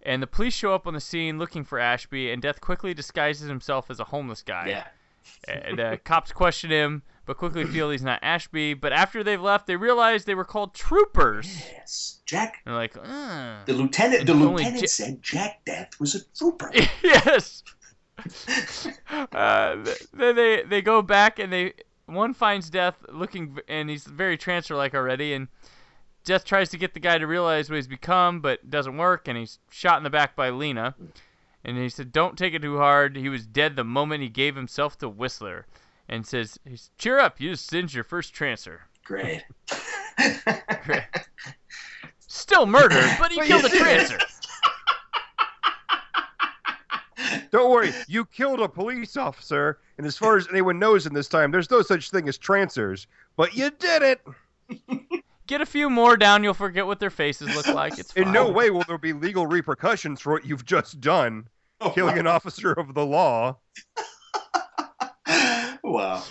[0.04, 3.48] And the police show up on the scene looking for Ashby, and Deth quickly disguises
[3.48, 4.66] himself as a homeless guy.
[4.68, 4.86] Yeah.
[5.46, 8.74] And uh, cops question him, but quickly feel he's not Ashby.
[8.74, 11.46] But after they've left, they realize they were called troopers.
[11.72, 12.58] Yes, Jack.
[12.64, 13.58] They're like, uh.
[13.64, 14.26] The lieutenant.
[14.26, 16.70] The lieutenant Ja- said Jack Deth was a trooper.
[17.02, 17.62] yes.
[19.32, 19.76] uh,
[20.12, 21.72] then they they go back and they
[22.06, 25.48] one finds Deth looking and he's very trancer like already and
[26.24, 29.38] Deth tries to get the guy to realize what he's become but doesn't work and
[29.38, 30.94] he's shot in the back by Lena
[31.64, 34.54] and he said don't take it too hard he was dead the moment he gave
[34.54, 35.66] himself to Whistler
[36.12, 36.58] and says
[36.98, 39.42] cheer up you just singed your first trancer Great.
[42.18, 44.18] still murdered but he killed a trancer
[47.50, 51.28] Don't worry, you killed a police officer, and as far as anyone knows in this
[51.28, 53.06] time, there's no such thing as trancers.
[53.36, 55.22] But you did it.
[55.46, 58.28] get a few more down you'll forget what their faces look like it's fine.
[58.28, 61.46] In no way will there be legal repercussions for what you've just done,
[61.92, 63.58] killing an officer of the law.
[65.93, 66.22] Wow.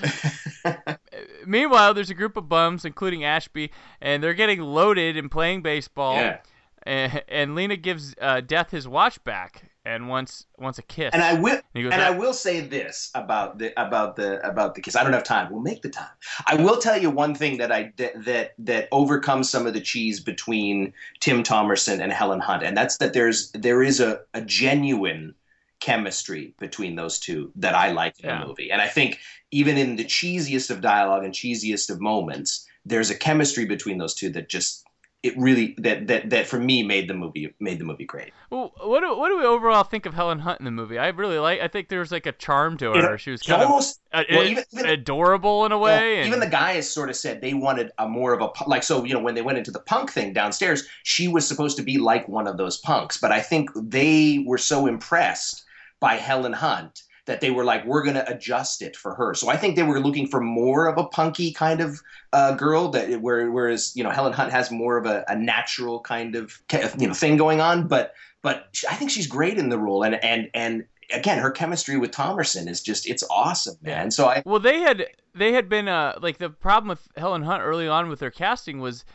[1.46, 6.16] Meanwhile, there's a group of bums, including Ashby, and they're getting loaded and playing baseball.
[6.16, 6.40] Yeah.
[6.84, 11.12] And, and Lena gives uh, Deth his watch back and wants wants a kiss.
[11.14, 12.02] And I will, he goes, and.
[12.02, 14.96] I will say this about the about the about the kiss.
[14.96, 15.52] I don't have time.
[15.52, 16.10] We'll make the time.
[16.48, 19.82] I will tell you one thing that I that that, that overcomes some of the
[19.82, 24.42] cheese between Tim Thomerson and Helen Hunt, and that's that there's there is a, a
[24.42, 25.36] genuine
[25.82, 28.40] chemistry between those two that I like in Yeah.
[28.42, 28.72] the movie.
[28.72, 29.20] And I think
[29.52, 34.16] even in the cheesiest of dialogue and cheesiest of moments, there's a chemistry between those
[34.16, 34.86] two that just
[35.24, 38.34] it really that that that for me made the movie made the movie great.
[38.50, 40.98] Well, what do what do we overall think of Helen Hunt in the movie?
[40.98, 41.60] I really like.
[41.62, 43.20] I think there was like a charm to her.
[43.20, 46.14] She was kind almost of well, even- even- adorable in a way.
[46.16, 48.82] Yeah, and, even the guys sort of said they wanted a more of a like
[48.82, 51.84] so you know when they went into the punk thing downstairs she was supposed to
[51.84, 55.64] be like one of those punks but i think they were so impressed
[56.02, 59.34] by helen hunt that they were like we're going to adjust it for her.
[59.34, 62.02] So i think they were looking for more of a punky kind of
[62.34, 66.02] uh, girl that where, whereas you know helen hunt has more of a, a natural
[66.02, 66.60] kind of
[67.00, 70.04] you know thing going on but but i think she's great in the role.
[70.04, 74.12] And and and again her chemistry with thomerson is just it's awesome man.
[74.12, 77.62] So i Well, they had they had been uh like the problem with Helen Hunt
[77.64, 79.06] early on with their casting was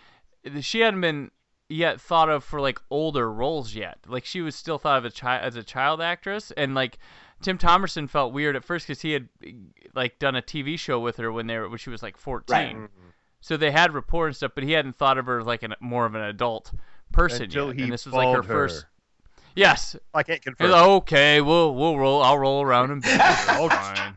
[0.61, 1.31] she hadn't been
[1.69, 3.99] yet thought of for like older roles yet.
[4.07, 6.99] Like she was still thought of a child as a child actress, and like
[7.43, 9.29] Tim Thomerson felt weird at first because he had
[9.95, 12.57] like done a TV show with her when they were when she was like fourteen.
[12.57, 12.77] Right.
[12.77, 13.09] Mm-hmm.
[13.41, 15.75] So they had rapport and stuff, but he hadn't thought of her as like an
[15.81, 16.73] more of an adult
[17.13, 17.77] person Until yet.
[17.77, 18.43] he and this was like her her.
[18.43, 18.87] first.
[19.55, 19.97] Yes.
[20.13, 20.71] I can't confirm.
[20.71, 22.23] like, okay, we'll we'll roll.
[22.23, 23.03] I'll roll around and.
[23.07, 23.69] I'll,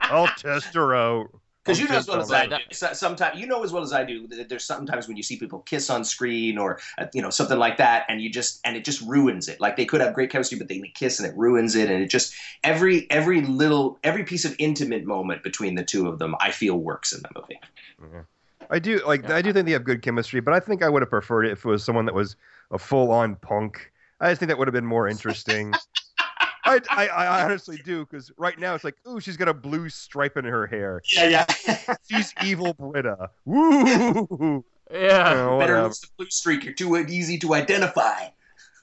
[0.02, 1.30] I'll test her out.
[1.70, 2.56] Because you know as well as I do.
[2.72, 4.28] Sometimes you know as well as I do.
[4.28, 7.58] that There's sometimes when you see people kiss on screen or uh, you know something
[7.58, 9.60] like that, and you just and it just ruins it.
[9.60, 12.10] Like they could have great chemistry, but they kiss and it ruins it, and it
[12.10, 16.52] just every every little every piece of intimate moment between the two of them, I
[16.52, 17.60] feel works in the movie.
[18.70, 19.30] I do like.
[19.30, 21.52] I do think they have good chemistry, but I think I would have preferred it
[21.52, 22.36] if it was someone that was
[22.72, 23.92] a full-on punk.
[24.20, 25.74] I just think that would have been more interesting.
[26.70, 29.90] I, I, I honestly do because right now it's like, ooh, she's got a blue
[29.90, 31.02] stripe in her hair.
[31.12, 31.96] Yeah, yeah.
[32.12, 33.30] She's evil Britta.
[33.46, 34.64] Woo!
[34.92, 35.34] Yeah.
[35.34, 35.84] Oh, Better whatever.
[35.84, 36.64] looks the blue streak.
[36.64, 38.28] You're too easy to identify.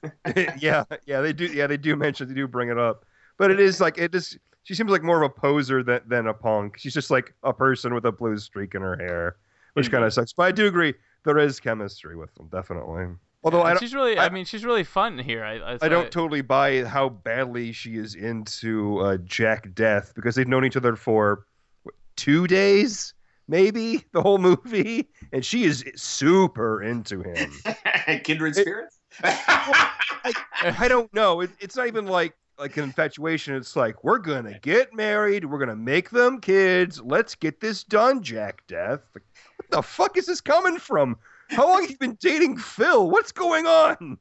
[0.58, 1.46] yeah, yeah, they do.
[1.46, 3.04] Yeah, they do mention they do bring it up,
[3.38, 4.38] but it is like it just.
[4.64, 6.78] She seems like more of a poser than than a punk.
[6.78, 9.36] She's just like a person with a blue streak in her hair,
[9.74, 9.94] which mm-hmm.
[9.94, 10.32] kind of sucks.
[10.32, 13.06] But I do agree there is chemistry with them, definitely.
[13.46, 15.44] Although I don't, she's really, I, I- mean, she's really fun here.
[15.44, 20.34] I, I, I don't totally buy how badly she is into uh, Jack Deth because
[20.34, 21.46] they've known each other for
[21.84, 23.14] what, two days,
[23.46, 27.52] maybe the whole movie, and she is super into him.
[28.24, 28.98] Kindred It- spirits.
[29.22, 31.40] I don't know.
[31.42, 33.54] It, it's not even like like an infatuation.
[33.54, 35.44] It's like we're gonna get married.
[35.44, 37.00] We're gonna make them kids.
[37.00, 39.02] Let's get this done, Jack Deth.
[39.14, 39.24] Like,
[39.56, 41.16] what the fuck is this coming from?
[41.50, 43.08] How long have you been dating Phil?
[43.10, 44.18] What's going on?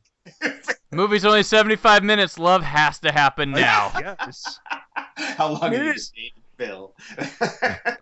[0.92, 2.40] Movie's only 75 minutes.
[2.40, 3.92] Love has to happen now.
[4.00, 4.60] Yes.
[5.16, 6.96] How long I mean, have you is- dated Bill?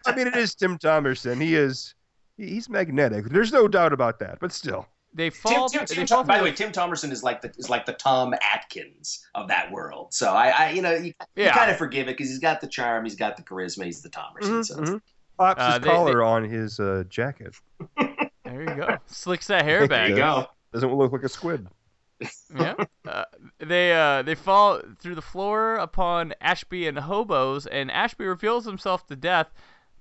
[0.05, 1.41] I mean, it is Tim Thomerson.
[1.41, 1.95] He is.
[2.37, 3.25] He's magnetic.
[3.25, 4.39] There's no doubt about that.
[4.39, 5.69] But still, They Tim, fall.
[5.69, 8.33] Tim, they fall by the way, Tim Thomerson is like the is like the Tom
[8.41, 10.13] Atkins of that world.
[10.13, 12.67] So I, I you know, you, you kind of forgive it because he's got the
[12.67, 14.49] charm, he's got the charisma, he's the Thomerson.
[14.61, 15.01] Mhm, so mhm.
[15.37, 17.53] pops Uh, his they- collar on his uh, jacket.
[18.53, 18.97] There you go.
[19.07, 19.89] Slicks that hair back.
[19.89, 20.47] there you go.
[20.71, 21.67] Doesn't look like a squid.
[22.55, 22.75] yeah.
[23.05, 23.25] Uh,
[23.59, 29.05] they uh they fall through the floor upon Ashby and hobos, and Ashby reveals himself
[29.07, 29.47] to Deth.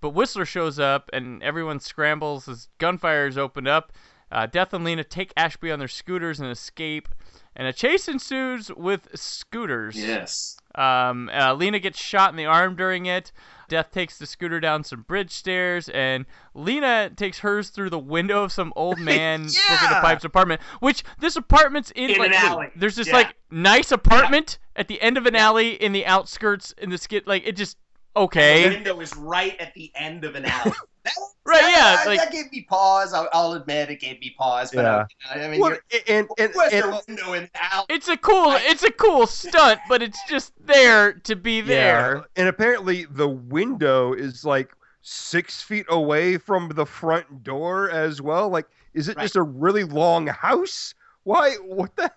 [0.00, 3.92] But Whistler shows up, and everyone scrambles as gunfire is opened up.
[4.30, 7.09] Uh, Deth and Lena take Ashby on their scooters and escape,
[7.57, 9.96] and a chase ensues with scooters.
[9.96, 10.57] Yes.
[10.75, 13.33] Um, uh, Lena gets shot in the arm during it.
[13.68, 18.43] Deth takes the scooter down some bridge stairs, and Lena takes hers through the window
[18.45, 20.01] of some old man smoking the Yeah.
[20.03, 20.61] pipes apartment.
[20.81, 22.68] Which this apartment's in, In like an alley.
[22.77, 23.14] there's this Yeah.
[23.14, 27.27] like nice apartment at the end of an alley in the outskirts in the skit.
[27.27, 27.79] Like it just
[28.14, 28.68] okay.
[28.68, 30.73] The window is right at the end of an alley.
[31.05, 33.12] That, Right, that- yeah, like- that gave me pause.
[33.12, 34.70] I'll, I'll admit it gave me pause.
[34.72, 35.05] But Yeah.
[35.28, 37.86] I, I mean, Well, you're, and, and, and, the window in the alley?
[37.88, 42.16] It's a cool it's a cool stunt, but it's just there to be there.
[42.16, 44.72] Yeah, and apparently the window is like
[45.03, 48.48] six feet away from the front door as well.
[48.48, 49.24] Like, is it Right.
[49.24, 50.94] just a really long house?
[51.24, 51.55] Why?
[51.57, 52.12] What the?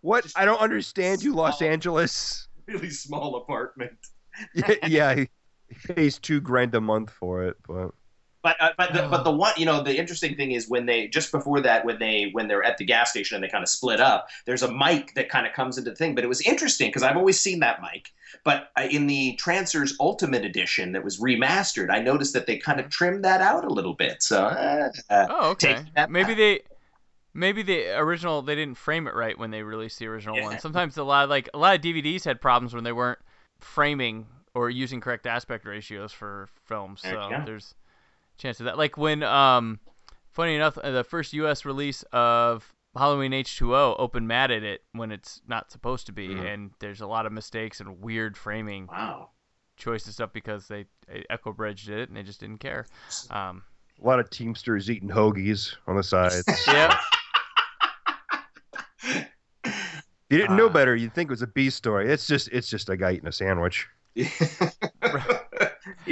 [0.00, 0.24] What?
[0.24, 1.62] Just I don't understand you, Los.
[1.62, 2.48] Angeles.
[2.66, 3.96] really small apartment.
[4.54, 5.28] yeah, yeah, he
[5.94, 7.92] pays two grand a month for it, but
[8.44, 11.08] But uh, but the, but the one you know the interesting thing is when they
[11.08, 13.68] just before that when they when they're at the gas station and they kind of
[13.68, 16.42] split up there's a mic that kind of comes into the thing but it was
[16.42, 18.12] interesting because I've always seen that mic
[18.44, 22.78] but uh, in the Trancers Ultimate Edition that was remastered I noticed that they kind
[22.78, 25.78] of trimmed that out a little bit so uh, uh, Oh, okay.
[25.96, 26.36] That Maybe back.
[26.36, 26.60] they,
[27.32, 30.44] maybe the original they didn't frame it right when they released the original Yeah.
[30.44, 30.58] one.
[30.58, 33.18] Sometimes a lot like a lot of DVDs had problems when they weren't
[33.60, 37.00] framing or using correct aspect ratios for films.
[37.00, 37.74] So there's
[38.38, 38.76] chance of that.
[38.78, 39.78] Like when, um,
[40.30, 41.64] funny enough, uh, the first U.S.
[41.64, 46.54] release of Halloween H2O open matted it when it's not supposed to be, Mhm.
[46.54, 49.30] and there's a lot of mistakes and weird framing wow
[49.76, 52.86] choices stuff because they, they Echo Bridge did it and they just didn't care.
[53.30, 53.64] Um,
[54.00, 56.44] a lot of Teamsters eating hoagies on the sides.
[56.68, 56.96] yeah.
[60.30, 60.72] You didn't know Ah.
[60.72, 62.08] better, you'd think it was a B story.
[62.10, 63.86] It's just it's just a guy eating a sandwich.
[64.14, 64.24] he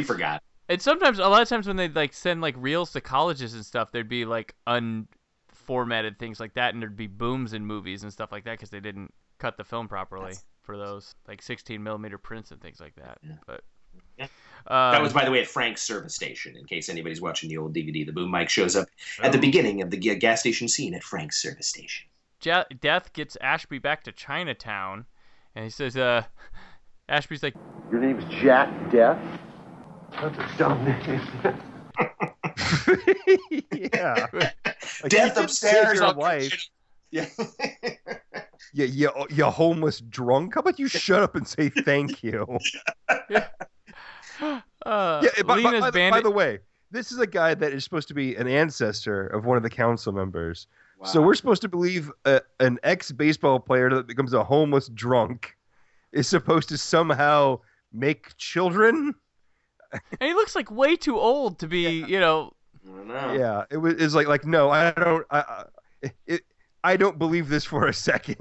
[0.03, 3.55] forgot And sometimes, a lot of times, when they like send like reels to colleges
[3.55, 8.03] and stuff, there'd be like unformatted things like that, and there'd be booms in movies
[8.03, 11.43] and stuff like that because they didn't cut the film properly That's- for those like
[11.43, 13.19] 16 millimeter prints and things like that.
[13.23, 13.33] Yeah.
[13.47, 13.65] But
[14.17, 14.25] Yeah.
[14.69, 17.59] um, that was by the way at Frank's service station in case anybody's watching the
[17.59, 18.89] old DVD the boom mic shows up
[19.21, 19.41] at the oh.
[19.41, 22.07] beginning of the gas station scene at Frank's service station
[22.41, 25.07] Ja- Deth gets Ashby back to Chinatown,
[25.55, 26.23] and he says, "Uh,
[27.09, 27.55] Ashby's like,
[27.91, 29.21] Your name's Jack Deth?
[30.21, 31.21] That's a dumb name.
[33.73, 34.27] yeah.
[35.03, 36.69] Like, Deth upstairs save your I'll- life.
[37.11, 37.27] yeah
[38.73, 40.55] You, you, you homeless drunk.
[40.55, 42.47] How about you shut up and say thank you?
[43.09, 43.41] uh,
[44.41, 46.59] Yeah, by, by- Lena's by the, by the way,
[46.91, 49.71] this is a guy that is supposed to be an ancestor of one of the
[49.71, 50.67] council members.
[51.05, 55.57] So we're supposed to believe a, an ex baseball player that becomes a homeless drunk
[56.13, 57.59] is supposed to somehow
[57.93, 59.13] make children.
[59.93, 62.53] And he looks like way too old to be, you know,
[62.85, 63.33] I don't know.
[63.35, 65.27] Yeah, it was it's like like no, I don't.
[65.31, 65.39] I,
[66.03, 66.43] I, it,
[66.85, 68.39] I don't believe this for a second.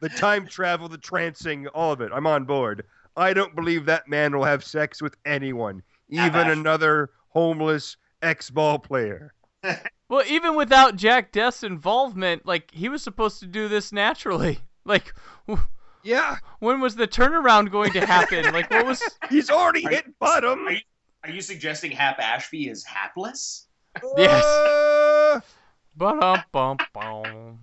[0.00, 2.12] the time travel, the trancing, all of it.
[2.14, 2.84] I'm on board.
[3.16, 6.56] I don't believe that man will have sex with anyone, even Ash.
[6.56, 9.32] another homeless ex ball player.
[10.08, 14.58] Well, even without Jack Deth's involvement, like he was supposed to do this naturally.
[14.84, 15.14] Like,
[15.48, 15.66] w-
[16.04, 18.52] Yeah, when was the turnaround going to happen?
[18.52, 19.02] like, what was?
[19.30, 20.66] he's already Are hit bottom.
[20.66, 20.80] Are you,
[21.24, 23.68] are you suggesting Hap Ashby is hapless?
[24.16, 24.44] Yes.
[24.44, 25.40] Uh,
[25.96, 27.58] Bum bum bum.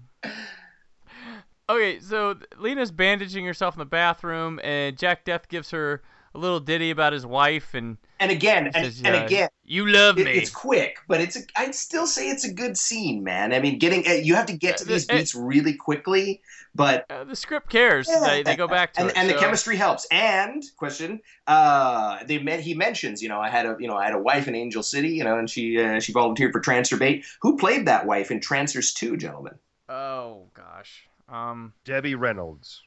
[1.68, 6.02] Okay, so Lena's bandaging herself in the bathroom, and Jack Deth gives her
[6.36, 9.88] a little ditty about his wife, and And again, and, says, and uh, again, "You
[9.88, 11.36] love it- me." it's quick, but it's.
[11.38, 13.54] A, I'd still say it's a good scene, man.
[13.54, 16.42] I mean, getting uh, you have to get to these beats really quickly,
[16.76, 18.08] but Uh, the script cares.
[18.10, 19.18] Yeah, they, they go back to and, it.
[19.18, 20.06] and the chemistry helps.
[20.12, 22.60] And question, uh, they met.
[22.60, 24.84] He mentions, you know, I had a, you know, I had a wife in Angel
[24.84, 27.26] City, you know, and she uh, she volunteered for Trancer Bait.
[27.42, 29.56] Who played that wife in Trancers Two, gentlemen?
[29.88, 31.06] Oh gosh.
[31.28, 31.74] Um.
[31.86, 32.84] Debbie Reynolds.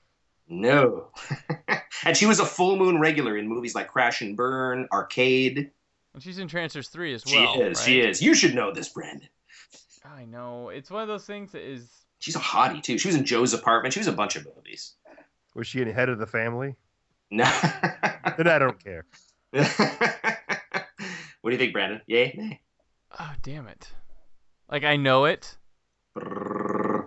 [0.48, 1.08] No.
[2.04, 5.70] and she was a full moon regular in movies like Crash and Burn, Arcade.
[6.14, 7.32] And she's in Trancers 3 as well.
[7.32, 7.68] She well.
[7.68, 7.82] is.
[7.82, 8.22] She is.
[8.22, 9.28] You should know this, Brandon.
[10.04, 10.68] I know.
[10.68, 11.88] It's one of those things that is.
[12.18, 12.98] She's a hottie too.
[12.98, 13.94] She was in Joe's apartment.
[13.94, 14.94] She was in a bunch of movies.
[15.54, 16.76] Was she in head of the family?
[17.30, 17.44] No.
[18.36, 19.04] Then I don't care.
[19.50, 19.66] what
[21.44, 22.00] do you think, Brandon?
[22.06, 22.34] Yay?
[22.36, 22.60] Nay?
[23.18, 23.90] Oh damn it!
[24.70, 25.56] Like I know it.
[26.14, 27.06] The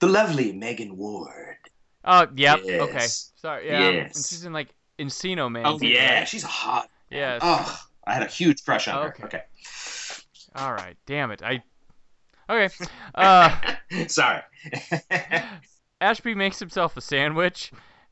[0.00, 1.58] lovely Megan Ward.
[2.04, 2.60] Oh yep.
[2.64, 3.06] Okay.
[3.36, 3.66] Sorry.
[3.68, 3.88] Yeah.
[3.88, 5.64] And she's in like Encino Man.
[5.66, 6.28] Oh yeah, right?
[6.28, 6.88] she's hot.
[7.10, 7.40] Yes.
[7.44, 9.20] Oh, I had a huge crush on Okay.
[9.22, 9.26] her.
[9.26, 9.42] Okay.
[10.56, 10.96] All right.
[11.06, 11.42] Damn it.
[11.42, 11.62] I.
[12.50, 12.72] Okay.
[13.14, 13.54] Uh.
[14.08, 14.40] Sorry.
[16.00, 17.70] Ashby makes himself a sandwich,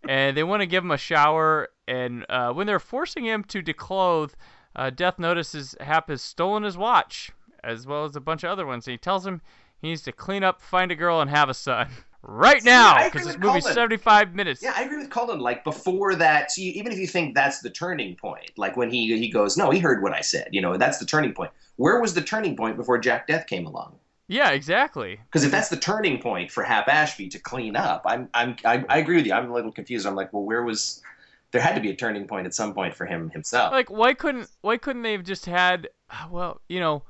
[0.09, 1.69] and they want to give him a shower.
[1.89, 4.33] And uh, when they're forcing him to declothe,
[4.77, 7.33] uh, Death notices Hap has stolen his watch.
[7.65, 8.87] as well as a bunch of other ones.
[8.87, 9.41] And he tells him
[9.83, 11.89] he needs to clean up, find a girl, and have a son
[12.23, 13.75] right now I agree because this movie's Colin.
[13.75, 14.63] 75 minutes.
[14.63, 15.41] Yeah, I agree with Colin.
[15.41, 18.91] Like before that, so you, even if you think that's the turning point, like when
[18.91, 20.49] he he goes, no, he heard what I said.
[20.53, 21.51] You know, that's the turning point.
[21.77, 23.97] Where was the turning point before Jack Deth came along?
[24.29, 25.19] Yeah, exactly.
[25.25, 28.85] Because if that's the turning point for Hap Ashby to clean up, I'm I'm I,
[28.89, 29.33] I agree with you.
[29.33, 30.07] I'm a little confused.
[30.07, 31.03] I'm like, well, where was?
[31.51, 33.73] There had to be a turning point at some point for him himself.
[33.73, 35.89] Like, why couldn't why couldn't they have just had?
[36.31, 37.03] Well, you know,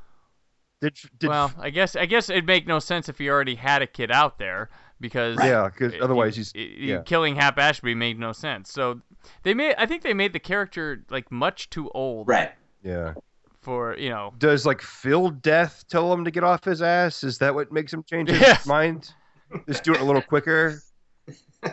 [0.80, 3.82] Did, did well, I guess I guess it'd make no sense if he already had
[3.82, 7.02] a kid out there because yeah, because otherwise he's yeah.
[7.02, 8.72] killing Hap Ashby made no sense.
[8.72, 9.00] So
[9.42, 12.52] they made I think they made the character like much too old right.
[12.82, 13.14] yeah.
[13.60, 14.32] for you know.
[14.38, 17.24] Does like Phil Death tell him to get off his ass?
[17.24, 18.58] Is that what makes him change his Yeah.
[18.66, 19.12] mind?
[19.68, 20.80] Just do it a little quicker.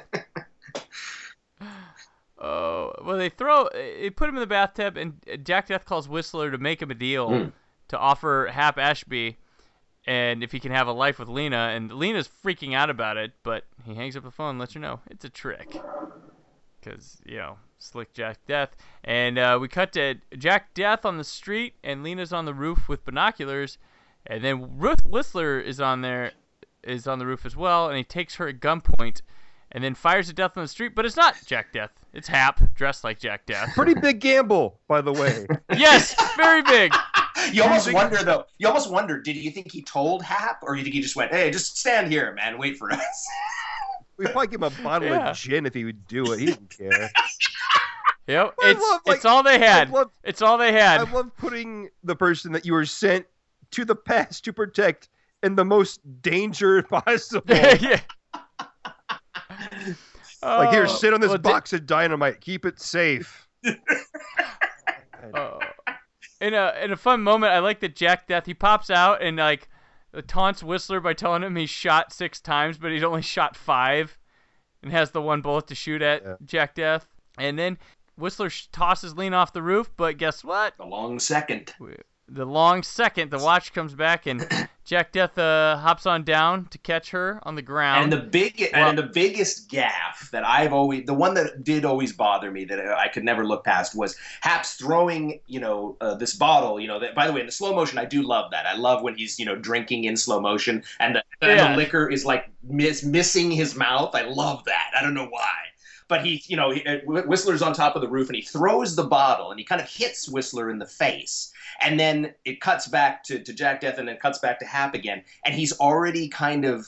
[2.40, 5.14] Oh well, they throw they put him in the bathtub, and
[5.44, 7.52] Jack Deth calls Whistler to make him a deal Mm.
[7.88, 9.38] to offer Hap Ashby,
[10.08, 13.34] and if he can have a life with Lena, and Lena's freaking out about it,
[13.44, 15.78] but he hangs up the phone, and lets her know it's a trick,
[16.80, 18.70] because you know slick Jack Deth,
[19.04, 22.88] and uh, we cut to Jack Deth on the street, and Lena's on the roof
[22.88, 23.78] with binoculars,
[24.26, 26.32] and then Ruth Whistler is on there,
[26.84, 29.22] is on the roof as well, and he takes her at gunpoint.
[29.70, 31.90] And then fires to death on the street, but it's not Jack Deth.
[32.14, 33.74] It's Hap, dressed like Jack Deth.
[33.74, 35.46] Pretty big gamble, by the way.
[35.78, 36.94] yes, very big.
[37.52, 38.46] You almost wonder though.
[38.58, 39.22] You almost wonder.
[39.22, 42.12] Did you think he told Hap, or you think he just went, "Hey, just stand
[42.12, 42.58] here, man.
[42.58, 43.28] Wait for us."
[44.18, 45.30] We probably give him a bottle Yeah.
[45.30, 46.40] of gin if he would do it.
[46.40, 47.12] He didn't care.
[48.28, 49.90] Yep, I it's love, like- it's all they had.
[49.92, 51.00] Love, It's all they had.
[51.00, 53.26] I love putting the person that you were sent
[53.72, 55.08] to the past to protect
[55.44, 57.42] in the most danger possible.
[57.48, 58.00] yeah.
[60.42, 62.42] Like here, Oh, sit on this oh, well, box of dynamite.
[62.42, 63.48] Keep it safe.
[65.34, 65.60] Oh.
[66.40, 69.38] In a in a fun moment, I like that Jack Deth he pops out and
[69.38, 69.70] like
[70.28, 74.18] taunts Whistler by telling him he's shot six times, but he's only shot five,
[74.84, 76.36] and has the one bullet to shoot at Yeah.
[76.46, 77.06] Jack Deth.
[77.38, 77.78] And then
[78.18, 80.76] Whistler tosses Lean off the roof, but guess what?
[80.78, 81.74] The long second.
[82.30, 84.46] The long second, the watch comes back and
[84.86, 88.04] Jack Deth uh, hops on down to catch her on the ground.
[88.04, 91.86] And the big Well- and the biggest gaff that I've always the one that did
[91.86, 96.16] always bother me that I could never look past was Haps throwing you know uh,
[96.16, 98.52] this bottle you know that by the way in the slow motion I do love
[98.52, 98.66] that.
[98.66, 101.72] I love when he's you know drinking in slow motion and the, Yeah.
[101.72, 104.14] the liquor is like miss, missing his mouth.
[104.16, 104.92] I love that.
[104.98, 105.54] I don't know why.
[106.10, 109.04] But he you know uh, Whistler's on top of the roof and he throws the
[109.06, 111.52] bottle and he kind of hits Whistler in the face
[111.82, 114.94] and then it cuts back to, to Jack Deth and then cuts back to Hap
[114.94, 115.24] again.
[115.46, 116.88] And he's already kind of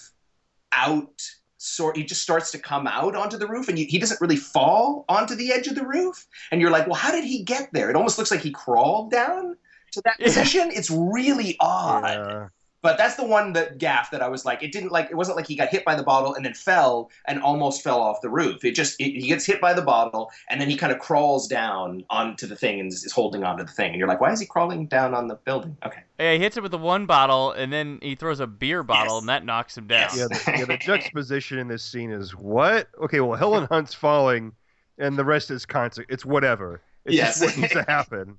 [0.71, 1.21] out
[1.61, 4.37] sort he just starts to come out onto the roof and you, he doesn't really
[4.37, 6.25] fall onto the edge of the roof.
[6.51, 7.89] And you're like well how did he get there?
[7.89, 9.57] It almost looks like he crawled down
[9.91, 10.27] to that Yeah.
[10.27, 10.69] position.
[10.71, 12.03] It's really odd.
[12.03, 12.47] Yeah.
[12.81, 15.35] But that's the one that gaff that i was like it didn't like it wasn't
[15.35, 18.29] like he got hit by the bottle and then fell and almost fell off the
[18.29, 20.99] roof it just it, he gets hit by the bottle and then he kind of
[20.99, 24.21] crawls down onto the thing and is, is holding onto the thing and you're like
[24.21, 26.77] why is he crawling down on the building okay yeah, he hits it with the
[26.77, 29.19] one bottle, and then he throws a beer bottle, Yes.
[29.21, 30.09] and that knocks him down.
[30.13, 30.17] Yes.
[30.17, 32.89] Yeah, the, yeah, the juxtaposition in this scene is what?
[33.01, 34.51] Okay, well, Helen Hunt's falling,
[34.97, 36.07] and the rest is constant.
[36.09, 36.81] It's whatever.
[37.05, 37.39] It's Yes.
[37.39, 38.37] just what needs to happen.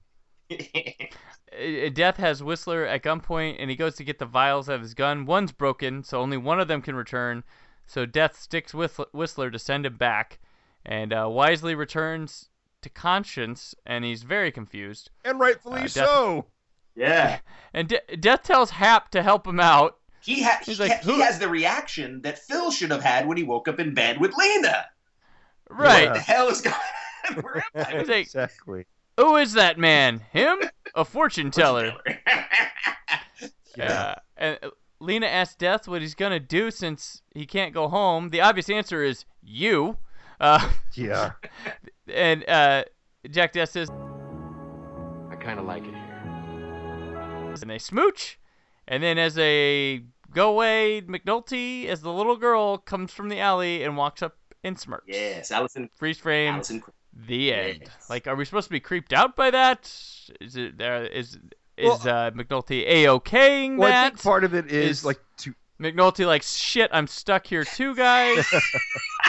[1.53, 4.94] Uh, Deth has Whistler at gunpoint, and he goes to get the vials of his
[4.94, 5.26] gun.
[5.26, 7.42] One's broken, so only one of them can return.
[7.86, 10.38] So Deth sticks with Whistler to send him back,
[10.86, 12.48] and uh, wisely returns
[12.82, 15.11] to conscience, and he's very confused.
[15.24, 16.46] And rightfully Uh, Deth- so.
[16.94, 17.40] yeah
[17.74, 19.98] And De- Deth tells Hap to help him out.
[20.22, 23.26] He, ha- he, like, ha- he "Who-" has the reaction that Phil should have had
[23.26, 24.86] when he woke up in bed with Lena.
[25.68, 26.07] Right.
[26.07, 26.74] What the hell is going
[27.30, 27.36] on?
[27.36, 27.92] Where am I?
[28.03, 28.86] Like, exactly.
[29.21, 30.21] Who is that man?
[30.33, 30.59] Him?
[30.95, 31.93] A fortune teller.
[33.77, 34.16] Yeah.
[34.16, 34.59] Uh, and
[34.99, 38.29] Lena asks Deth what he's gonna do since he can't go home.
[38.31, 39.97] The obvious answer is you.
[40.41, 41.33] Uh, Yeah.
[42.12, 42.85] and uh,
[43.31, 43.89] Jack Deth says,
[45.31, 47.55] I kind of like it here.
[47.62, 48.39] and they smooch.
[48.89, 50.03] And then as they
[50.35, 54.79] go away, McNulty, as the little girl, comes from the alley and walks up and
[54.79, 55.05] smirks.
[55.07, 55.89] yes, Alyson.
[55.95, 56.55] Freeze frame.
[56.57, 56.83] Alyson.
[57.13, 57.79] The end.
[57.83, 58.11] Yes.
[58.11, 59.93] Like, are we supposed to be creeped out by that?
[60.41, 61.05] Is it there?
[61.05, 61.39] Is
[61.77, 65.21] is Well- uh, McNulty a okaying Well, I think part of it is, is- like
[65.39, 66.91] to McNulty like shit.
[66.93, 68.45] I'm stuck here too, guys.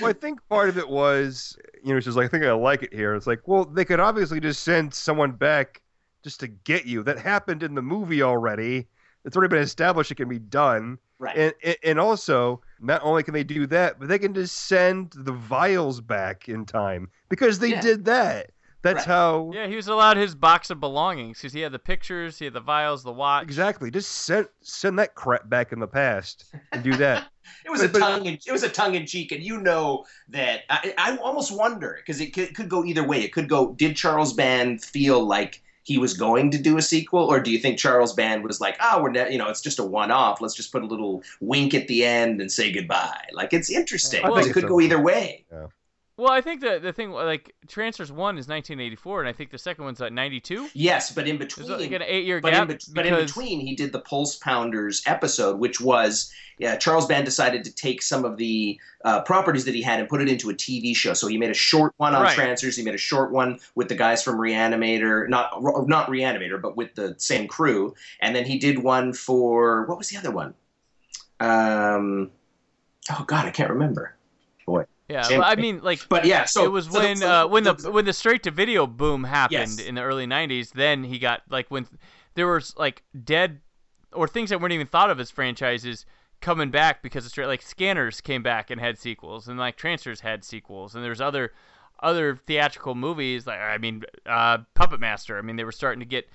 [0.00, 2.82] Well, I think part of it was, you know, she's like, I think I like
[2.82, 3.14] it here.
[3.14, 5.82] It's like, well, they could obviously just send someone back
[6.24, 7.02] just to get you.
[7.02, 8.86] That happened in the movie already.
[9.26, 10.98] It's already been established it can be done.
[11.22, 11.36] Right.
[11.36, 15.12] And, and and also, not only can they do that, but they can just send
[15.16, 17.80] the vials back in time because they Yeah.
[17.80, 18.50] did that.
[18.82, 19.06] That's Right.
[19.06, 19.52] how.
[19.54, 22.54] Yeah, he was allowed his box of belongings because he had the pictures, he had
[22.54, 23.44] the vials, the watch.
[23.44, 23.88] Exactly.
[23.92, 27.28] Just send send that crap back in the past and do that.
[27.64, 28.26] It was a But- but- tongue.
[28.26, 31.96] In, it was a tongue in cheek, and you know that I, I almost wonder
[32.00, 33.20] because it could, could go either way.
[33.22, 33.72] It could go.
[33.74, 37.58] Did Charles Band feel like he was going to do a sequel, or do you
[37.58, 40.40] think Charles Band was like, oh, we're ne- you know, it's just a one-off.
[40.40, 43.24] Let's just put a little wink at the end and say goodbye.
[43.32, 44.22] Like it's interesting.
[44.22, 45.44] Think it could it's go either way.
[46.18, 49.58] Well, I think the the thing like Trancers One is 1984, and I think the
[49.58, 50.68] second one's like 92.
[50.74, 52.62] Yes, but in There's between, like an eight year but gap.
[52.62, 57.06] in, bet- but in between, he did the Pulse Pounders episode, which was yeah, Charles
[57.06, 60.28] Band decided to take some of the uh, properties that he had and put it
[60.28, 61.14] into a TV show.
[61.14, 62.34] So he made a short one on Right.
[62.34, 62.76] Trancers.
[62.76, 66.94] He made a short one with the guys from Reanimator, not not Reanimator, but with
[66.94, 67.94] the same crew.
[68.20, 70.54] And then he did one for what was the other one?
[71.40, 72.30] Um,
[73.10, 74.14] oh God, I can't remember.
[75.12, 77.64] Yeah, but I mean, like but yeah, so it was so when so uh, when
[77.64, 79.86] the the- when the straight to video boom happened Yes.
[79.86, 80.72] in the early 90s.
[80.72, 81.86] Then he got like when
[82.34, 83.60] there was like dead
[84.12, 86.06] or things that weren't even thought of as franchises
[86.40, 90.20] coming back because of straight like Scanners came back and had sequels, and like Trancers
[90.20, 91.52] had sequels, and there's other
[92.00, 95.38] other theatrical movies like I mean uh, Puppet Master.
[95.38, 96.28] I mean they were starting to get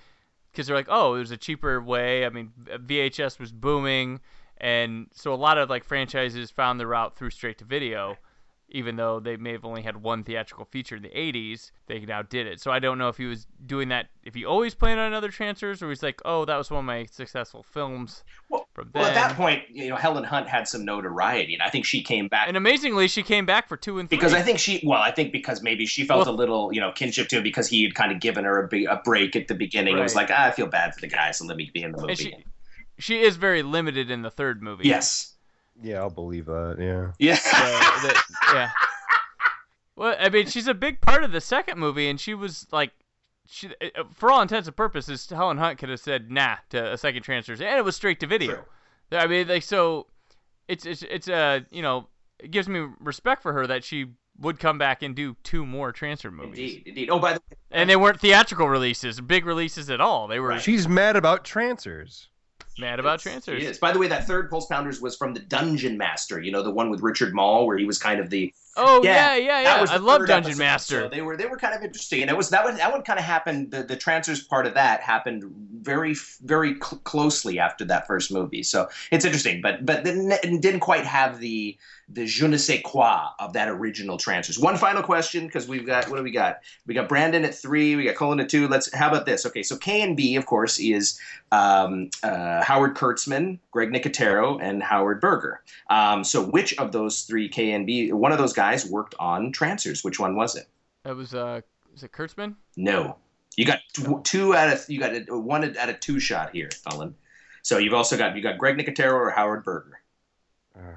[0.51, 2.25] because they're like oh there's a cheaper way.
[2.25, 4.19] I mean VHS was booming.
[4.59, 8.17] And so a lot of like franchises found their route through straight to video
[8.69, 12.21] even though they may have only had one theatrical feature in the 80s, they now
[12.21, 12.59] did it.
[12.59, 15.29] So I don't know if he was doing that, if he always planned on other
[15.29, 19.05] trancers, or he's like, oh, that was one of my successful films well, from well,
[19.05, 22.27] at that point, you know, Helen Hunt had some notoriety, and I think she came
[22.27, 24.17] back and amazingly, she came back for two and three.
[24.17, 26.81] because I think she, well, I think because maybe she felt Well- a little, you
[26.81, 29.35] know, kinship to him because he had kind of given her a, big, a break
[29.35, 29.97] at the beginning.
[29.97, 31.93] It was like, ah, I feel bad for the guy, so let me be in
[31.93, 32.43] the movie.
[32.99, 34.87] she is very limited in the third movie.
[34.87, 35.33] yes.
[35.81, 36.77] Yeah, I'll believe that.
[36.79, 37.11] Yeah.
[37.19, 37.35] Yeah.
[37.35, 37.57] So
[38.07, 38.23] that-
[38.53, 38.69] yeah.
[39.95, 42.91] Well, I mean, she's a big part of the second movie, and she was like,
[43.47, 46.97] she, uh, for all intents and purposes, Helen Hunt could have said nah to a
[46.97, 48.55] second trancers, and it was straight to video.
[49.09, 49.19] True.
[49.19, 50.07] I mean, like, so
[50.67, 52.07] it's it's it's a you know,
[52.39, 54.07] it gives me respect for her that she
[54.39, 57.09] would come back and do two more trancer movies, Indeed, indeed.
[57.09, 60.27] Oh, by the way, and they weren't theatrical releases, big releases at all.
[60.27, 60.61] They were Right.
[60.61, 62.27] She's mad about trancers.
[62.79, 63.63] Mad about trancers.
[63.63, 63.77] is.
[63.77, 66.39] By the way, that third Pulse Pounders was from the Dungeon Master.
[66.39, 69.35] You know, the one with Richard Moll, where he was kind of the Oh Yeah,
[69.35, 69.85] yeah, yeah, yeah.
[69.89, 71.01] I love Dungeon episode, Master.
[71.01, 73.01] So they were they were kind of interesting, and it was that one that one
[73.01, 73.71] kind of happened.
[73.71, 75.43] The the trancers part of that happened
[75.81, 78.61] very very cl- closely after that first movie.
[78.61, 81.75] So it's interesting, but but didn't quite have the
[82.09, 84.57] the je ne sais quoi of that original trancers.
[84.57, 86.59] One final question because we've got what do we got?
[86.85, 88.67] We got Brandon at three, we got Colin at two.
[88.67, 89.45] Let's how about this?
[89.45, 91.19] Okay, so K and B of course is
[91.51, 95.61] um, uh, Howard Kurtzman, Greg Nicotero, and Howard Berger.
[95.89, 98.13] Um, so which of those three K and B?
[98.13, 100.03] One of those guys worked on Trancers.
[100.03, 100.67] Which one was it?
[101.03, 101.61] That was uh,
[101.93, 102.55] is it Kurtzman?
[102.77, 103.17] No,
[103.57, 106.69] you got tw- two out of you got a, one out of two shot here,
[106.89, 107.15] Colin.
[107.63, 109.99] So you've also got you got Greg Nicotero or Howard Berger.
[110.73, 110.93] Uh,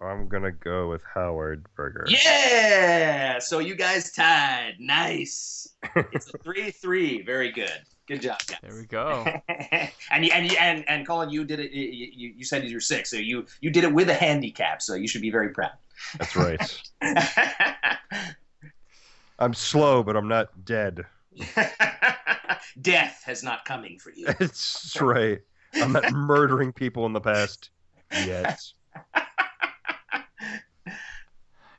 [0.00, 2.04] I'm gonna go with Howard Berger.
[2.08, 3.38] Yeah.
[3.38, 4.74] So you guys tied.
[4.78, 5.68] Nice.
[6.12, 7.22] It's a three-three.
[7.22, 7.80] Very good.
[8.06, 8.58] Good job, guys.
[8.62, 9.24] There we go.
[10.10, 11.72] and you, and you, and and Colin, you did it.
[11.72, 14.82] You, you, you said you're six, so you you did it with a handicap.
[14.82, 15.72] So you should be very proud.
[16.18, 16.82] That's right.
[19.38, 21.04] I'm slow, but I'm not dead.
[22.80, 24.26] Death has not coming for you.
[24.26, 25.40] That's right.
[25.74, 27.70] I'm not murdering people in the past
[28.12, 28.60] yet.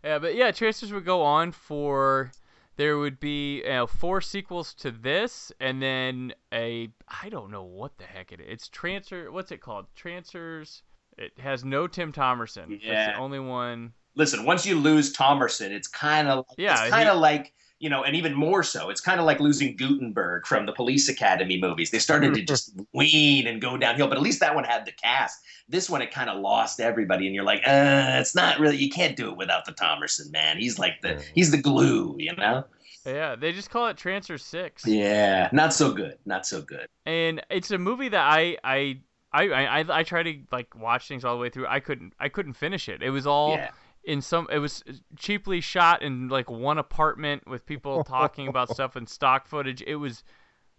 [0.08, 2.32] Yeah, but yeah, Trancers would go on for.
[2.78, 6.90] There would be you know, four sequels to this, and then a
[7.24, 8.46] I don't know what the heck it is.
[8.50, 9.32] It's Trancer.
[9.32, 9.88] What's it called?
[9.96, 10.84] Trancers.
[11.18, 12.70] It has no Tim Thomerson.
[12.70, 13.14] That's Yeah.
[13.14, 13.94] the only one.
[14.16, 18.04] Listen, once you lose Thomerson, it's kind of Yeah, it's kind of like you know,
[18.04, 21.92] and even more so, it's kind of like losing Guttenberg from the Police Academy movies.
[21.92, 24.92] They started to just wean and go downhill, but at least that one had the
[24.92, 25.40] cast.
[25.70, 28.78] This one, it kind of lost everybody, and you're like, uh, it's not really.
[28.78, 30.58] You can't do it without the Thomerson man.
[30.58, 32.64] He's like the he's the glue, you know.
[33.06, 34.86] Yeah, they just call it Trancer Six.
[34.86, 36.18] Yeah, not so good.
[36.26, 36.88] Not so good.
[37.06, 39.00] and it's a movie that I I
[39.32, 41.68] I I, I try to like watch things all the way through.
[41.68, 43.04] I couldn't I couldn't finish it.
[43.04, 43.70] It was all Yeah.
[44.08, 44.48] In some.
[44.52, 44.84] It was
[45.18, 49.84] cheaply shot in like one apartment with people talking about stuff and stock footage.
[49.86, 50.24] It was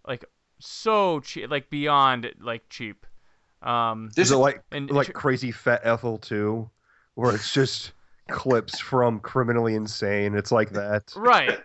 [0.06, 0.24] like
[0.58, 3.06] so cheap, like beyond like cheap.
[3.62, 6.68] Um, Is it like and like Crazy Fat Ethel too,
[7.14, 7.92] where it's just
[8.28, 10.34] clips from Criminally Insane?
[10.34, 11.12] It's like that.
[11.16, 11.58] right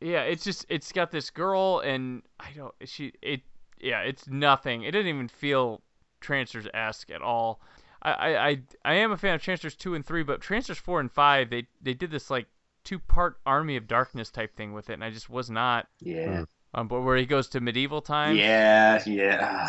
[0.00, 3.40] yeah it's just it's got this girl and i don't she it
[3.80, 5.80] yeah it's nothing it didn't even feel
[6.20, 7.60] trancers esque at all
[8.02, 11.00] I, I i i am a fan of trancers 2 and 3 but trancers 4
[11.00, 12.46] and 5 they they did this like
[12.84, 16.44] two part Army of Darkness type thing with it, and I just was not Yeah.
[16.72, 17.04] on board.
[17.04, 18.38] Where he goes to medieval times.
[18.38, 19.68] Yeah, yeah.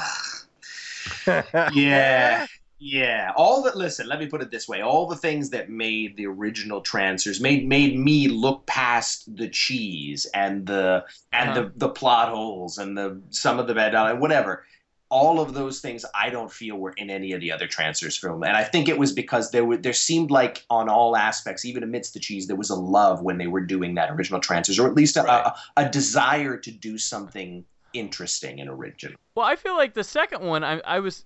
[1.74, 2.46] yeah.
[2.80, 3.32] Yeah.
[3.36, 4.82] All that listen, let me put it this way.
[4.82, 10.28] All the things that made the original trancers made made me look past the cheese
[10.34, 11.62] and the and Uh-huh.
[11.62, 14.64] the, the plot holes and the some of the bad dialogue, whatever.
[15.10, 18.44] All of those things I don't feel were in any of the other trancers film.
[18.44, 21.82] And I think it was because there were there seemed like on all aspects, even
[21.84, 24.88] amidst the cheese, there was a love when they were doing that original trancers, or
[24.88, 25.52] at least a, Right.
[25.78, 27.64] a, a desire to do something
[27.94, 29.18] interesting and original.
[29.36, 31.24] Well, I feel like the second one, I, I was,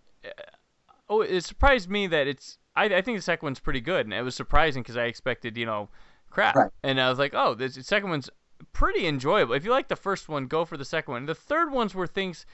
[1.09, 2.57] oh, it surprised me that it's.
[2.75, 5.57] I, I think the second one's pretty good, and it was surprising because I expected,
[5.57, 5.89] you know,
[6.29, 6.69] crap, Right.
[6.83, 8.29] and I was like, oh, the second one's
[8.73, 9.53] pretty enjoyable.
[9.55, 11.25] If you like the first one, go for the second one.
[11.25, 12.45] The third one's where things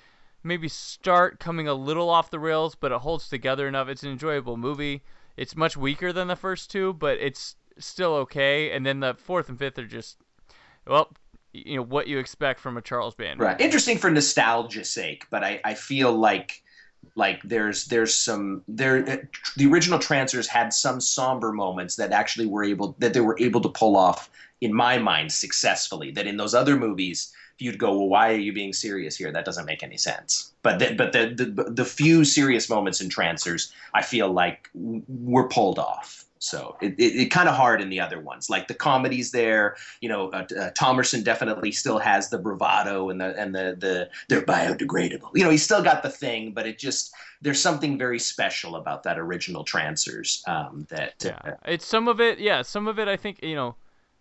[0.48, 3.90] maybe start coming a little off the rails, but it holds together enough.
[3.90, 5.04] It's an enjoyable movie.
[5.36, 8.72] It's much weaker than the first two, but it's still okay.
[8.72, 10.18] And then the fourth and fifth are just,
[10.88, 11.12] well,
[11.54, 13.40] you know what you expect from a Charles Band.
[13.40, 13.60] Right.
[13.60, 16.64] Interesting for nostalgia's sake, but I, I feel like
[17.16, 19.18] like there's there's some there uh,
[19.56, 23.62] the original trancers had some somber moments that actually were able that they were able
[23.62, 24.30] to pull off
[24.62, 28.54] in my mind successfully that in those other movies you'd go well why are you
[28.54, 32.26] being serious here that doesn't make any sense but the, but the, the the few
[32.26, 37.50] serious moments in Trancers, i feel like were pulled off so it, it, it kind
[37.50, 41.24] of hard in the other ones like the comedies there you know uh, uh, thomerson
[41.24, 45.64] definitely still has the bravado and the and the the they're biodegradable you know he's
[45.64, 47.12] still got the thing but it just
[47.42, 50.44] there's something very special about that original Trancers.
[50.48, 52.40] um, that uh, it's some of it.
[52.40, 53.08] Yeah, some of it.
[53.08, 53.76] I think you know,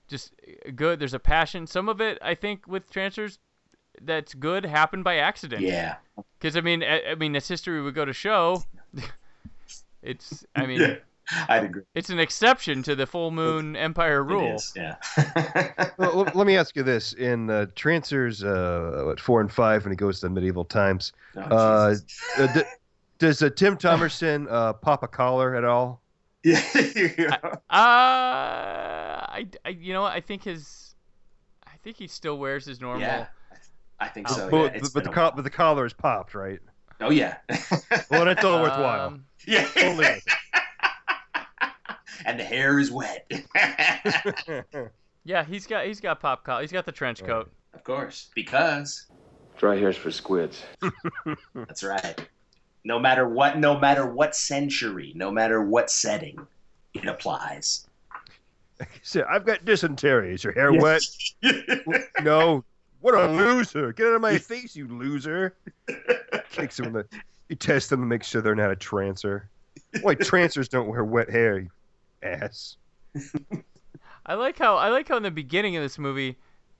[0.08, 0.32] just
[0.74, 0.98] good.
[0.98, 1.66] There's a passion.
[1.66, 3.38] Some of it, I think, with trancers,
[4.00, 5.62] that's good happened by accident.
[5.62, 5.96] yeah
[6.38, 8.62] Because I mean, I, I mean, as history would go to show,
[10.02, 10.44] it's.
[10.54, 10.96] I mean, Yeah.
[11.48, 14.54] i'd agree it's an exception to the full moon empire It rule.
[14.56, 14.94] is, yeah
[15.98, 19.84] well, l- let me ask you this: in uh, Trancers, uh, what, four and five,
[19.84, 21.94] when he goes to medieval times, Oh, uh,
[22.38, 22.62] uh, d-
[23.18, 26.00] does uh, Tim Thomerson uh, pop a collar at all?
[26.46, 27.36] Yeah.
[27.68, 30.94] Uh, I, I, you know, I think his,
[31.66, 33.00] I think he still wears his normal.
[33.00, 33.26] yeah
[33.98, 34.80] i think so But, yeah.
[34.94, 36.60] But the col- but the collar is popped, right?
[37.00, 37.36] oh yeah
[38.10, 39.08] Well, that's all worthwhile.
[39.08, 40.24] Um, yeah Only worth
[42.26, 43.30] and the hair is wet
[45.24, 46.60] yeah, he's got he's got pop collar.
[46.62, 47.50] He's got the trench coat.
[47.74, 49.06] of course because
[49.58, 50.62] Dry hairs for squids.
[51.54, 52.28] That's right.
[52.86, 56.46] No matter what, no matter what century, no matter what setting,
[56.94, 57.86] it applies.
[59.02, 60.34] So, I've got dysentery.
[60.34, 61.00] Is your hair wet?
[62.22, 62.62] No.
[63.00, 63.90] What a loser!
[63.94, 65.56] Get out of my face, you loser!
[66.50, 67.06] Kicks him in the.
[67.48, 69.48] You test them to make sure they're not a trancer.
[70.02, 71.58] Why trancers don't wear wet hair?
[71.58, 71.70] You
[72.22, 72.76] ass.
[74.26, 76.36] I like how I like how in the beginning of this movie,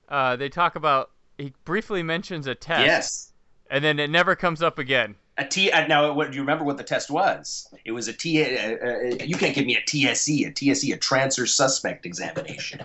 [0.07, 1.09] uh, they talk about
[1.39, 2.85] he briefly mentions a test.
[2.85, 3.33] Yes.
[3.71, 5.15] And then it never comes up again.
[5.37, 5.71] A T.
[5.71, 6.63] uh, Now, what do you remember?
[6.63, 7.67] What the test was?
[7.85, 8.43] It was a T.
[8.43, 12.81] Uh, uh, you can't give me a TSE, a TSE, a trancer suspect examination.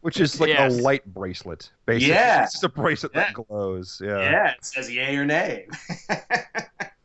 [0.00, 0.78] Which is like Yes.
[0.78, 2.08] a light bracelet, basically.
[2.14, 2.42] Yeah.
[2.42, 4.00] It's just a bracelet that glows.
[4.04, 4.18] Yeah.
[4.18, 5.66] Yeah, it says yay or nay.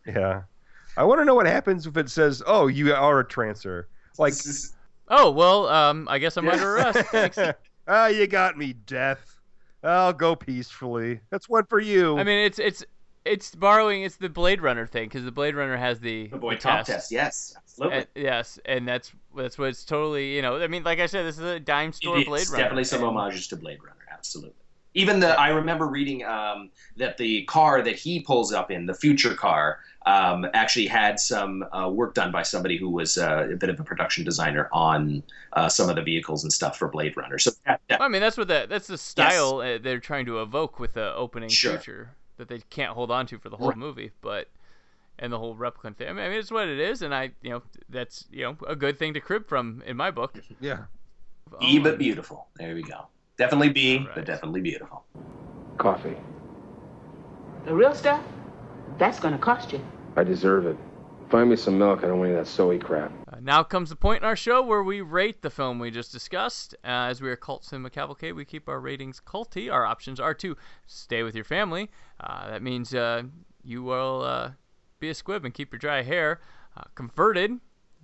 [0.06, 0.44] Yeah.
[0.96, 3.88] I want to know what happens if it says, "Oh, you are a trancer."
[4.18, 4.34] Like,
[5.10, 7.00] Oh well, um, I guess I'm under arrest.
[7.12, 7.38] Thanks.
[7.88, 9.40] ah, you got me, death.
[9.84, 11.20] I'll go peacefully.
[11.30, 12.18] That's one for you.
[12.18, 12.84] I mean, it's it's
[13.28, 14.04] it's borrowing.
[14.04, 16.88] It's the Blade Runner thing because the Blade Runner has the, the Voight-Kampff test.
[16.88, 17.12] test.
[17.12, 17.98] Yes, absolutely.
[18.00, 20.36] And- yes, and that's that's what it's totally.
[20.36, 22.64] You know, I mean, like I said, this is a dime store It Blade Runner.
[22.64, 23.96] Definitely some homages to Blade Runner.
[24.12, 24.54] Absolutely.
[24.94, 28.96] Even the I remember reading um, that the car that he pulls up in, the
[28.96, 33.56] future car, um, actually had some uh, work done by somebody who was uh, a
[33.56, 35.22] bit of a production designer on
[35.54, 37.38] uh, some of the vehicles and stuff for Blade Runner.
[37.38, 40.42] So that, that- I mean, that's what the that's the style uh, they're trying to
[40.42, 41.78] evoke with the opening Sure.
[41.78, 43.78] feature that they can't hold on to for the whole Right.
[43.78, 44.48] movie, but
[45.20, 46.10] and the whole replicant thing.
[46.10, 48.98] I mean, it's what it is, and I, you know, that's you know a good
[48.98, 50.40] thing to crib from in my book.
[50.62, 50.74] yeah.
[50.74, 52.48] Um, e Oh, but beautiful.
[52.58, 53.08] There we go.
[53.38, 54.16] Definitely B, Right.
[54.16, 55.04] but definitely beautiful.
[55.78, 56.18] Coffee.
[57.66, 58.24] The real stuff?
[58.98, 59.82] That's gonna cost you.
[60.16, 60.78] I deserve it.
[61.30, 62.00] Find me some milk.
[62.04, 63.12] I don't want any of that soy crap.
[63.48, 66.76] Now comes the point in our show where we rate the film we just discussed.
[66.84, 69.72] Uh, as we are Cult Cinema Cavalcade, we keep our ratings culty.
[69.72, 71.90] Our options are to stay with your family.
[72.20, 73.24] Uh, that means uh,
[73.64, 74.52] you will uh,
[75.00, 76.42] be a squid and keep your dry hair.
[76.76, 77.58] Uh, converted,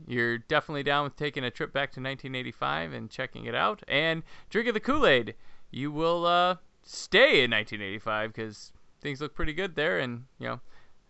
[0.07, 3.83] you're definitely down with taking a trip back to 1985 and checking it out.
[3.89, 5.35] And Drink of the Kool Aid,
[5.71, 8.71] you will uh, stay in 1985 because
[9.01, 9.99] things look pretty good there.
[9.99, 10.61] And, you know,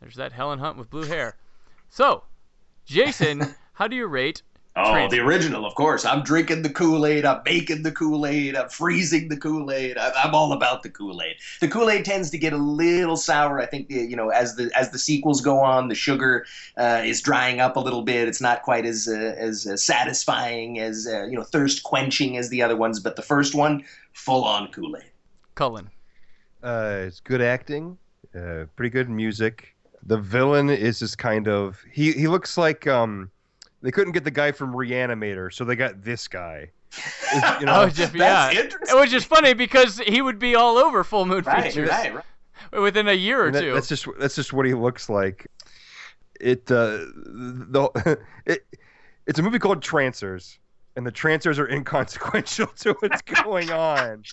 [0.01, 1.37] there's that Helen Hunt with blue hair.
[1.87, 2.23] So,
[2.83, 4.41] Jason, how do you rate
[4.75, 6.03] Oh, Trans- the original, of course.
[6.03, 7.25] I'm drinking the Kool Aid.
[7.25, 8.55] I'm making the Kool Aid.
[8.55, 9.99] I'm freezing the Kool Aid.
[9.99, 11.35] I'm all about the Kool Aid.
[11.61, 13.59] The Kool Aid tends to get a little sour.
[13.61, 17.21] I think you know as the as the sequels go on, the sugar uh, is
[17.21, 18.27] drying up a little bit.
[18.27, 22.49] It's not quite as uh, as uh, satisfying as uh, you know thirst quenching as
[22.49, 22.99] the other ones.
[22.99, 23.83] But the first one,
[24.13, 25.03] full on Kool Aid.
[25.53, 25.87] Cullen.
[26.63, 27.95] Uh, it's good acting,
[28.35, 29.75] uh, pretty good music.
[30.03, 33.29] The villain is just kind of he he looks like um
[33.83, 36.71] they couldn't get the guy from Reanimator, so they got this guy.
[37.35, 38.61] It's, you know, Oh, just, That's yeah.
[38.61, 38.95] interesting.
[38.95, 42.13] It was just funny because he would be all over Full Moon Right, Features right,
[42.13, 42.79] right.
[42.79, 43.73] within a year or that- two.
[43.73, 45.47] that's just that's just what he looks like.
[46.39, 48.65] It uh the it
[49.25, 50.59] it's a movie called Trancers,
[50.95, 54.23] and the Trancers are inconsequential to what's going on.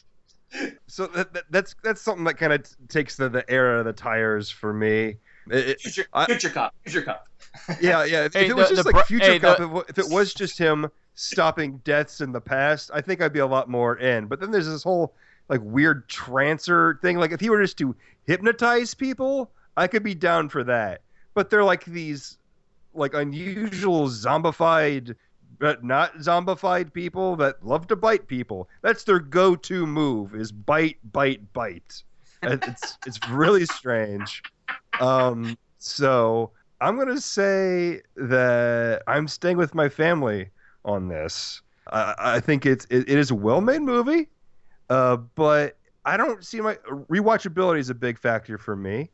[0.87, 3.85] So that, that, that's that's something that kind of takes the, the air out of
[3.87, 5.17] the tires for me.
[5.51, 6.75] It- it- Future, I- future cup.
[6.85, 7.27] Future cup.
[7.81, 8.25] yeah, yeah.
[8.27, 10.09] If, Hey, if it was just the like pro- Future hey, Cup, the- if, it-
[10.09, 13.97] was just him stopping deaths in the past, I think I'd be a lot more
[13.99, 14.27] in.
[14.27, 15.15] But then there's this whole
[15.49, 17.17] like weird trancer thing.
[17.19, 17.95] Like if he were just to
[18.27, 21.01] hypnotize people, I could be down for that.
[21.35, 22.39] But they're like these
[22.95, 25.15] like unusual zombified
[25.59, 28.67] but not zombified people that love to bite people.
[28.81, 32.03] That's their go-to move is bite, bite, bite.
[32.43, 34.43] It's it's really strange.
[34.99, 36.51] Um, so
[36.81, 40.51] I'm gonna say that I'm staying with my family
[40.85, 41.61] on this.
[41.93, 44.29] I, I think it's it, it is a well-made movie,
[44.89, 49.11] uh, but I don't see my rewatchability is a big factor for me,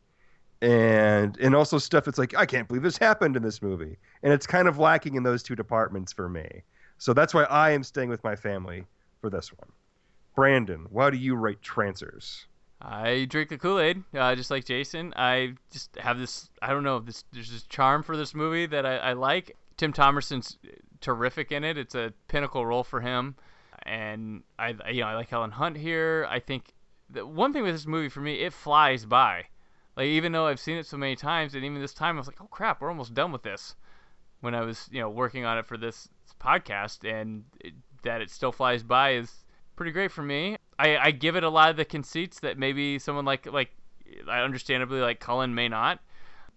[0.62, 4.32] and and also stuff It's like I can't believe this happened in this movie, and
[4.32, 6.62] it's kind of lacking in those two departments for me.
[6.98, 8.86] So that's why I am staying with my family
[9.20, 9.68] for this one.
[10.34, 12.46] Brandon, why do you rate Trancers?
[12.80, 15.14] I drink the Kool Aid, uh, just like Jason.
[15.16, 16.50] I just have this.
[16.60, 16.98] I don't know.
[16.98, 19.56] This there's this charm for this movie that I, I like.
[19.76, 20.58] Tim Thomerson's
[21.00, 21.78] terrific in it.
[21.78, 23.36] It's a pinnacle role for him,
[23.84, 26.26] and I you know I like Helen Hunt here.
[26.28, 26.74] I think
[27.08, 29.46] the one thing with this movie for me, it flies by.
[29.96, 32.26] Like even though I've seen it so many times, and even this time I was
[32.26, 33.74] like, oh crap, we're almost done with this.
[34.40, 36.08] When I was you know working on it for this
[36.38, 37.72] podcast, and it,
[38.02, 39.32] that it still flies by is
[39.76, 40.58] pretty great for me.
[40.78, 43.70] I, I give it a lot of the conceits that maybe someone like like
[44.28, 46.00] I understandably like Cullen may not,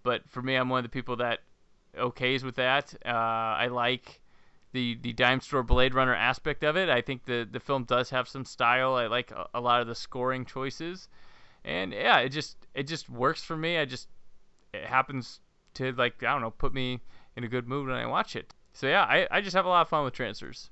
[0.03, 1.39] but for me, I'm one of the people that
[1.97, 2.93] okays with that.
[3.05, 4.21] Uh, I like
[4.71, 6.89] the the dime store Blade Runner aspect of it.
[6.89, 8.95] I think the the film does have some style.
[8.95, 11.07] I like a, a lot of the scoring choices,
[11.63, 13.77] and yeah, it just it just works for me.
[13.77, 14.09] I just
[14.73, 15.39] it happens
[15.75, 17.01] to like I don't know put me
[17.35, 18.53] in a good mood when I watch it.
[18.73, 20.69] So yeah, I, I just have a lot of fun with Trancers.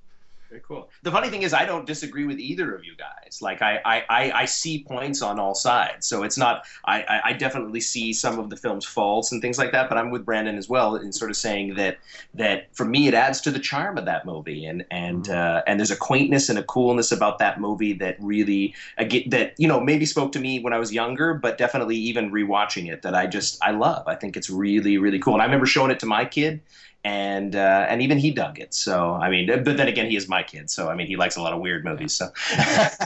[0.50, 0.90] Very cool.
[1.04, 3.42] The funny thing is, I don't disagree with either of you guys.
[3.42, 6.08] Like, I, I, I, see points on all sides.
[6.08, 9.58] So it's not, I, I, I definitely see some of the film's faults and things
[9.58, 9.90] like that.
[9.90, 11.98] But I'm with Brandon as well in sort of saying that,
[12.36, 14.66] that for me, it adds to the charm of that movie.
[14.66, 18.74] And, and, uh, and there's a quaintness and a coolness about that movie that really,
[18.98, 22.32] again, that, you know, maybe spoke to me when I was younger, but definitely even
[22.32, 24.08] rewatching it that I just, I love.
[24.08, 25.34] I think it's really, really cool.
[25.34, 26.62] And I remember showing it to my kid
[27.08, 28.74] and uh, and even he dug it.
[28.74, 31.36] So I mean, but then again, he is my kid, so I mean, he likes
[31.36, 32.14] a lot of weird movies.
[32.14, 32.30] So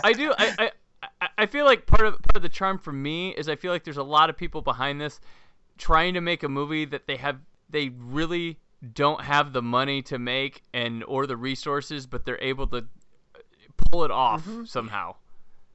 [0.03, 0.33] I do.
[0.37, 0.71] I, I
[1.21, 3.71] I- I feel like part of part of the charm for me is I feel
[3.71, 5.19] like there's a lot of people behind this
[5.77, 7.39] trying to make a movie that they have
[7.69, 8.59] they really
[8.93, 12.85] don't have the money to make and or the resources, but they're able to
[13.77, 14.65] pull it off mm-hmm.
[14.65, 15.15] somehow.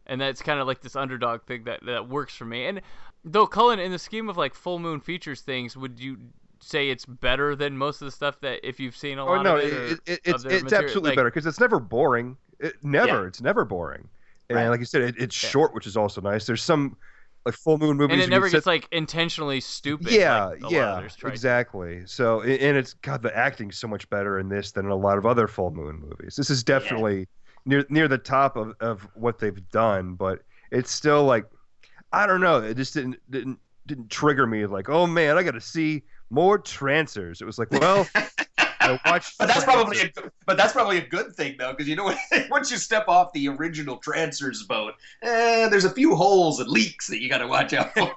[0.07, 2.67] And that's kind of like this underdog thing that that works for me.
[2.67, 2.83] And
[3.25, 6.19] though Cullen, in the scheme of like full moon features things, would you
[6.61, 9.43] say it's better than most of the stuff that if you've seen a Oh lot
[9.43, 10.85] no, of it, or it, it, it's it's material?
[10.85, 12.37] absolutely Like, better because it's never boring.
[12.59, 13.27] It, never, Yeah.
[13.29, 14.09] it's never boring.
[14.49, 14.69] And Right.
[14.69, 15.51] like you said, it, it's Yeah.
[15.51, 16.47] short, which is also nice.
[16.47, 16.97] There's some
[17.45, 18.15] like full moon movies.
[18.15, 20.11] and it never sit- gets like intentionally stupid.
[20.11, 21.27] yeah, like a lot of yeah, to.
[21.29, 22.03] exactly.
[22.07, 25.19] So and it's God, the acting's so much better in this than in a lot
[25.19, 26.35] of other full moon movies.
[26.37, 27.29] This is definitely
[27.65, 30.41] near near the top of, of what they've done, but
[30.73, 31.45] it's still like
[32.13, 32.63] I don't know.
[32.63, 36.59] It just didn't didn't didn't trigger me like, oh man, I got to see more
[36.59, 37.41] Trancers.
[37.41, 38.07] It was like, well,
[38.81, 39.39] I watched.
[39.39, 40.11] But that's probably a,
[40.47, 42.15] but that's probably a good thing though, because you know?
[42.51, 47.07] Once you step off the original Trancers boat, eh, there's a few holes and leaks
[47.09, 48.15] that you got to watch out for.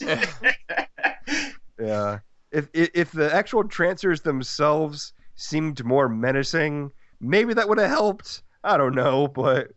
[1.80, 2.18] Yeah.
[2.50, 6.90] If, if if the actual Trancers themselves seemed more menacing,
[7.20, 8.42] maybe that would have helped.
[8.64, 9.68] I don't know, but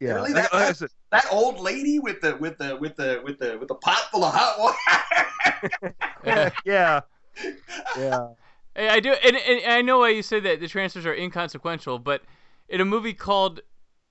[0.00, 0.14] yeah.
[0.14, 0.32] Really?
[0.32, 3.74] That- said, that old lady with the with the with the with the with the
[3.74, 5.26] pot full of hot water.
[6.64, 7.00] yeah.
[7.96, 8.28] Yeah.
[8.74, 11.98] Hey, I do, and, and I know why you say that the trancers are inconsequential,
[11.98, 12.22] but
[12.68, 13.60] in a movie called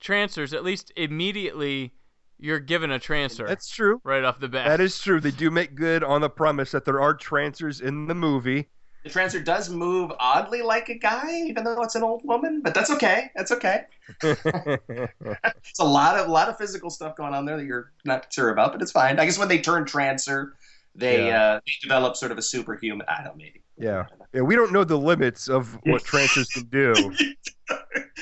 [0.00, 1.92] Trancers, at least immediately
[2.38, 4.00] you're given a trancer That's true.
[4.04, 4.66] right off the bat.
[4.66, 5.20] That is true.
[5.20, 8.68] They do make good on the premise that there are trancers in the movie.
[9.04, 12.60] The trancer does move oddly like a guy, even though it's an old woman.
[12.60, 13.30] But that's okay.
[13.34, 13.84] That's okay.
[14.22, 18.50] it's a lot of lot of physical stuff going on there that you're not sure
[18.50, 19.18] about, but it's fine.
[19.18, 20.52] I guess when they turn Trancer,
[20.94, 21.42] they Yeah.
[21.54, 23.06] uh, they develop sort of a superhuman.
[23.08, 23.62] I don't maybe.
[23.78, 24.06] yeah.
[24.32, 26.94] Yeah, we don't know the limits of what Trancers can do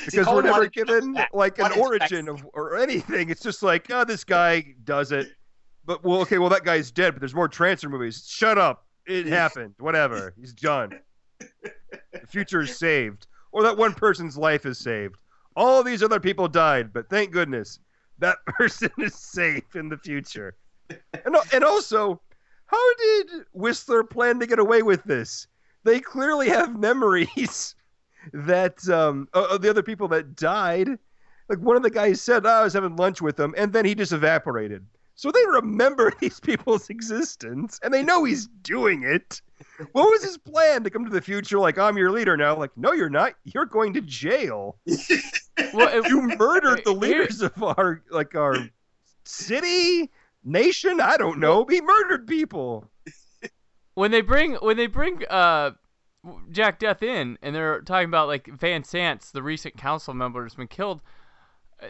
[0.06, 3.28] because we're never wanted to know given like an origin of or anything.
[3.28, 5.28] It's just like, oh, this guy does it.
[5.84, 8.26] But well, okay, well that guy's dead, but there's more Trancer movies.
[8.26, 8.86] Shut up.
[9.06, 9.74] It happened.
[9.80, 10.34] Whatever.
[10.38, 10.98] He's done.
[11.40, 13.26] The future is saved.
[13.52, 15.16] Or that one person's life is saved.
[15.56, 17.80] All these other people died, but thank goodness
[18.18, 20.56] that person is safe in the future.
[21.24, 22.20] And, and also,
[22.68, 25.46] how did Whistler plan to get away with this?
[25.84, 27.74] They clearly have memories
[28.32, 30.88] that um, of of the other people that died.
[31.48, 33.84] Like one of the guys said, oh, I was having lunch with him, and then
[33.84, 34.84] he just evaporated.
[35.14, 39.40] So they remember these people's existence, and they know he's doing it.
[39.92, 41.58] What was his plan to come to the future?
[41.58, 42.54] Like, I'm your leader now.
[42.56, 43.32] Like, no, you're not.
[43.44, 44.76] You're going to jail.
[45.74, 48.56] Well, it- You murdered the Here- leaders of our like our
[49.24, 50.10] city,
[50.48, 51.00] nation.
[51.00, 51.64] I don't know.
[51.66, 52.90] He murdered people.
[53.94, 55.72] when they bring when they bring uh
[56.50, 60.54] Jack Deth in and they're talking about like Van Sants, the recent council member who's
[60.54, 61.00] been killed.
[61.82, 61.86] uh,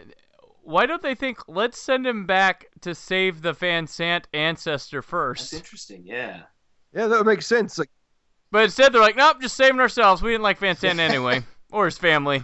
[0.63, 5.09] Why don't they think let's send him back to save the Van Sant ancestor That's
[5.09, 5.53] first?
[5.53, 6.03] interesting.
[6.05, 6.41] Yeah.
[6.93, 7.77] Yeah, that would make sense.
[7.77, 7.89] Like,
[8.51, 10.21] But instead they're like, nope, just saving ourselves.
[10.21, 11.41] We didn't like Van Sant anyway,
[11.71, 12.43] or his family.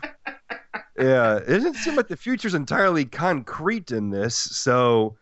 [1.00, 4.36] yeah, it doesn't seem like the future's entirely concrete in this.
[4.36, 5.18] So,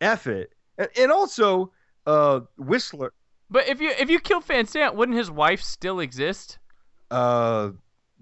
[0.00, 0.52] f it.
[0.78, 1.72] And, and also,
[2.06, 3.12] uh, Whistler.
[3.48, 6.58] But if you if you kill Van Sant, wouldn't his wife still exist?
[7.10, 7.70] Uh,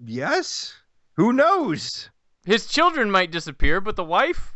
[0.03, 0.75] yes.
[1.13, 2.09] Who knows?
[2.45, 4.54] His children might disappear, but the wife,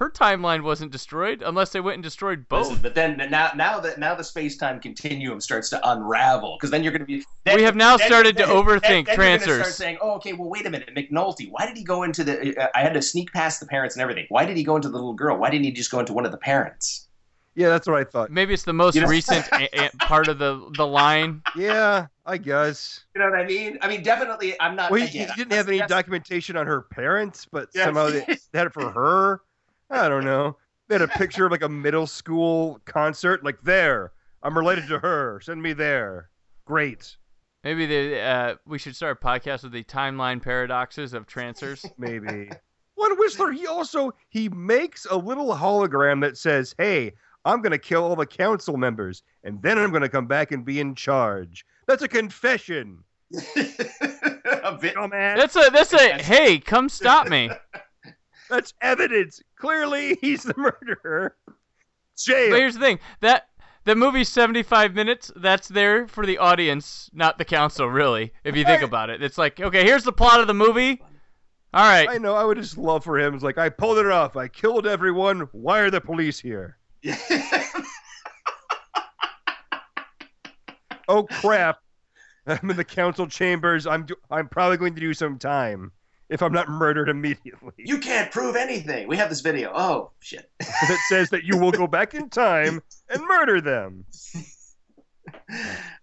[0.00, 2.68] her timeline wasn't destroyed unless they went and destroyed both.
[2.68, 6.70] Listen, but then now, now that now the space time continuum starts to unravel, because
[6.70, 7.22] then you're going to be.
[7.44, 10.12] Then, We have now then- started to overthink then, then You're gonna start saying, "Oh,
[10.16, 10.32] okay.
[10.32, 11.48] Well, wait a minute, McNulty.
[11.50, 12.56] Why did he go into the?
[12.56, 14.24] Uh, I had to sneak past the parents and everything.
[14.30, 15.36] Why did he go into the little girl?
[15.36, 17.06] Why didn't he just go into one of the parents?
[17.54, 18.30] Yeah, that's what I thought.
[18.30, 21.42] Maybe it's the most You know- recent a- a- part of the the line.
[21.56, 23.04] Yeah, I guess.
[23.14, 23.76] You know what I mean?
[23.82, 24.58] I mean, definitely.
[24.60, 24.90] I'm not.
[24.90, 27.84] Well, he, again, he didn't have any that's- documentation on her parents, but Yeah.
[27.84, 29.42] somehow they, they had it for her.
[29.90, 30.56] I don't know.
[30.88, 33.44] They had a picture of like a middle school concert.
[33.44, 34.12] Like there,
[34.42, 35.40] I'm related to her.
[35.42, 36.30] Send me there.
[36.64, 37.16] Great.
[37.64, 41.84] Maybe they, uh, we should start a podcast with the timeline paradoxes of trancers.
[41.98, 42.50] Maybe.
[42.94, 47.12] One Whistler, he also he makes a little hologram that says, "Hey,
[47.44, 50.80] I'm gonna kill all the council members, and then I'm gonna come back and be
[50.80, 53.02] in charge." That's a confession.
[53.32, 54.94] a bit.
[54.94, 55.36] Dumbass.
[55.36, 57.50] That's a that's a hey, come stop me.
[58.50, 59.42] That's evidence.
[59.56, 61.36] Clearly, he's the murderer.
[62.18, 62.50] Jail.
[62.50, 63.48] But here's the thing that
[63.84, 65.32] the movie's 75 minutes.
[65.36, 68.32] That's there for the audience, not the council, really.
[68.44, 71.00] If you think about it, it's like okay, here's the plot of the movie.
[71.72, 72.34] All right, I know.
[72.34, 73.34] I would just love for him.
[73.34, 74.36] It's like I pulled it off.
[74.36, 75.48] I killed everyone.
[75.52, 76.76] Why are the police here?
[81.08, 81.80] Oh crap!
[82.46, 83.84] I'm in the council chambers.
[83.84, 85.90] I'm do- I'm probably going to do some time
[86.30, 87.72] if I'm not murdered immediately.
[87.76, 89.08] you can't prove anything.
[89.08, 89.72] We have this video.
[89.74, 90.50] Oh shit.
[90.58, 94.06] that says that you will go back in time and murder them.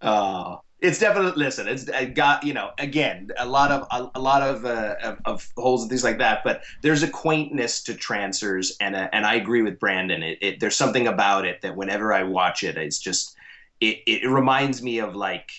[0.01, 1.67] Uh, it's definitely listen.
[1.67, 5.17] It's I got you know again a lot of a, a lot of, uh, of
[5.25, 6.41] of holes and things like that.
[6.43, 10.21] But there's a quaintness to Trancers, and uh, and I agree with Brandon.
[10.21, 13.35] It, it there's something about it that whenever I watch it, it's just
[13.79, 15.51] it it reminds me of like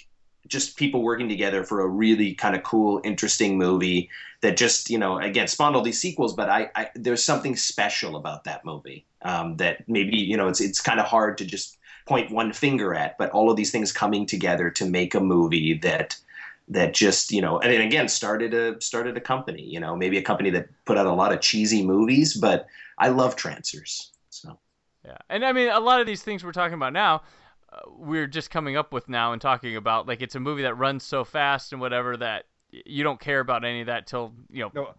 [0.47, 4.09] just people working together for a really kind of cool, interesting movie
[4.41, 6.35] that just you know again spawned all these sequels.
[6.35, 10.61] But I, I there's something special about that movie um, that maybe you know it's
[10.61, 13.93] it's kind of hard to just point one finger at, but all of these things
[13.93, 16.17] coming together to make a movie that
[16.69, 20.19] that just you know and then again started a started a company you know maybe
[20.19, 22.67] a company that put out a lot of cheesy movies but
[22.99, 24.59] i love trancers so
[25.05, 27.23] Yeah, and I mean a lot of these things we're talking about now,
[27.73, 30.07] uh, we're just coming up with now and talking about.
[30.07, 33.65] Like it's a movie that runs so fast and whatever that you don't care about
[33.65, 34.71] any of that till you know.
[34.75, 34.95] No,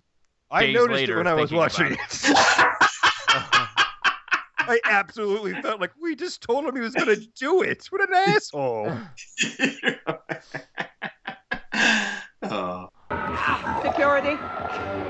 [0.52, 2.76] I Days noticed later it when I was watching about it.
[4.70, 7.88] I absolutely felt like we just told him he was going to do it.
[7.90, 8.92] What an asshole!
[12.44, 12.90] oh.
[13.84, 14.38] Security,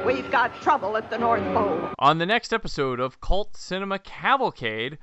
[0.05, 1.89] we've got trouble at the North Pole.
[1.99, 4.97] On the next episode of Cult Cinema Cavalcade,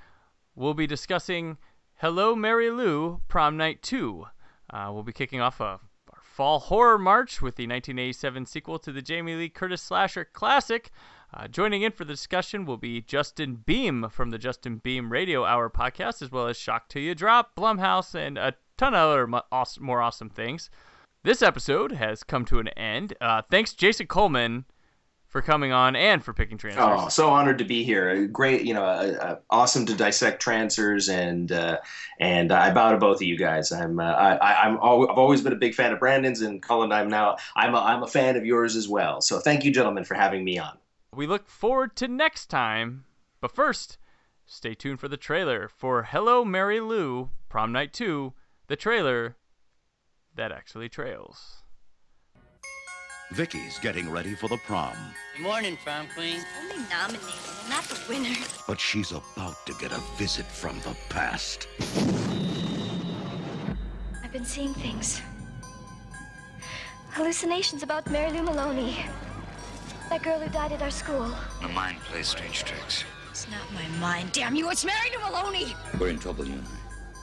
[0.54, 1.58] we'll be discussing
[1.96, 4.24] Hello Mary Lou Prom Night 2.
[4.70, 5.80] Uh, we'll be kicking off a, our
[6.36, 10.90] fall horror march with the 1987 sequel to the Jamie Lee Curtis slasher classic.
[11.32, 15.46] Uh, joining in for the discussion will be Justin Beahm from the Justin Beahm Radio
[15.46, 19.26] Hour podcast, as well as Shock Till You Drop, Blumhouse, and a ton of other
[19.26, 20.68] mu- awesome, more awesome things.
[21.24, 23.14] This episode has come to an end.
[23.18, 24.66] Uh, thanks, Jason Coleman,
[25.36, 26.82] for coming on and for picking trancers.
[26.82, 28.26] Oh, so honored to be here.
[28.26, 31.76] Great, you know, uh, uh, awesome to dissect trancers, and uh,
[32.18, 33.70] and I bow to both of you guys.
[33.70, 36.90] I'm uh, I, I'm al- I've always been a big fan of Brandon's, and Colin.
[36.90, 39.20] I'm now I'm a, I'm a fan of yours as well.
[39.20, 40.78] So thank you, gentlemen, for having me on.
[41.14, 43.04] We look forward to next time.
[43.42, 43.98] But first,
[44.46, 48.32] stay tuned for the trailer for Hello Mary Lou, Prom Night 2,
[48.68, 49.36] the trailer
[50.34, 51.62] that actually trails.
[53.32, 54.96] Vicky's getting ready for the prom,
[55.34, 56.40] Good morning, prom queen.
[56.62, 57.28] Only nominated,
[57.68, 58.34] not the winner.
[58.66, 61.66] but she's about to get a visit from the past.
[64.22, 65.20] I've been seeing things.
[67.10, 69.04] Hallucinations about Mary Lou Maloney.
[70.08, 71.28] That girl who died at our school.
[71.60, 73.04] My mind plays strange tricks.
[73.30, 74.70] It's not my mind, damn you.
[74.70, 75.74] It's Mary Lou Maloney.
[75.98, 76.70] We're in trouble, you and I.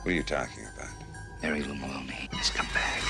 [0.03, 0.91] What are you talking about?
[1.41, 3.01] Mary Lou Maloney has come back.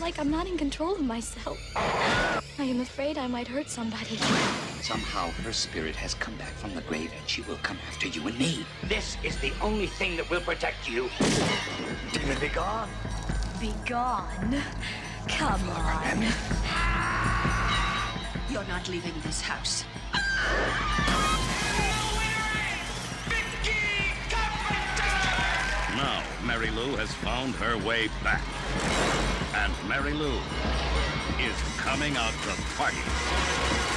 [0.00, 1.58] It's like I'm not in control of myself.
[1.76, 4.16] I am afraid I might hurt somebody.
[4.80, 8.26] Somehow her spirit has come back from the grave and she will come after you
[8.26, 8.64] and me.
[8.84, 11.10] This is the only thing that will protect you.
[12.14, 12.88] Demon be gone.
[13.60, 14.62] Be gone.
[15.28, 16.22] Come on.
[18.50, 19.84] You're not leaving this house.
[25.94, 28.40] Now, Mary Lou has found her way back.
[29.52, 30.38] And Mary Lou
[31.40, 33.89] is coming out to party.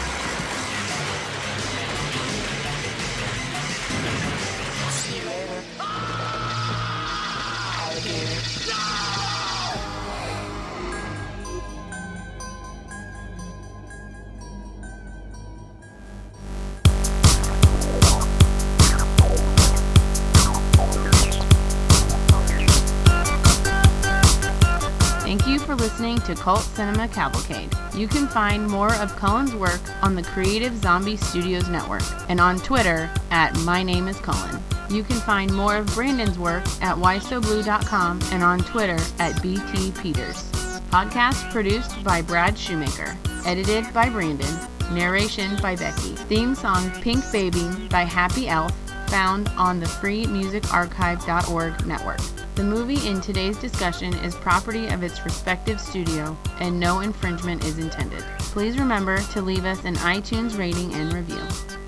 [26.25, 27.73] To Cult Cinema Cavalcade.
[27.93, 32.59] You can find more of Cullen's work on the Creative Zombie Studios Network and on
[32.59, 34.61] Twitter at My Name is Cullen.
[34.89, 40.49] You can find more of Brandon's work at whysoblue.com and on Twitter at BT Peters.
[40.91, 43.17] Podcast produced by Brad Shoemaker.
[43.45, 44.53] Edited by Brandon.
[44.91, 46.15] Narration by Becky.
[46.29, 48.71] Theme song Pink Baby by Happy Elf
[49.07, 52.19] found on the freemusicarchive.org network.
[52.55, 57.79] The movie in today's discussion is property of its respective studio, and no infringement is
[57.79, 58.23] intended.
[58.37, 61.41] Please remember to leave us an iTunes rating and review.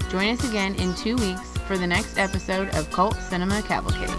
[0.09, 4.09] Join us again in two weeks for the next episode of Cult Cinema Cavalcade.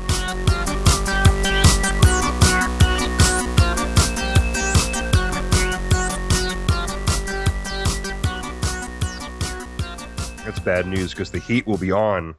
[10.44, 12.36] That's bad news because the heat will be on.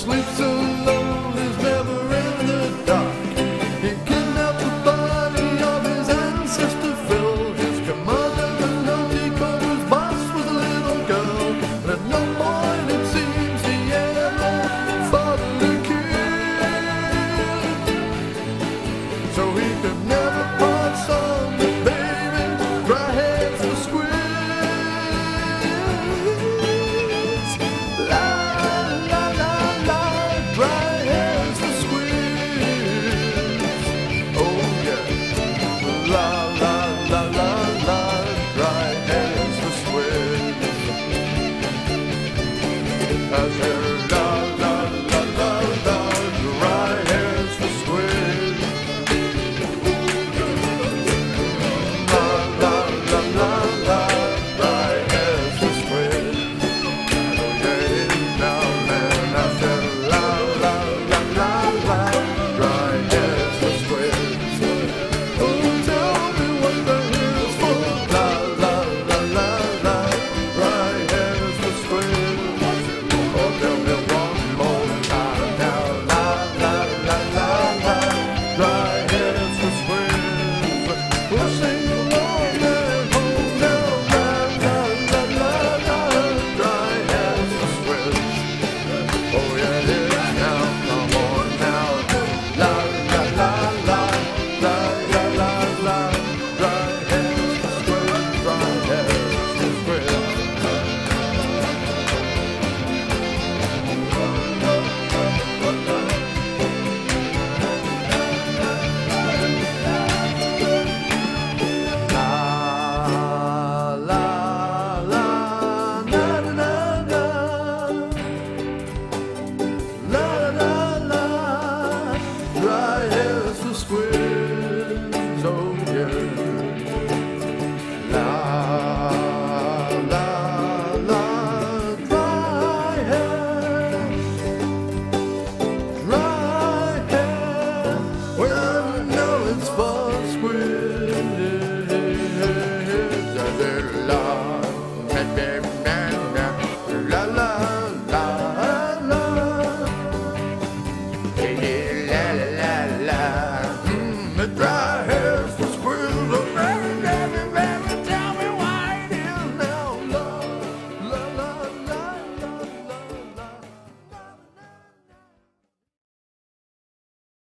[0.00, 0.59] sleep soon.